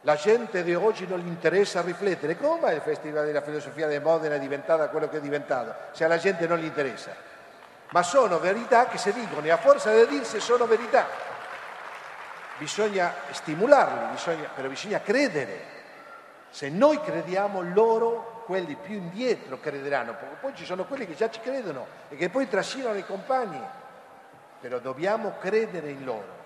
La 0.00 0.14
gente 0.14 0.62
di 0.64 0.74
oggi 0.74 1.06
non 1.06 1.18
gli 1.18 1.26
interessa 1.26 1.82
riflettere, 1.82 2.38
come 2.38 2.58
mai 2.58 2.76
il 2.76 2.80
Festival 2.80 3.26
della 3.26 3.42
Filosofia 3.42 3.86
di 3.86 3.98
Modena 3.98 4.36
è 4.36 4.38
diventato 4.38 4.88
quello 4.88 5.10
che 5.10 5.18
è 5.18 5.20
diventato, 5.20 5.74
se 5.90 6.04
alla 6.04 6.16
gente 6.16 6.46
non 6.46 6.56
gli 6.56 6.64
interessa? 6.64 7.10
Ma 7.90 8.02
sono 8.02 8.38
verità 8.38 8.86
che 8.86 8.96
si 8.96 9.12
dicono 9.12 9.44
e 9.44 9.50
a 9.50 9.58
forza 9.58 9.92
di 9.92 10.06
dirsi 10.06 10.40
sono 10.40 10.64
verità 10.64 11.29
bisogna 12.60 13.10
stimolarli, 13.30 14.10
bisogna, 14.12 14.48
però 14.54 14.68
bisogna 14.68 15.00
credere. 15.00 15.78
Se 16.50 16.68
noi 16.68 17.00
crediamo 17.00 17.62
loro, 17.62 18.42
quelli 18.44 18.74
più 18.74 18.96
indietro 18.96 19.58
crederanno, 19.58 20.12
perché 20.12 20.36
poi 20.40 20.54
ci 20.54 20.66
sono 20.66 20.84
quelli 20.84 21.06
che 21.06 21.14
già 21.14 21.30
ci 21.30 21.40
credono 21.40 21.86
e 22.10 22.16
che 22.16 22.28
poi 22.28 22.48
trascinano 22.48 22.98
i 22.98 23.06
compagni, 23.06 23.60
però 24.60 24.78
dobbiamo 24.78 25.36
credere 25.38 25.88
in 25.88 26.04
loro, 26.04 26.38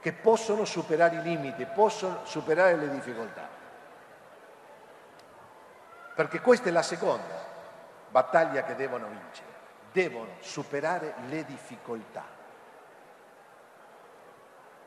che 0.00 0.12
possono 0.14 0.64
superare 0.64 1.16
i 1.16 1.22
limiti, 1.22 1.66
possono 1.66 2.20
superare 2.24 2.76
le 2.76 2.88
difficoltà. 2.88 3.46
Perché 6.14 6.40
questa 6.40 6.70
è 6.70 6.72
la 6.72 6.82
seconda 6.82 7.48
battaglia 8.08 8.62
che 8.62 8.74
devono 8.76 9.08
vincere, 9.08 9.48
devono 9.92 10.30
superare 10.40 11.14
le 11.26 11.44
difficoltà. 11.44 12.39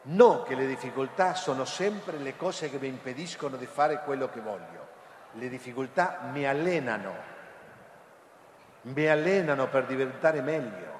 Non 0.06 0.44
che 0.44 0.56
le 0.56 0.66
difficoltà 0.66 1.34
sono 1.34 1.64
sempre 1.64 2.18
le 2.18 2.36
cose 2.36 2.70
che 2.70 2.78
mi 2.78 2.88
impediscono 2.88 3.56
di 3.56 3.66
fare 3.66 4.02
quello 4.04 4.30
che 4.30 4.42
voglio. 4.42 4.88
Le 5.34 5.48
difficoltà 5.48 6.20
mi 6.32 6.46
allenano, 6.46 7.14
mi 8.82 9.08
allenano 9.08 9.70
per 9.70 9.86
diventare 9.86 10.42
meglio, 10.42 11.00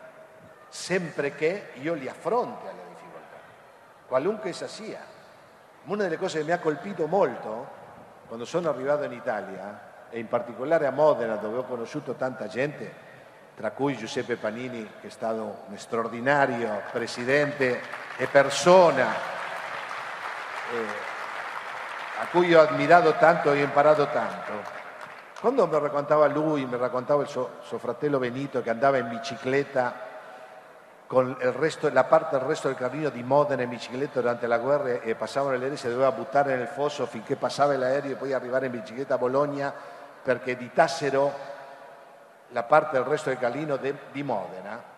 sempre 0.70 1.36
che 1.36 1.72
io 1.82 1.94
li 1.96 2.08
affronti 2.08 2.66
alle 2.66 2.82
difficoltà, 2.88 3.38
qualunque 4.08 4.52
essa 4.52 4.68
sia. 4.68 5.02
Una 5.86 6.04
delle 6.04 6.18
cose 6.18 6.40
che 6.40 6.46
mi 6.46 6.52
ha 6.52 6.60
colpito 6.60 7.06
molto 7.08 7.82
quando 8.28 8.46
sono 8.46 8.70
arrivato 8.70 9.04
in 9.04 9.12
Italia 9.12 10.08
e 10.10 10.18
in 10.18 10.30
particolare 10.30 10.88
a 10.88 10.92
Modena 10.92 11.36
dove 11.36 11.58
ho 11.58 11.64
conosciuto 11.66 12.14
tanta 12.14 12.48
gente, 12.48 12.92
tra 13.54 13.72
cui 13.72 13.98
Giuseppe 13.98 14.38
Panini 14.38 14.90
che 15.02 15.08
è 15.08 15.12
stato 15.12 15.64
un 15.68 15.78
straordinario 15.78 16.84
presidente 16.92 17.82
e 18.16 18.28
persona, 18.28 19.08
eh, 20.72 20.86
a 22.22 22.28
cui 22.32 22.54
ho 22.54 22.68
ammirato 22.68 23.14
tanto 23.14 23.52
e 23.52 23.62
ho 23.62 23.64
imparato 23.64 24.08
tanto. 24.08 24.82
Quando 25.40 25.68
mi 25.68 25.80
raccontava 25.80 26.28
lui, 26.28 26.66
mi 26.66 26.78
raccontava 26.78 27.24
il 27.24 27.28
suo, 27.28 27.58
suo 27.62 27.78
fratello 27.78 28.20
Benito 28.20 28.62
che 28.62 28.70
andava 28.70 28.98
in 28.98 29.10
bicicletta 29.10 30.12
con 31.06 31.36
resto, 31.40 31.90
la 31.92 32.06
parte 32.06 32.38
del 32.38 32.48
resto 32.48 32.70
del 32.70 32.78
Carlino 32.78 33.10
di 33.10 33.22
Modena 33.24 33.62
in 33.62 33.70
bicicletta 33.70 34.22
durante 34.22 34.48
la 34.48 34.58
guerra 34.58 35.02
e 35.02 35.16
passavano 35.16 35.56
le 35.58 35.64
aerei, 35.64 35.78
si 35.78 35.88
doveva 35.88 36.12
buttare 36.12 36.56
nel 36.56 36.68
fosso 36.68 37.06
finché 37.06 37.36
passava 37.36 37.76
l'aereo 37.76 38.14
e 38.14 38.16
poi 38.16 38.34
arrivare 38.34 38.68
in 38.68 38.72
bicicletta 38.72 39.16
a 39.16 39.18
Bologna 39.18 39.74
perché 40.24 40.52
editassero 40.52 41.32
la 42.50 42.64
parte 42.64 42.98
del 42.98 43.06
resto 43.06 43.30
del 43.30 43.38
Carlino 43.38 43.76
de, 43.78 43.96
di 44.12 44.24
Modena. 44.24 44.93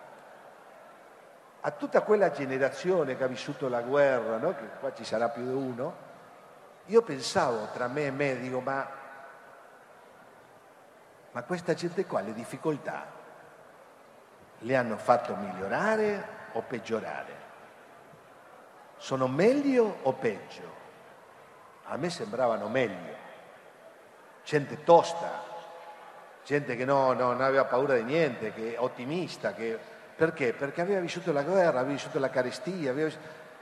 A 1.67 1.71
tutta 1.71 2.03
quella 2.03 2.29
generazione 2.29 3.17
che 3.17 3.23
ha 3.23 3.27
vissuto 3.27 3.67
la 3.67 3.81
guerra, 3.81 4.37
no? 4.37 4.53
che 4.53 4.67
qua 4.79 4.93
ci 4.93 5.03
sarà 5.03 5.29
più 5.29 5.41
di 5.41 5.51
uno, 5.51 5.95
io 6.85 7.01
pensavo 7.01 7.69
tra 7.73 7.87
me 7.87 8.05
e 8.05 8.11
me, 8.11 8.37
dico, 8.37 8.59
ma, 8.59 8.87
ma 11.31 11.41
questa 11.41 11.73
gente 11.73 12.05
qua 12.05 12.21
le 12.21 12.33
difficoltà 12.33 13.07
le 14.59 14.75
hanno 14.75 14.95
fatto 14.97 15.35
migliorare 15.35 16.27
o 16.51 16.61
peggiorare? 16.61 17.33
Sono 18.97 19.27
meglio 19.27 19.97
o 20.03 20.13
peggio? 20.13 20.83
A 21.85 21.97
me 21.97 22.11
sembravano 22.11 22.67
meglio. 22.67 23.15
Gente 24.43 24.83
tosta, 24.83 25.41
gente 26.43 26.75
che 26.75 26.85
no, 26.85 27.13
no, 27.13 27.31
non 27.31 27.41
aveva 27.41 27.65
paura 27.65 27.95
di 27.95 28.03
niente, 28.03 28.53
che 28.53 28.75
è 28.75 28.79
ottimista. 28.79 29.53
Che... 29.53 29.93
Perché? 30.15 30.53
Perché 30.53 30.81
aveva 30.81 31.01
vissuto 31.01 31.33
la 31.33 31.43
guerra, 31.43 31.79
aveva 31.79 31.93
vissuto 31.93 32.19
la 32.19 32.29
carestia. 32.29 32.91
Aveva... 32.91 33.09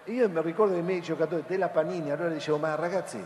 Io 0.06 0.30
mi 0.30 0.42
ricordo 0.42 0.74
dei 0.74 0.84
miei 0.84 1.02
giocatori 1.02 1.44
della 1.48 1.70
Panini, 1.70 2.12
allora 2.12 2.30
dicevo, 2.30 2.58
ma 2.58 2.76
ragazzi, 2.76 3.26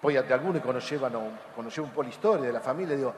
poi 0.00 0.16
alcuni 0.16 0.60
conoscevano, 0.60 1.30
conoscevano 1.54 1.92
un 1.92 1.94
po' 1.94 2.02
la 2.02 2.12
storia 2.12 2.44
della 2.46 2.60
famiglia, 2.60 2.94
dico, 2.94 3.14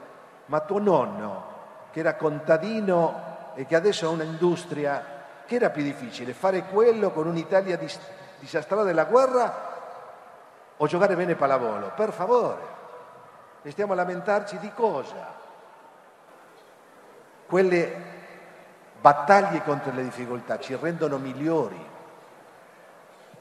ma 0.47 0.59
tuo 0.59 0.79
nonno, 0.79 1.45
che 1.91 2.01
era 2.01 2.15
contadino 2.15 3.53
e 3.55 3.65
che 3.65 3.75
adesso 3.75 4.07
ha 4.07 4.09
un'industria, 4.09 5.03
che 5.45 5.55
era 5.55 5.69
più 5.69 5.83
difficile, 5.83 6.33
fare 6.33 6.65
quello 6.65 7.11
con 7.11 7.27
un'Italia 7.27 7.77
dis- 7.77 7.99
disastrata 8.39 8.83
della 8.83 9.05
guerra 9.05 9.69
o 10.77 10.87
giocare 10.87 11.15
bene 11.15 11.35
pallavolo? 11.35 11.91
Per 11.95 12.11
favore, 12.11 12.61
e 13.61 13.71
stiamo 13.71 13.93
a 13.93 13.95
lamentarci 13.95 14.59
di 14.59 14.71
cosa? 14.73 15.39
Quelle 17.45 18.10
battaglie 19.01 19.63
contro 19.63 19.91
le 19.91 20.03
difficoltà 20.03 20.59
ci 20.59 20.75
rendono 20.75 21.17
migliori. 21.17 21.89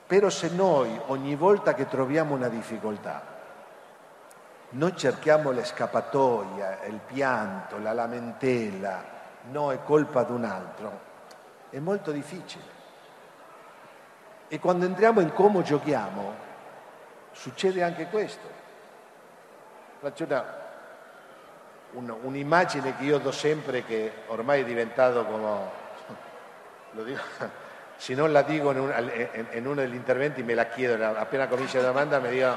Però 0.07 0.29
se 0.29 0.49
noi 0.49 0.99
ogni 1.07 1.37
volta 1.37 1.75
che 1.75 1.87
troviamo 1.87 2.35
una 2.35 2.49
difficoltà, 2.49 3.23
noi 4.71 4.97
cerchiamo 4.97 5.51
le 5.51 5.65
scappatoie, 5.65 6.79
il 6.89 7.01
pianto, 7.07 7.79
la 7.79 7.93
lamentela, 7.93 9.03
no 9.51 9.71
è 9.71 9.83
colpa 9.85 10.25
di 10.25 10.33
un 10.33 10.45
altro, 10.45 11.01
è 11.71 11.79
molto 11.79 12.11
difficile. 12.11 12.79
E 14.49 14.59
quando 14.59 14.87
entriamo 14.87 15.21
in 15.21 15.33
come 15.33 15.63
giochiamo, 15.63 16.35
succede 17.31 17.83
anche 17.85 18.07
questo. 18.09 18.59
Faccio 20.01 20.25
una, 20.25 20.45
un, 21.93 22.15
un'immagine 22.23 22.97
che 22.97 23.05
io 23.05 23.19
do 23.19 23.33
sempre, 23.33 23.85
che 23.85 24.13
ormai 24.27 24.63
è 24.63 24.65
diventato 24.65 25.25
come, 25.25 25.59
dico, 27.05 27.23
se 27.97 28.15
non 28.15 28.33
la 28.33 28.43
dico 28.43 28.71
in, 28.71 28.79
un, 28.79 29.47
in, 29.53 29.67
uno 29.67 29.81
degli 29.81 29.95
interventi 29.95 30.43
me 30.43 30.55
la 30.55 30.67
chiedono, 30.67 31.17
appena 31.17 31.49
comincia 31.49 31.81
la 31.81 31.89
domanda 31.89 32.19
mi 32.19 32.31
dicono 32.31 32.57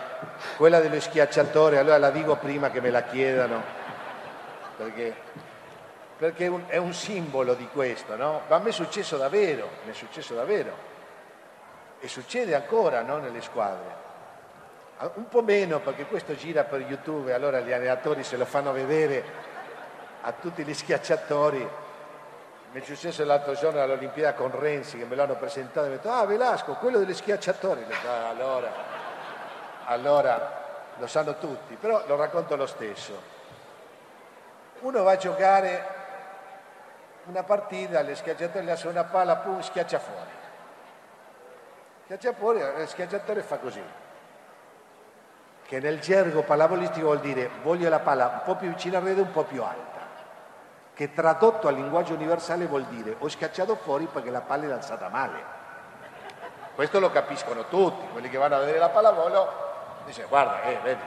quella 0.57 0.79
dello 0.79 0.99
schiacciatore, 0.99 1.77
allora 1.77 1.97
la 1.97 2.11
dico 2.11 2.35
prima 2.35 2.69
che 2.69 2.81
me 2.81 2.89
la 2.89 3.03
chiedano, 3.03 3.61
perché 4.77 5.41
perché 6.23 6.49
è 6.67 6.77
un 6.77 6.93
simbolo 6.93 7.53
di 7.53 7.67
questo, 7.67 8.15
no? 8.15 8.43
Ma 8.47 8.55
a 8.55 8.59
me 8.59 8.69
è 8.69 8.71
successo 8.71 9.17
davvero, 9.17 9.69
mi 9.83 9.91
è 9.91 9.93
successo 9.93 10.33
davvero. 10.33 10.91
E 11.99 12.07
succede 12.07 12.55
ancora, 12.55 13.01
no, 13.01 13.17
nelle 13.17 13.41
squadre. 13.41 13.93
Ah, 14.97 15.11
un 15.15 15.27
po' 15.27 15.41
meno 15.41 15.79
perché 15.79 16.05
questo 16.05 16.35
gira 16.35 16.63
per 16.63 16.81
YouTube 16.81 17.33
allora 17.33 17.59
gli 17.61 17.71
allenatori 17.71 18.23
se 18.23 18.37
lo 18.37 18.45
fanno 18.45 18.71
vedere 18.71 19.23
a 20.21 20.31
tutti 20.33 20.63
gli 20.63 20.73
schiacciatori. 20.73 21.67
Mi 22.71 22.81
è 22.81 22.83
successo 22.83 23.23
l'altro 23.25 23.53
giorno 23.53 23.81
all'Olimpiada 23.81 24.33
con 24.33 24.51
Renzi 24.57 24.97
che 24.97 25.05
me 25.05 25.15
l'hanno 25.15 25.35
presentato 25.35 25.85
e 25.85 25.89
mi 25.89 25.95
ha 25.95 25.97
detto, 25.97 26.11
ah 26.11 26.25
Velasco, 26.25 26.73
quello 26.75 26.99
degli 26.99 27.13
schiacciatori. 27.13 27.85
Detto, 27.85 28.07
ah, 28.07 28.29
allora, 28.29 28.71
allora 29.85 30.61
lo 30.97 31.07
sanno 31.07 31.37
tutti, 31.37 31.75
però 31.75 32.03
lo 32.07 32.15
racconto 32.15 32.55
lo 32.55 32.65
stesso. 32.65 33.31
Uno 34.79 35.03
va 35.03 35.11
a 35.11 35.17
giocare 35.17 35.87
una 37.25 37.43
partita, 37.43 38.01
le 38.01 38.15
schiacciatori 38.15 38.65
lasciano 38.65 38.91
una 38.91 39.03
palla, 39.05 39.37
pum, 39.37 39.59
schiaccia 39.61 39.99
fuori. 39.99 40.31
Schiaccia 42.03 42.33
fuori, 42.33 42.59
il 42.59 42.87
schiacciatore 42.87 43.41
fa 43.41 43.57
così. 43.57 43.83
Che 45.73 45.79
nel 45.79 45.99
gergo 45.99 46.43
pallavolistico 46.43 47.07
vuol 47.07 47.19
dire 47.19 47.49
voglio 47.63 47.89
la 47.89 47.97
palla 47.97 48.27
un 48.27 48.41
po' 48.45 48.55
più 48.55 48.69
vicina 48.69 48.99
al 48.99 49.05
rete, 49.05 49.21
un 49.21 49.31
po' 49.31 49.41
più 49.41 49.63
alta. 49.63 50.01
Che 50.93 51.13
tradotto 51.13 51.67
al 51.67 51.73
linguaggio 51.73 52.13
universale 52.13 52.67
vuol 52.67 52.83
dire 52.83 53.15
ho 53.17 53.27
schiacciato 53.27 53.75
fuori 53.77 54.05
perché 54.05 54.29
la 54.29 54.41
palla 54.41 54.67
è 54.67 54.71
alzata 54.71 55.09
male. 55.09 55.43
Questo 56.75 56.99
lo 56.99 57.09
capiscono 57.09 57.65
tutti, 57.69 58.07
quelli 58.11 58.29
che 58.29 58.37
vanno 58.37 58.57
a 58.57 58.59
vedere 58.59 58.77
la 58.77 58.89
pallavolo 58.89 59.51
dice 60.05 60.25
guarda, 60.29 60.61
eh, 60.61 60.77
vedi, 60.83 61.01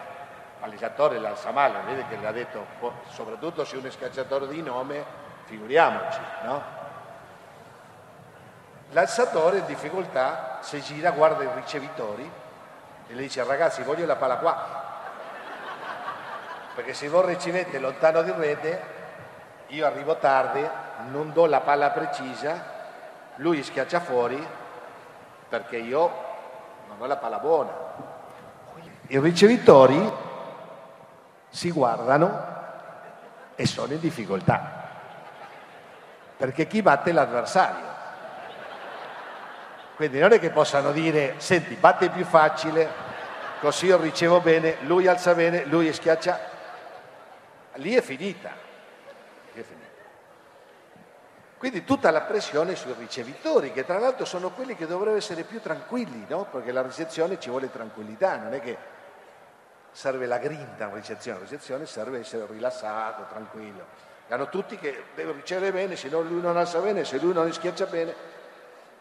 palleggiatore 0.59 1.21
l'alza 1.21 1.53
male, 1.53 1.83
vedi 1.87 2.05
che 2.09 2.19
l'ha 2.21 2.33
detto, 2.33 2.67
soprattutto 3.11 3.65
se 3.65 3.77
uno 3.77 3.87
è 3.87 3.91
scacciatore 3.93 4.49
di 4.49 4.63
nome, 4.63 5.05
figuriamoci, 5.45 6.21
no? 6.43 6.63
L'alzatore 8.91 9.59
in 9.59 9.67
difficoltà, 9.67 10.59
se 10.61 10.81
gira, 10.81 11.13
guarda 11.13 11.45
i 11.45 11.51
ricevitori 11.55 12.45
e 13.09 13.15
le 13.15 13.23
dice 13.23 13.45
ragazzi 13.45 13.83
voglio 13.83 14.07
la 14.07 14.17
palla 14.17 14.37
qua, 14.37 14.85
perché 16.75 16.95
se 16.95 17.09
voi 17.09 17.35
ricevete 17.35 17.79
lontano 17.79 18.23
di 18.23 18.33
rete, 18.33 18.95
io 19.69 19.87
arrivo 19.87 20.17
tardi, 20.17 20.67
non 21.11 21.33
do 21.33 21.47
la 21.47 21.61
palla 21.61 21.91
precisa, 21.91 22.75
lui 23.37 23.63
schiaccia 23.63 24.01
fuori 24.01 24.47
perché 25.49 25.77
io 25.77 26.11
non 26.89 26.97
ho 26.99 27.07
la 27.07 27.17
palla 27.17 27.39
buona. 27.39 27.73
I 29.09 29.21
ricevitori 29.21 30.13
si 31.49 31.71
guardano 31.71 32.55
e 33.55 33.67
sono 33.67 33.93
in 33.93 34.01
difficoltà 34.01 34.85
perché 36.37 36.67
chi 36.67 36.83
batte 36.83 37.13
l'avversario. 37.13 37.95
Quindi 39.97 40.19
non 40.19 40.31
è 40.33 40.39
che 40.39 40.51
possano 40.51 40.93
dire, 40.93 41.35
senti, 41.39 41.75
batte 41.75 42.11
più 42.11 42.25
facile, 42.25 42.89
così 43.61 43.87
io 43.87 43.97
ricevo 43.97 44.41
bene, 44.41 44.77
lui 44.83 45.07
alza 45.07 45.35
bene, 45.35 45.65
lui 45.65 45.91
schiaccia. 45.91 46.39
Lì 47.77 47.95
è 47.95 48.03
finita. 48.03 48.51
Lì 49.55 49.61
è 49.61 49.65
finita. 49.65 49.87
Quindi 51.57 51.85
tutta 51.85 52.11
la 52.11 52.21
pressione 52.21 52.77
sui 52.77 52.95
ricevitori, 52.99 53.73
che 53.73 53.87
tra 53.87 53.99
l'altro 53.99 54.27
sono 54.27 54.51
quelli 54.51 54.77
che 54.77 54.87
dovrebbero 54.87 55.17
essere 55.17 55.45
più 55.45 55.63
tranquilli, 55.63 56.27
no? 56.29 56.45
perché 56.45 56.73
la 56.73 56.83
ricezione 56.83 57.41
ci 57.41 57.49
vuole 57.49 57.73
tranquillità, 57.73 58.37
non 58.37 58.53
è 58.53 58.61
che 58.61 58.77
serve 59.93 60.27
la 60.27 60.37
grinta 60.37 60.85
in 60.85 60.95
ricezione, 60.95 61.39
la 61.39 61.45
ricezione 61.45 61.87
serve 61.87 62.19
essere 62.21 62.47
rilassato, 62.51 63.25
tranquillo 63.31 64.07
hanno 64.29 64.49
tutti 64.49 64.77
che 64.77 65.05
deve 65.15 65.33
ricevere 65.33 65.73
bene, 65.73 65.95
se 65.95 66.09
no 66.09 66.21
lui 66.21 66.41
non 66.41 66.57
alza 66.57 66.81
bene, 66.81 67.05
se 67.05 67.19
lui 67.19 67.33
non 67.33 67.53
schiaccia 67.53 67.87
bene. 67.87 68.35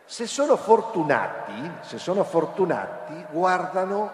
Se 0.06 0.28
sono 0.28 0.56
fortunati, 0.56 1.72
se 1.82 1.98
sono 1.98 2.24
fortunati, 2.24 3.26
guardano, 3.32 4.12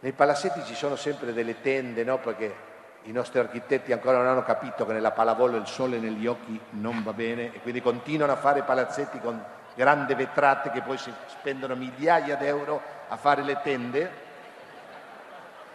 nei 0.00 0.12
palazzetti 0.12 0.62
ci 0.64 0.74
sono 0.74 0.94
sempre 0.94 1.32
delle 1.32 1.60
tende, 1.60 2.04
no? 2.04 2.18
Perché 2.18 2.66
i 3.04 3.12
nostri 3.12 3.38
architetti 3.38 3.92
ancora 3.92 4.18
non 4.18 4.26
hanno 4.26 4.42
capito 4.42 4.84
che 4.84 4.92
nella 4.92 5.10
pallavolo 5.10 5.56
il 5.56 5.66
sole 5.66 5.98
negli 5.98 6.26
occhi 6.26 6.60
non 6.70 7.02
va 7.02 7.12
bene 7.12 7.54
e 7.54 7.60
quindi 7.60 7.80
continuano 7.80 8.32
a 8.32 8.36
fare 8.36 8.62
palazzetti 8.62 9.18
con 9.20 9.42
grandi 9.74 10.14
vetrate 10.14 10.70
che 10.70 10.82
poi 10.82 10.98
si 10.98 11.12
spendono 11.26 11.74
migliaia 11.74 12.36
di 12.36 12.46
euro 12.46 12.80
a 13.08 13.16
fare 13.16 13.42
le 13.42 13.60
tende. 13.62 14.26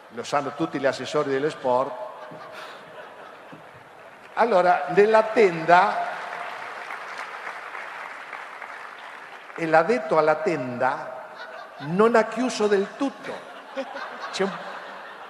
Lo 0.09 0.23
sanno 0.23 0.53
tutti 0.53 0.79
gli 0.79 0.85
assessori 0.85 1.31
dello 1.31 1.49
sport 1.49 2.11
allora, 4.35 4.85
nella 4.89 5.23
tenda, 5.23 6.12
e 9.56 9.66
l'ha 9.66 9.84
detto 9.84 10.18
alla 10.18 10.36
tenda, 10.36 11.28
non 11.80 12.16
ha 12.16 12.24
chiuso 12.24 12.68
del 12.68 12.95
tutto. 12.97 13.51
C'è 14.32 14.43
un, 14.43 14.51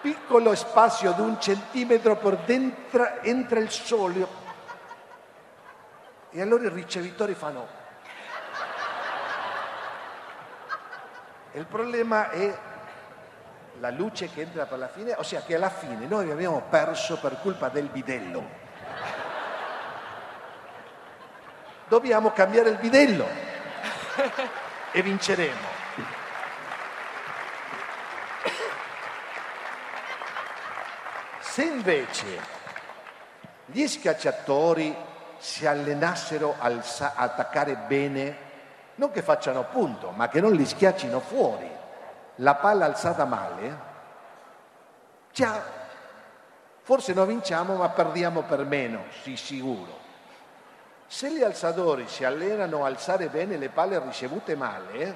piccolo 0.04 0.54
spazio 0.54 1.14
di 1.14 1.22
un 1.22 1.40
centimetro 1.40 2.18
per 2.18 2.36
dentro 2.40 3.22
entra 3.22 3.60
il 3.60 3.70
sole. 3.70 4.28
E 6.30 6.42
allora 6.42 6.66
i 6.66 6.70
ricevitori 6.70 7.34
fanno... 7.34 7.82
Il 11.54 11.66
problema 11.66 12.32
è 12.32 12.58
la 13.80 13.92
luce 13.92 14.30
che 14.30 14.42
entra 14.42 14.66
per 14.66 14.78
la 14.78 14.88
fine, 14.88 15.14
ossia 15.18 15.42
che 15.42 15.56
alla 15.56 15.70
fine 15.70 16.06
noi 16.08 16.32
abbiamo 16.32 16.64
perso 16.70 17.18
per 17.20 17.38
colpa 17.42 17.70
del 17.70 17.88
bidello. 17.88 18.62
Dobbiamo 21.88 22.32
cambiare 22.32 22.70
il 22.70 22.78
bidello 22.78 23.53
e 24.92 25.02
vinceremo. 25.02 25.82
Se 31.40 31.64
invece 31.64 32.40
gli 33.66 33.86
schiacciatori 33.88 34.96
si 35.38 35.66
allenassero 35.66 36.56
a 36.58 36.72
attaccare 37.16 37.76
bene, 37.76 38.38
non 38.96 39.12
che 39.12 39.22
facciano 39.22 39.64
punto, 39.66 40.12
ma 40.12 40.30
che 40.30 40.42
non 40.42 40.54
li 40.54 40.66
schiaccino 40.66 41.20
fuori, 41.20 41.70
la 42.38 42.56
palla 42.56 42.86
alzata 42.86 43.26
male, 43.26 43.80
già 45.32 45.62
forse 46.82 47.14
non 47.14 47.28
vinciamo 47.28 47.76
ma 47.76 47.90
perdiamo 47.90 48.42
per 48.42 48.66
meno, 48.66 49.06
sì 49.22 49.36
sicuro. 49.36 50.03
Se 51.14 51.32
gli 51.32 51.44
alzatori 51.44 52.08
si 52.08 52.24
allenano 52.24 52.84
a 52.84 52.88
alzare 52.88 53.28
bene 53.28 53.56
le 53.58 53.70
palle 53.70 54.00
ricevute 54.00 54.56
male, 54.56 55.16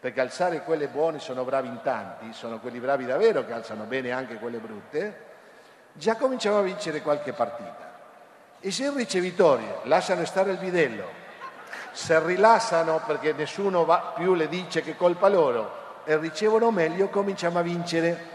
perché 0.00 0.18
alzare 0.18 0.62
quelle 0.62 0.88
buone 0.88 1.18
sono 1.18 1.44
bravi 1.44 1.68
in 1.68 1.82
tanti, 1.82 2.32
sono 2.32 2.58
quelli 2.58 2.78
bravi 2.78 3.04
davvero 3.04 3.44
che 3.44 3.52
alzano 3.52 3.84
bene 3.84 4.12
anche 4.12 4.36
quelle 4.36 4.56
brutte, 4.56 5.24
già 5.92 6.16
cominciamo 6.16 6.60
a 6.60 6.62
vincere 6.62 7.02
qualche 7.02 7.34
partita. 7.34 7.98
E 8.60 8.70
se 8.70 8.84
i 8.84 8.92
ricevitori 8.96 9.62
lasciano 9.82 10.24
stare 10.24 10.52
il 10.52 10.56
bidello, 10.56 11.06
se 11.92 12.18
rilassano 12.24 13.02
perché 13.06 13.34
nessuno 13.34 13.86
più 14.14 14.32
le 14.32 14.48
dice 14.48 14.80
che 14.80 14.96
colpa 14.96 15.28
loro 15.28 16.02
e 16.04 16.16
ricevono 16.16 16.70
meglio, 16.70 17.10
cominciamo 17.10 17.58
a 17.58 17.62
vincere. 17.62 18.28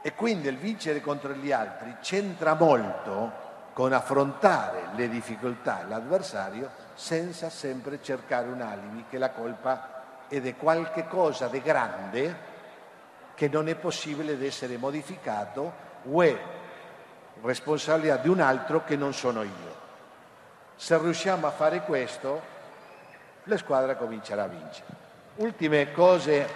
E 0.00 0.14
quindi 0.14 0.46
il 0.46 0.58
vincere 0.58 1.00
contro 1.00 1.32
gli 1.32 1.50
altri 1.50 1.96
c'entra 2.00 2.54
molto 2.54 3.43
con 3.74 3.92
affrontare 3.92 4.90
le 4.94 5.08
difficoltà 5.08 5.84
l'avversario 5.86 6.70
senza 6.94 7.50
sempre 7.50 8.00
cercare 8.00 8.48
un 8.48 8.60
alibi 8.62 9.04
che 9.10 9.18
la 9.18 9.30
colpa 9.30 10.22
è 10.28 10.40
di 10.40 10.54
qualche 10.54 11.06
cosa 11.08 11.48
di 11.48 11.60
grande 11.60 12.52
che 13.34 13.48
non 13.48 13.68
è 13.68 13.74
possibile 13.74 14.38
di 14.38 14.46
essere 14.46 14.76
modificato 14.76 15.72
o 16.08 16.22
è 16.22 16.38
responsabilità 17.42 18.16
di 18.16 18.28
un 18.28 18.40
altro 18.40 18.84
che 18.84 18.96
non 18.96 19.12
sono 19.12 19.42
io. 19.42 19.82
Se 20.76 20.96
riusciamo 20.96 21.46
a 21.46 21.50
fare 21.50 21.82
questo, 21.82 22.40
la 23.44 23.56
squadra 23.56 23.96
comincerà 23.96 24.44
a 24.44 24.48
vincere. 24.48 24.86
Ultime 25.36 25.92
cose 25.92 26.48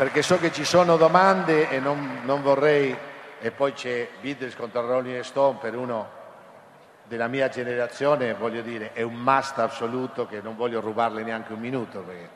perché 0.00 0.22
so 0.22 0.38
che 0.38 0.50
ci 0.50 0.64
sono 0.64 0.96
domande 0.96 1.68
e 1.68 1.78
non, 1.78 2.20
non 2.24 2.40
vorrei, 2.40 2.96
e 3.38 3.50
poi 3.50 3.74
c'è 3.74 4.08
Beatles 4.22 4.56
contro 4.56 4.86
Rolling 4.86 5.20
Stone 5.20 5.58
per 5.60 5.76
uno 5.76 6.08
della 7.04 7.28
mia 7.28 7.50
generazione, 7.50 8.32
voglio 8.32 8.62
dire, 8.62 8.94
è 8.94 9.02
un 9.02 9.16
must 9.16 9.58
assoluto 9.58 10.26
che 10.26 10.40
non 10.40 10.56
voglio 10.56 10.80
rubarle 10.80 11.22
neanche 11.22 11.52
un 11.52 11.60
minuto, 11.60 12.00
perché 12.00 12.28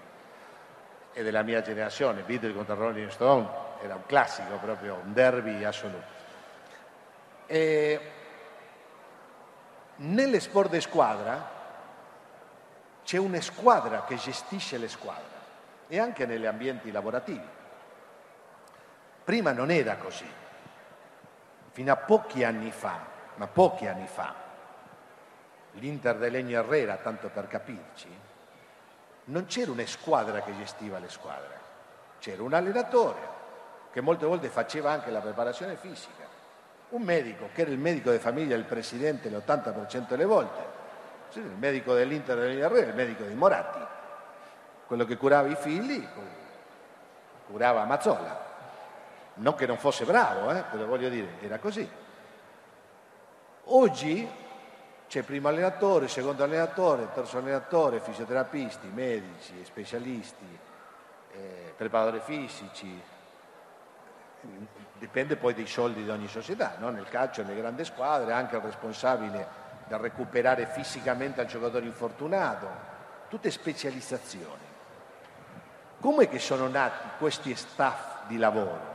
è 1.12 1.22
della 1.22 1.40
mia 1.40 1.62
generazione, 1.62 2.20
Beatles 2.20 2.54
contro 2.54 2.74
Rolling 2.74 3.08
Stone 3.08 3.48
era 3.80 3.94
un 3.94 4.04
classico 4.04 4.56
proprio, 4.56 5.00
un 5.02 5.14
derby 5.14 5.64
assoluto. 5.64 6.04
E 7.46 8.00
nelle 9.96 10.40
sport 10.40 10.68
di 10.68 10.82
squadra 10.82 11.50
c'è 13.04 13.16
una 13.16 13.40
squadra 13.40 14.04
che 14.04 14.16
gestisce 14.16 14.76
le 14.76 14.88
squadre 14.88 15.32
e 15.88 15.98
anche 15.98 16.26
negli 16.26 16.46
ambienti 16.46 16.90
lavorativi. 16.90 17.53
Prima 19.24 19.52
non 19.52 19.70
era 19.70 19.96
così. 19.96 20.30
Fino 21.70 21.92
a 21.92 21.96
pochi 21.96 22.44
anni 22.44 22.70
fa, 22.70 23.00
ma 23.36 23.46
pochi 23.46 23.86
anni 23.86 24.06
fa, 24.06 24.34
l'Inter 25.72 26.16
de 26.18 26.28
Legno 26.28 26.58
Herrera, 26.58 26.96
tanto 26.96 27.28
per 27.30 27.48
capirci, 27.48 28.08
non 29.24 29.46
c'era 29.46 29.72
una 29.72 29.86
squadra 29.86 30.42
che 30.42 30.54
gestiva 30.56 30.98
le 30.98 31.08
squadre, 31.08 31.58
c'era 32.18 32.42
un 32.42 32.52
allenatore 32.52 33.32
che 33.90 34.00
molte 34.00 34.26
volte 34.26 34.48
faceva 34.50 34.92
anche 34.92 35.10
la 35.10 35.20
preparazione 35.20 35.76
fisica, 35.76 36.26
un 36.90 37.02
medico 37.02 37.48
che 37.52 37.62
era 37.62 37.70
il 37.70 37.78
medico 37.78 38.10
di 38.10 38.18
famiglia 38.18 38.54
del 38.54 38.66
presidente 38.66 39.30
l'80% 39.30 40.08
delle 40.08 40.26
volte, 40.26 40.82
il 41.32 41.42
medico 41.58 41.94
dell'Inter 41.94 42.38
de 42.38 42.46
Legno 42.46 42.64
Herrera, 42.66 42.90
il 42.90 42.94
medico 42.94 43.24
di 43.24 43.34
Moratti, 43.34 43.80
quello 44.86 45.04
che 45.04 45.16
curava 45.16 45.48
i 45.48 45.56
figli, 45.56 46.06
curava 47.46 47.84
Mazzola. 47.84 48.43
Non 49.34 49.54
che 49.54 49.66
non 49.66 49.78
fosse 49.78 50.04
bravo, 50.04 50.50
eh, 50.50 50.62
però 50.70 50.86
voglio 50.86 51.08
dire, 51.08 51.28
era 51.40 51.58
così. 51.58 51.88
Oggi 53.64 54.28
c'è 55.08 55.22
primo 55.22 55.48
allenatore, 55.48 56.08
secondo 56.08 56.44
allenatore, 56.44 57.08
terzo 57.12 57.38
allenatore, 57.38 58.00
fisioterapisti, 58.00 58.86
medici, 58.88 59.64
specialisti, 59.64 60.58
eh, 61.32 61.72
preparatori 61.76 62.20
fisici. 62.20 63.02
Dipende 64.98 65.36
poi 65.36 65.54
dai 65.54 65.66
soldi 65.66 66.04
di 66.04 66.10
ogni 66.10 66.28
società, 66.28 66.74
no? 66.78 66.90
nel 66.90 67.08
calcio, 67.08 67.42
nelle 67.42 67.60
grandi 67.60 67.84
squadre, 67.84 68.32
anche 68.32 68.56
il 68.56 68.62
responsabile 68.62 69.62
da 69.86 69.96
recuperare 69.96 70.66
fisicamente 70.66 71.40
al 71.40 71.46
giocatore 71.46 71.86
infortunato, 71.86 72.68
tutte 73.28 73.50
specializzazioni. 73.50 74.72
Come 76.00 76.28
che 76.28 76.38
sono 76.38 76.68
nati 76.68 77.08
questi 77.18 77.54
staff 77.54 78.26
di 78.26 78.36
lavoro? 78.36 78.93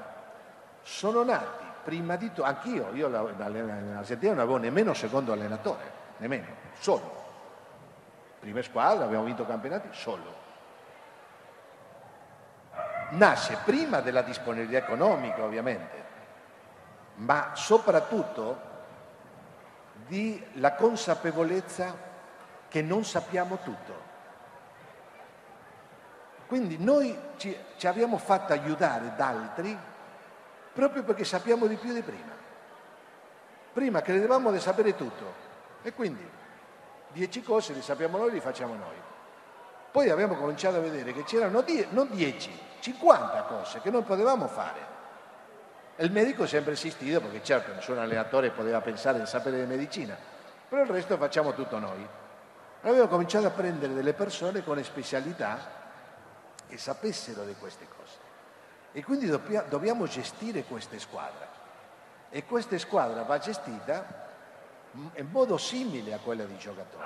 Sono 0.81 1.23
nati 1.23 1.67
prima 1.83 2.15
di 2.15 2.27
tutto, 2.27 2.43
anch'io, 2.43 2.93
io 2.93 3.07
nell'Argentina 3.07 4.33
non 4.33 4.41
avevo 4.41 4.57
nemmeno 4.57 4.93
secondo 4.93 5.31
allenatore, 5.31 5.91
nemmeno, 6.17 6.45
solo. 6.77 7.17
Prima 8.39 8.61
squadra, 8.61 9.05
abbiamo 9.05 9.23
vinto 9.23 9.45
campionati, 9.45 9.87
solo. 9.91 10.37
Nasce 13.09 13.57
prima 13.65 14.01
della 14.01 14.21
disponibilità 14.21 14.77
economica, 14.77 15.43
ovviamente, 15.43 16.03
ma 17.15 17.51
soprattutto 17.53 18.67
di 20.05 20.43
la 20.53 20.73
consapevolezza 20.73 22.07
che 22.67 22.81
non 22.81 23.03
sappiamo 23.03 23.57
tutto. 23.63 24.07
Quindi 26.45 26.77
noi 26.79 27.17
ci, 27.37 27.55
ci 27.77 27.87
abbiamo 27.87 28.17
fatto 28.17 28.53
aiutare 28.53 29.13
da 29.15 29.27
altri 29.27 29.77
proprio 30.79 31.03
perché 31.03 31.25
sappiamo 31.25 31.67
di 31.67 31.75
più 31.75 31.93
di 31.93 32.01
prima. 32.01 32.31
Prima 33.73 34.01
credevamo 34.01 34.49
di 34.51 34.59
sapere 34.59 34.95
tutto 34.95 35.47
e 35.81 35.93
quindi 35.93 36.25
dieci 37.11 37.43
cose 37.43 37.73
le 37.73 37.81
sappiamo 37.81 38.17
noi, 38.17 38.31
le 38.31 38.39
facciamo 38.39 38.73
noi. 38.75 38.95
Poi 39.91 40.09
abbiamo 40.09 40.35
cominciato 40.35 40.77
a 40.77 40.79
vedere 40.79 41.11
che 41.11 41.23
c'erano 41.23 41.61
die, 41.61 41.87
non 41.89 42.07
dieci, 42.09 42.49
50 42.79 43.41
cose 43.43 43.81
che 43.81 43.89
non 43.89 44.03
potevamo 44.05 44.47
fare. 44.47 44.97
Il 45.97 46.11
medico 46.11 46.43
è 46.43 46.47
sempre 46.47 46.71
insistito 46.71 47.19
perché 47.19 47.43
certo 47.43 47.73
nessun 47.73 47.97
allenatore 47.97 48.51
poteva 48.51 48.79
pensare 48.79 49.19
di 49.19 49.25
sapere 49.25 49.59
di 49.59 49.65
medicina, 49.65 50.15
però 50.69 50.83
il 50.83 50.89
resto 50.89 51.17
facciamo 51.17 51.53
tutto 51.53 51.77
noi. 51.77 52.07
Abbiamo 52.83 53.07
cominciato 53.07 53.47
a 53.47 53.51
prendere 53.51 53.93
delle 53.93 54.13
persone 54.13 54.63
con 54.63 54.81
specialità 54.81 55.59
che 56.69 56.77
sapessero 56.77 57.43
di 57.43 57.55
queste 57.59 57.85
cose. 57.85 57.98
E 58.91 59.03
quindi 59.03 59.27
dobbiamo 59.69 60.07
gestire 60.07 60.63
queste 60.63 60.99
squadre. 60.99 61.47
E 62.29 62.45
questa 62.45 62.77
squadra 62.77 63.23
va 63.23 63.37
gestita 63.37 64.27
in 65.15 65.27
modo 65.31 65.57
simile 65.57 66.13
a 66.13 66.19
quella 66.19 66.43
dei 66.45 66.57
giocatori. 66.57 67.05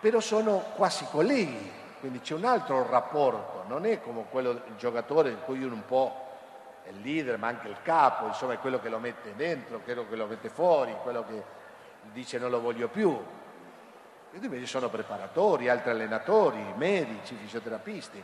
Però 0.00 0.20
sono 0.20 0.58
quasi 0.76 1.06
colleghi, 1.10 1.70
quindi 2.00 2.20
c'è 2.20 2.34
un 2.34 2.44
altro 2.44 2.88
rapporto, 2.88 3.64
non 3.66 3.86
è 3.86 4.00
come 4.00 4.26
quello 4.30 4.52
del 4.52 4.76
giocatore 4.76 5.30
in 5.30 5.40
cui 5.44 5.62
uno 5.62 5.74
un 5.74 5.84
po' 5.86 6.22
è 6.84 6.90
il 6.90 7.00
leader, 7.00 7.38
ma 7.38 7.48
anche 7.48 7.68
il 7.68 7.78
capo, 7.82 8.26
insomma 8.26 8.52
è 8.52 8.58
quello 8.58 8.78
che 8.78 8.90
lo 8.90 8.98
mette 8.98 9.34
dentro, 9.34 9.80
quello 9.80 10.06
che 10.08 10.16
lo 10.16 10.26
mette 10.26 10.50
fuori, 10.50 10.94
quello 11.02 11.24
che 11.24 11.42
dice 12.12 12.38
non 12.38 12.50
lo 12.50 12.60
voglio 12.60 12.88
più, 12.88 13.18
ed 14.32 14.42
invece 14.42 14.66
sono 14.66 14.88
preparatori, 14.88 15.68
altri 15.68 15.90
allenatori, 15.90 16.60
medici, 16.76 17.36
fisioterapisti. 17.36 18.22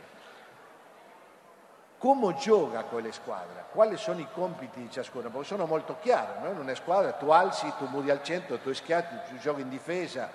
Come 2.01 2.33
gioca 2.33 2.83
quelle 2.85 3.11
squadre? 3.11 3.65
Quali 3.71 3.95
sono 3.95 4.19
i 4.21 4.27
compiti 4.33 4.79
di 4.79 4.89
ciascuna? 4.89 5.29
Perché 5.29 5.45
sono 5.45 5.67
molto 5.67 5.97
chiari, 6.01 6.41
no? 6.41 6.49
in 6.49 6.57
una 6.57 6.73
squadra 6.73 7.11
tu 7.11 7.29
alzi, 7.29 7.71
tu 7.77 7.85
muri 7.85 8.09
al 8.09 8.23
centro, 8.23 8.57
tu 8.57 8.73
schiatti, 8.73 9.29
tu 9.29 9.37
giochi 9.37 9.61
in 9.61 9.69
difesa. 9.69 10.27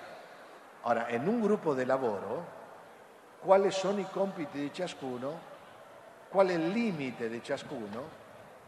Ora, 0.83 1.09
in 1.09 1.27
un 1.27 1.41
gruppo 1.41 1.73
di 1.73 1.83
lavoro 1.83 2.45
quali 3.39 3.69
sono 3.71 3.99
i 3.99 4.07
compiti 4.09 4.59
di 4.59 4.71
ciascuno, 4.71 5.39
qual 6.29 6.47
è 6.47 6.53
il 6.53 6.69
limite 6.69 7.27
di 7.27 7.43
ciascuno, 7.43 8.09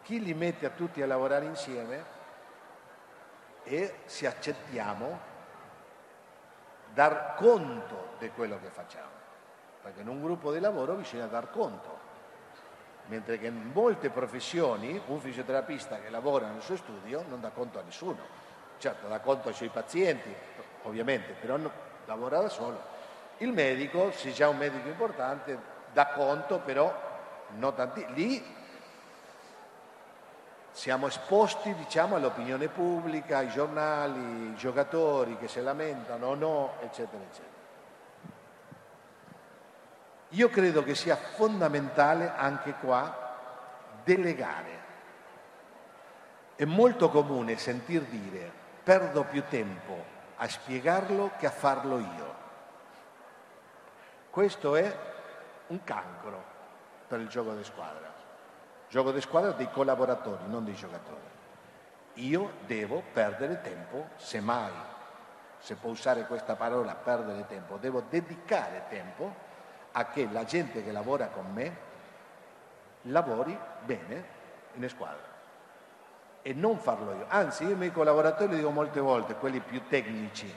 chi 0.03 0.21
li 0.21 0.33
mette 0.33 0.65
a 0.65 0.69
tutti 0.71 1.01
a 1.01 1.07
lavorare 1.07 1.45
insieme 1.45 2.03
e 3.63 3.99
se 4.07 4.27
accettiamo 4.27 5.19
dar 6.93 7.35
conto 7.35 8.15
di 8.19 8.29
quello 8.31 8.59
che 8.59 8.67
facciamo, 8.67 9.07
perché 9.83 10.01
in 10.01 10.09
un 10.09 10.21
gruppo 10.21 10.51
di 10.51 10.59
lavoro 10.59 10.95
bisogna 10.95 11.27
dar 11.27 11.49
conto, 11.49 11.98
mentre 13.09 13.39
che 13.39 13.47
in 13.47 13.71
molte 13.73 14.09
professioni 14.09 14.99
un 15.07 15.19
fisioterapista 15.19 15.99
che 15.99 16.09
lavora 16.09 16.47
nel 16.47 16.61
suo 16.61 16.77
studio 16.77 17.23
non 17.27 17.41
dà 17.41 17.49
conto 17.49 17.79
a 17.79 17.81
nessuno, 17.81 18.17
certo 18.77 19.07
dà 19.07 19.19
conto 19.19 19.49
ai 19.49 19.53
suoi 19.53 19.69
pazienti, 19.69 20.33
ovviamente, 20.83 21.33
però 21.33 21.57
lavora 22.05 22.39
da 22.39 22.49
solo. 22.49 22.97
Il 23.37 23.51
medico, 23.51 24.11
se 24.11 24.31
c'è 24.31 24.45
un 24.45 24.57
medico 24.57 24.87
importante, 24.87 25.57
dà 25.91 26.07
conto, 26.07 26.59
però 26.59 26.93
non 27.57 27.73
tanti. 27.73 28.05
Lì 28.13 28.57
siamo 30.71 31.07
esposti 31.07 31.73
diciamo, 31.73 32.15
all'opinione 32.15 32.67
pubblica, 32.67 33.39
ai 33.39 33.49
giornali, 33.49 34.19
ai 34.19 34.55
giocatori 34.55 35.35
che 35.37 35.47
si 35.47 35.61
lamentano 35.61 36.27
o 36.27 36.35
no, 36.35 36.73
eccetera, 36.81 37.23
eccetera. 37.23 37.58
Io 40.29 40.49
credo 40.49 40.83
che 40.83 40.93
sia 40.93 41.15
fondamentale 41.15 42.31
anche 42.35 42.73
qua 42.73 43.27
delegare. 44.03 44.87
È 46.55 46.65
molto 46.65 47.09
comune 47.09 47.57
sentir 47.57 48.03
dire 48.03 48.51
perdo 48.83 49.23
più 49.23 49.43
tempo 49.49 50.17
a 50.37 50.47
spiegarlo 50.47 51.31
che 51.37 51.47
a 51.47 51.51
farlo 51.51 51.99
io. 51.99 52.35
Questo 54.29 54.75
è 54.75 54.97
un 55.67 55.83
cancro 55.83 56.43
per 57.07 57.19
il 57.19 57.27
gioco 57.27 57.53
di 57.53 57.63
squadra. 57.63 58.13
Gioco 58.87 59.11
di 59.11 59.21
squadra 59.21 59.51
dei 59.51 59.69
collaboratori, 59.71 60.43
non 60.47 60.63
dei 60.63 60.75
giocatori. 60.75 61.27
Io 62.15 62.53
devo 62.65 63.03
perdere 63.13 63.61
tempo, 63.61 64.09
semmai, 64.15 64.71
se 65.57 65.75
può 65.75 65.89
usare 65.89 66.25
questa 66.25 66.55
parola, 66.55 66.93
perdere 66.93 67.45
tempo, 67.47 67.77
devo 67.77 68.03
dedicare 68.07 68.83
tempo 68.89 69.47
a 69.91 70.05
che 70.07 70.27
la 70.31 70.43
gente 70.43 70.83
che 70.83 70.91
lavora 70.91 71.27
con 71.27 71.51
me 71.53 71.87
lavori 73.03 73.57
bene 73.85 74.37
in 74.73 74.87
squadra. 74.89 75.27
E 76.41 76.53
non 76.53 76.79
farlo 76.79 77.13
io. 77.13 77.25
Anzi, 77.27 77.63
io 77.63 77.71
ai 77.71 77.75
miei 77.75 77.91
collaboratori 77.91 78.55
dico 78.55 78.69
molte 78.69 78.99
volte, 78.99 79.35
quelli 79.35 79.59
più 79.59 79.87
tecnici, 79.87 80.53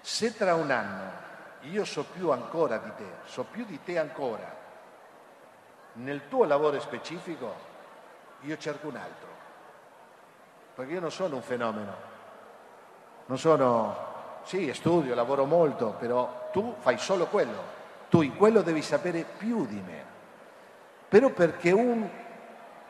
se 0.00 0.34
tra 0.36 0.54
un 0.54 0.70
anno 0.70 1.26
io 1.62 1.84
so 1.84 2.04
più 2.04 2.30
ancora 2.30 2.78
di 2.78 2.90
te, 2.96 3.04
so 3.24 3.44
più 3.44 3.64
di 3.64 3.82
te 3.82 3.98
ancora, 3.98 4.56
nel 5.94 6.28
tuo 6.28 6.44
lavoro 6.44 6.78
specifico, 6.80 7.66
io 8.42 8.56
cerco 8.56 8.88
un 8.88 8.96
altro, 8.96 9.28
perché 10.74 10.92
io 10.92 11.00
non 11.00 11.10
sono 11.10 11.36
un 11.36 11.42
fenomeno, 11.42 11.92
non 13.26 13.38
sono, 13.38 13.96
sì, 14.44 14.72
studio, 14.72 15.14
lavoro 15.14 15.44
molto, 15.44 15.90
però 15.98 16.48
tu 16.52 16.74
fai 16.78 16.96
solo 16.98 17.26
quello, 17.26 17.76
tu 18.08 18.22
in 18.22 18.36
quello 18.36 18.62
devi 18.62 18.82
sapere 18.82 19.24
più 19.36 19.66
di 19.66 19.80
me, 19.84 20.04
però 21.08 21.30
perché 21.30 21.72
un 21.72 22.08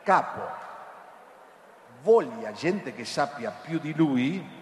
capo 0.03 0.67
voglia 2.01 2.51
gente 2.51 2.93
che 2.93 3.05
sappia 3.05 3.51
più 3.51 3.79
di 3.79 3.93
lui, 3.93 4.57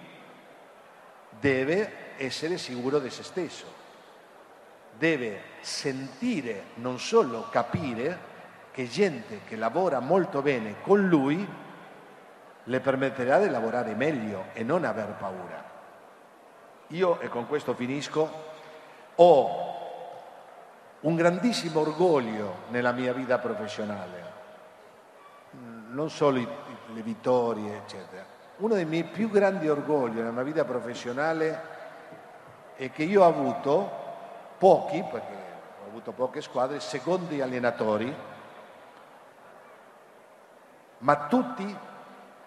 deve 1.39 2.15
essere 2.17 2.57
sicuro 2.57 2.99
di 2.99 3.09
se 3.09 3.23
stesso, 3.23 3.65
deve 4.97 5.41
sentire, 5.59 6.63
non 6.75 6.99
solo 6.99 7.47
capire, 7.49 8.35
che 8.71 8.87
gente 8.87 9.41
che 9.47 9.55
lavora 9.55 9.99
molto 9.99 10.41
bene 10.41 10.81
con 10.81 11.07
lui 11.07 11.47
le 12.63 12.79
permetterà 12.79 13.39
di 13.39 13.49
lavorare 13.49 13.95
meglio 13.95 14.45
e 14.53 14.63
non 14.63 14.83
aver 14.83 15.15
paura. 15.17 15.63
Io, 16.87 17.19
e 17.19 17.27
con 17.27 17.47
questo 17.47 17.73
finisco, 17.73 18.29
ho 19.15 19.66
un 21.01 21.15
grandissimo 21.15 21.81
orgoglio 21.81 22.63
nella 22.69 22.91
mia 22.91 23.13
vita 23.13 23.37
professionale, 23.37 24.23
non 25.89 26.09
solo 26.09 26.39
le 26.93 27.01
vittorie, 27.01 27.77
eccetera. 27.77 28.25
Uno 28.57 28.73
dei 28.73 28.85
miei 28.85 29.03
più 29.03 29.29
grandi 29.29 29.69
orgogli 29.69 30.15
nella 30.15 30.31
mia 30.31 30.43
vita 30.43 30.65
professionale 30.65 31.75
è 32.75 32.91
che 32.91 33.03
io 33.03 33.23
ho 33.23 33.27
avuto 33.27 33.91
pochi, 34.57 35.03
perché 35.03 35.33
ho 35.83 35.87
avuto 35.87 36.11
poche 36.11 36.41
squadre, 36.41 36.79
secondi 36.79 37.41
allenatori 37.41 38.15
ma 40.99 41.27
tutti 41.27 41.77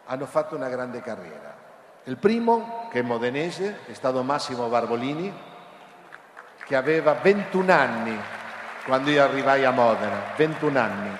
hanno 0.06 0.26
fatto 0.26 0.56
una 0.56 0.68
grande 0.68 1.00
carriera. 1.00 1.56
Il 2.04 2.16
primo, 2.16 2.88
che 2.90 3.00
è 3.00 3.02
modenese, 3.02 3.84
è 3.86 3.92
stato 3.92 4.22
Massimo 4.22 4.68
Barbolini, 4.68 5.32
che 6.64 6.74
aveva 6.76 7.14
21 7.14 7.72
anni 7.72 8.18
quando 8.84 9.10
io 9.10 9.22
arrivai 9.22 9.64
a 9.64 9.70
Modena, 9.70 10.20
21 10.36 10.78
anni. 10.78 11.18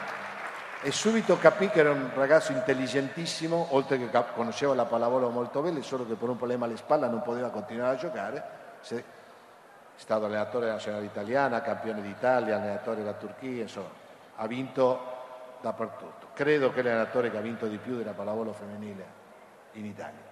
E 0.83 0.93
subito 0.93 1.37
capì 1.39 1.69
che 1.69 1.81
era 1.81 1.91
un 1.91 2.11
ragazzo 2.15 2.53
intelligentissimo, 2.53 3.69
oltre 3.71 3.99
che 3.99 4.25
conosceva 4.35 4.75
la 4.75 4.87
pallavolo 4.87 5.29
molto 5.29 5.61
bene, 5.61 5.83
solo 5.83 6.07
che 6.07 6.15
per 6.15 6.29
un 6.29 6.39
problema 6.39 6.65
alle 6.65 6.79
spalle 6.79 7.07
non 7.07 7.23
poteva 7.23 7.51
continuare 7.51 7.97
a 7.97 7.99
giocare. 7.99 8.43
è 8.89 9.03
stato 9.97 10.25
allenatore 10.25 10.65
della 10.65 10.77
nazionale 10.77 11.05
italiana, 11.05 11.61
campione 11.61 12.01
d'Italia, 12.01 12.57
allenatore 12.57 12.97
della 12.97 13.13
Turchia, 13.13 13.63
insomma, 13.63 13.89
ha 14.37 14.47
vinto 14.47 15.19
dappertutto. 15.61 16.29
Credo 16.33 16.73
che 16.73 16.81
è 16.81 16.83
l'allenatore 16.83 17.31
che 17.31 17.37
ha 17.37 17.43
vinto 17.43 17.67
di 17.67 17.77
più 17.77 17.97
della 17.97 18.13
pallavolo 18.13 18.55
femminile 18.55 19.05
in 19.73 19.85
Italia. 19.85 20.29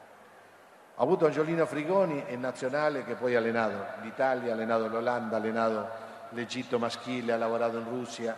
Ho 0.95 1.03
avuto 1.03 1.27
Angiolino 1.27 1.67
Frigoni 1.67 2.25
in 2.29 2.41
nazionale 2.41 3.05
che 3.05 3.15
poi 3.15 3.35
ha 3.35 3.39
allenato 3.39 4.01
l'Italia, 4.01 4.51
ha 4.51 4.55
allenato 4.55 4.89
l'Olanda, 4.89 5.37
ha 5.37 5.39
allenato 5.39 5.89
l'Egitto 6.31 6.79
maschile, 6.79 7.33
ha 7.33 7.37
lavorato 7.37 7.79
in 7.79 7.89
Russia. 7.89 8.37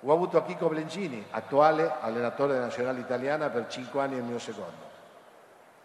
Ho 0.00 0.12
avuto 0.12 0.36
a 0.36 0.44
Chico 0.44 0.68
Blencini, 0.68 1.24
attuale 1.30 1.92
allenatore 2.00 2.54
della 2.54 2.66
nazionale 2.66 3.00
italiana 3.00 3.48
per 3.48 3.66
cinque 3.68 4.00
anni 4.00 4.14
e 4.14 4.18
il 4.18 4.24
mio 4.24 4.38
secondo. 4.38 4.90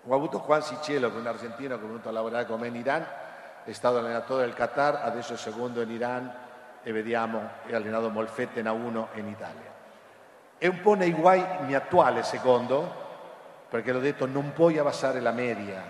Ho 0.05 0.15
avuto 0.15 0.43
Juan 0.45 0.61
Sicielo, 0.61 1.09
che 1.09 1.17
è 1.17 1.19
un 1.19 1.27
argentino 1.27 1.77
che 1.77 1.83
è 1.83 1.85
venuto 1.85 2.09
a 2.09 2.11
lavorare 2.11 2.45
con 2.45 2.59
me 2.59 2.67
in 2.67 2.75
Iran, 2.75 3.05
è 3.63 3.71
stato 3.73 3.97
allenatore 3.97 4.45
del 4.45 4.53
Qatar, 4.53 5.01
adesso 5.03 5.33
è 5.33 5.37
secondo 5.37 5.81
in 5.81 5.91
Iran 5.91 6.33
e 6.81 6.91
vediamo, 6.93 7.49
è 7.65 7.75
allenato 7.75 8.09
Molfette 8.09 8.61
in 8.61 8.67
A1 8.67 9.05
in 9.15 9.27
Italia. 9.27 9.75
È 10.57 10.67
un 10.67 10.79
po' 10.81 10.93
nei 10.93 11.11
guai 11.11 11.45
mio 11.65 11.77
attuale 11.77 12.23
secondo, 12.23 13.05
perché 13.69 13.91
l'ho 13.91 13.99
detto 13.99 14.25
non 14.25 14.53
puoi 14.53 14.77
abbassare 14.77 15.19
la 15.19 15.31
media. 15.31 15.83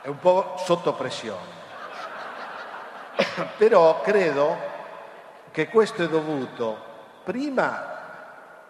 È 0.00 0.08
un 0.08 0.18
po' 0.18 0.54
sotto 0.56 0.94
pressione. 0.94 1.59
Però 3.58 4.00
credo 4.00 4.56
che 5.50 5.68
questo 5.68 6.04
è 6.04 6.08
dovuto 6.08 6.88
prima 7.24 7.98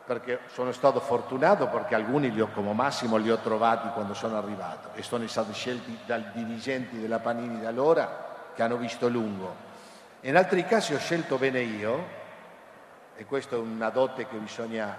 perché 0.05 0.41
sono 0.49 0.73
stato 0.73 0.99
fortunato 0.99 1.69
perché 1.69 1.95
alcuni 1.95 2.33
li 2.33 2.41
ho, 2.41 2.49
come 2.53 2.73
Massimo 2.73 3.17
li 3.17 3.31
ho 3.31 3.39
trovati 3.39 3.89
quando 3.91 4.13
sono 4.13 4.37
arrivato 4.37 4.89
e 4.95 5.03
sono 5.03 5.27
stati 5.29 5.53
scelti 5.53 5.99
dai 6.05 6.25
dirigenti 6.33 6.99
della 6.99 7.21
Panini 7.21 7.61
da 7.61 7.69
allora 7.69 8.51
che 8.55 8.63
hanno 8.63 8.77
visto 8.77 9.09
lungo. 9.09 9.69
In 10.23 10.37
altri 10.37 10.65
casi 10.65 10.95
ho 10.95 10.99
scelto 10.99 11.37
bene 11.37 11.61
io 11.61 12.19
e 13.15 13.25
questa 13.25 13.55
è 13.55 13.59
una 13.59 13.91
dote 13.91 14.27
che 14.27 14.37
bisogna 14.37 14.97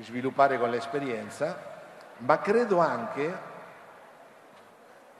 sviluppare 0.00 0.58
con 0.58 0.70
l'esperienza, 0.70 1.56
ma 2.18 2.40
credo 2.40 2.80
anche 2.80 3.52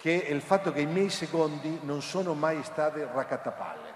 che 0.05 0.13
il 0.29 0.43
fatto 0.43 0.71
che 0.71 0.83
i 0.83 0.87
miei 0.87 1.09
secondi 1.09 1.81
non 1.81 2.03
sono 2.03 2.35
mai 2.35 2.63
stati 2.63 3.03
raccattapalle, 3.03 3.93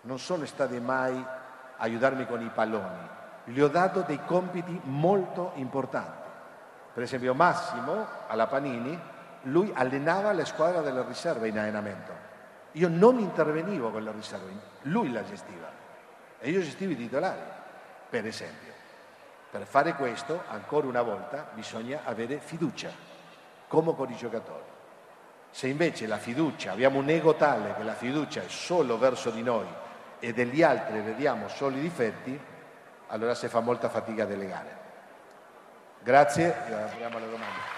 non 0.00 0.18
sono 0.18 0.46
stati 0.46 0.80
mai 0.80 1.22
aiutarmi 1.76 2.24
con 2.24 2.40
i 2.40 2.48
palloni, 2.48 3.06
gli 3.44 3.60
ho 3.60 3.68
dato 3.68 4.00
dei 4.00 4.24
compiti 4.24 4.80
molto 4.84 5.52
importanti. 5.56 6.30
Per 6.94 7.02
esempio 7.02 7.34
Massimo 7.34 8.06
alla 8.26 8.46
Panini, 8.46 8.98
lui 9.42 9.70
allenava 9.74 10.32
la 10.32 10.46
squadra 10.46 10.80
della 10.80 11.04
riserva 11.04 11.46
in 11.46 11.58
allenamento. 11.58 12.12
Io 12.72 12.88
non 12.88 13.18
intervenivo 13.18 13.90
con 13.90 14.02
la 14.02 14.12
riserva, 14.12 14.48
lui 14.84 15.12
la 15.12 15.24
gestiva 15.24 15.70
e 16.38 16.48
io 16.48 16.62
gestivo 16.62 16.92
i 16.92 16.96
titolari, 16.96 17.42
per 18.08 18.24
esempio. 18.24 18.72
Per 19.50 19.66
fare 19.66 19.92
questo, 19.92 20.42
ancora 20.48 20.86
una 20.86 21.02
volta, 21.02 21.50
bisogna 21.52 22.00
avere 22.04 22.38
fiducia, 22.38 22.88
come 23.68 23.94
con 23.94 24.10
i 24.10 24.16
giocatori. 24.16 24.65
Se 25.56 25.68
invece 25.68 26.06
la 26.06 26.18
fiducia, 26.18 26.72
abbiamo 26.72 26.98
un 26.98 27.08
ego 27.08 27.34
tale 27.34 27.74
che 27.78 27.82
la 27.82 27.94
fiducia 27.94 28.42
è 28.42 28.48
solo 28.48 28.98
verso 28.98 29.30
di 29.30 29.42
noi 29.42 29.66
e 30.18 30.34
degli 30.34 30.62
altri 30.62 31.00
vediamo 31.00 31.48
solo 31.48 31.78
i 31.78 31.80
difetti, 31.80 32.38
allora 33.06 33.34
si 33.34 33.48
fa 33.48 33.60
molta 33.60 33.88
fatica 33.88 34.24
a 34.24 34.26
delegare. 34.26 34.76
Grazie 36.02 36.54
e 36.68 36.74
apriamo 36.74 37.18
le 37.18 37.30
domande. 37.30 37.75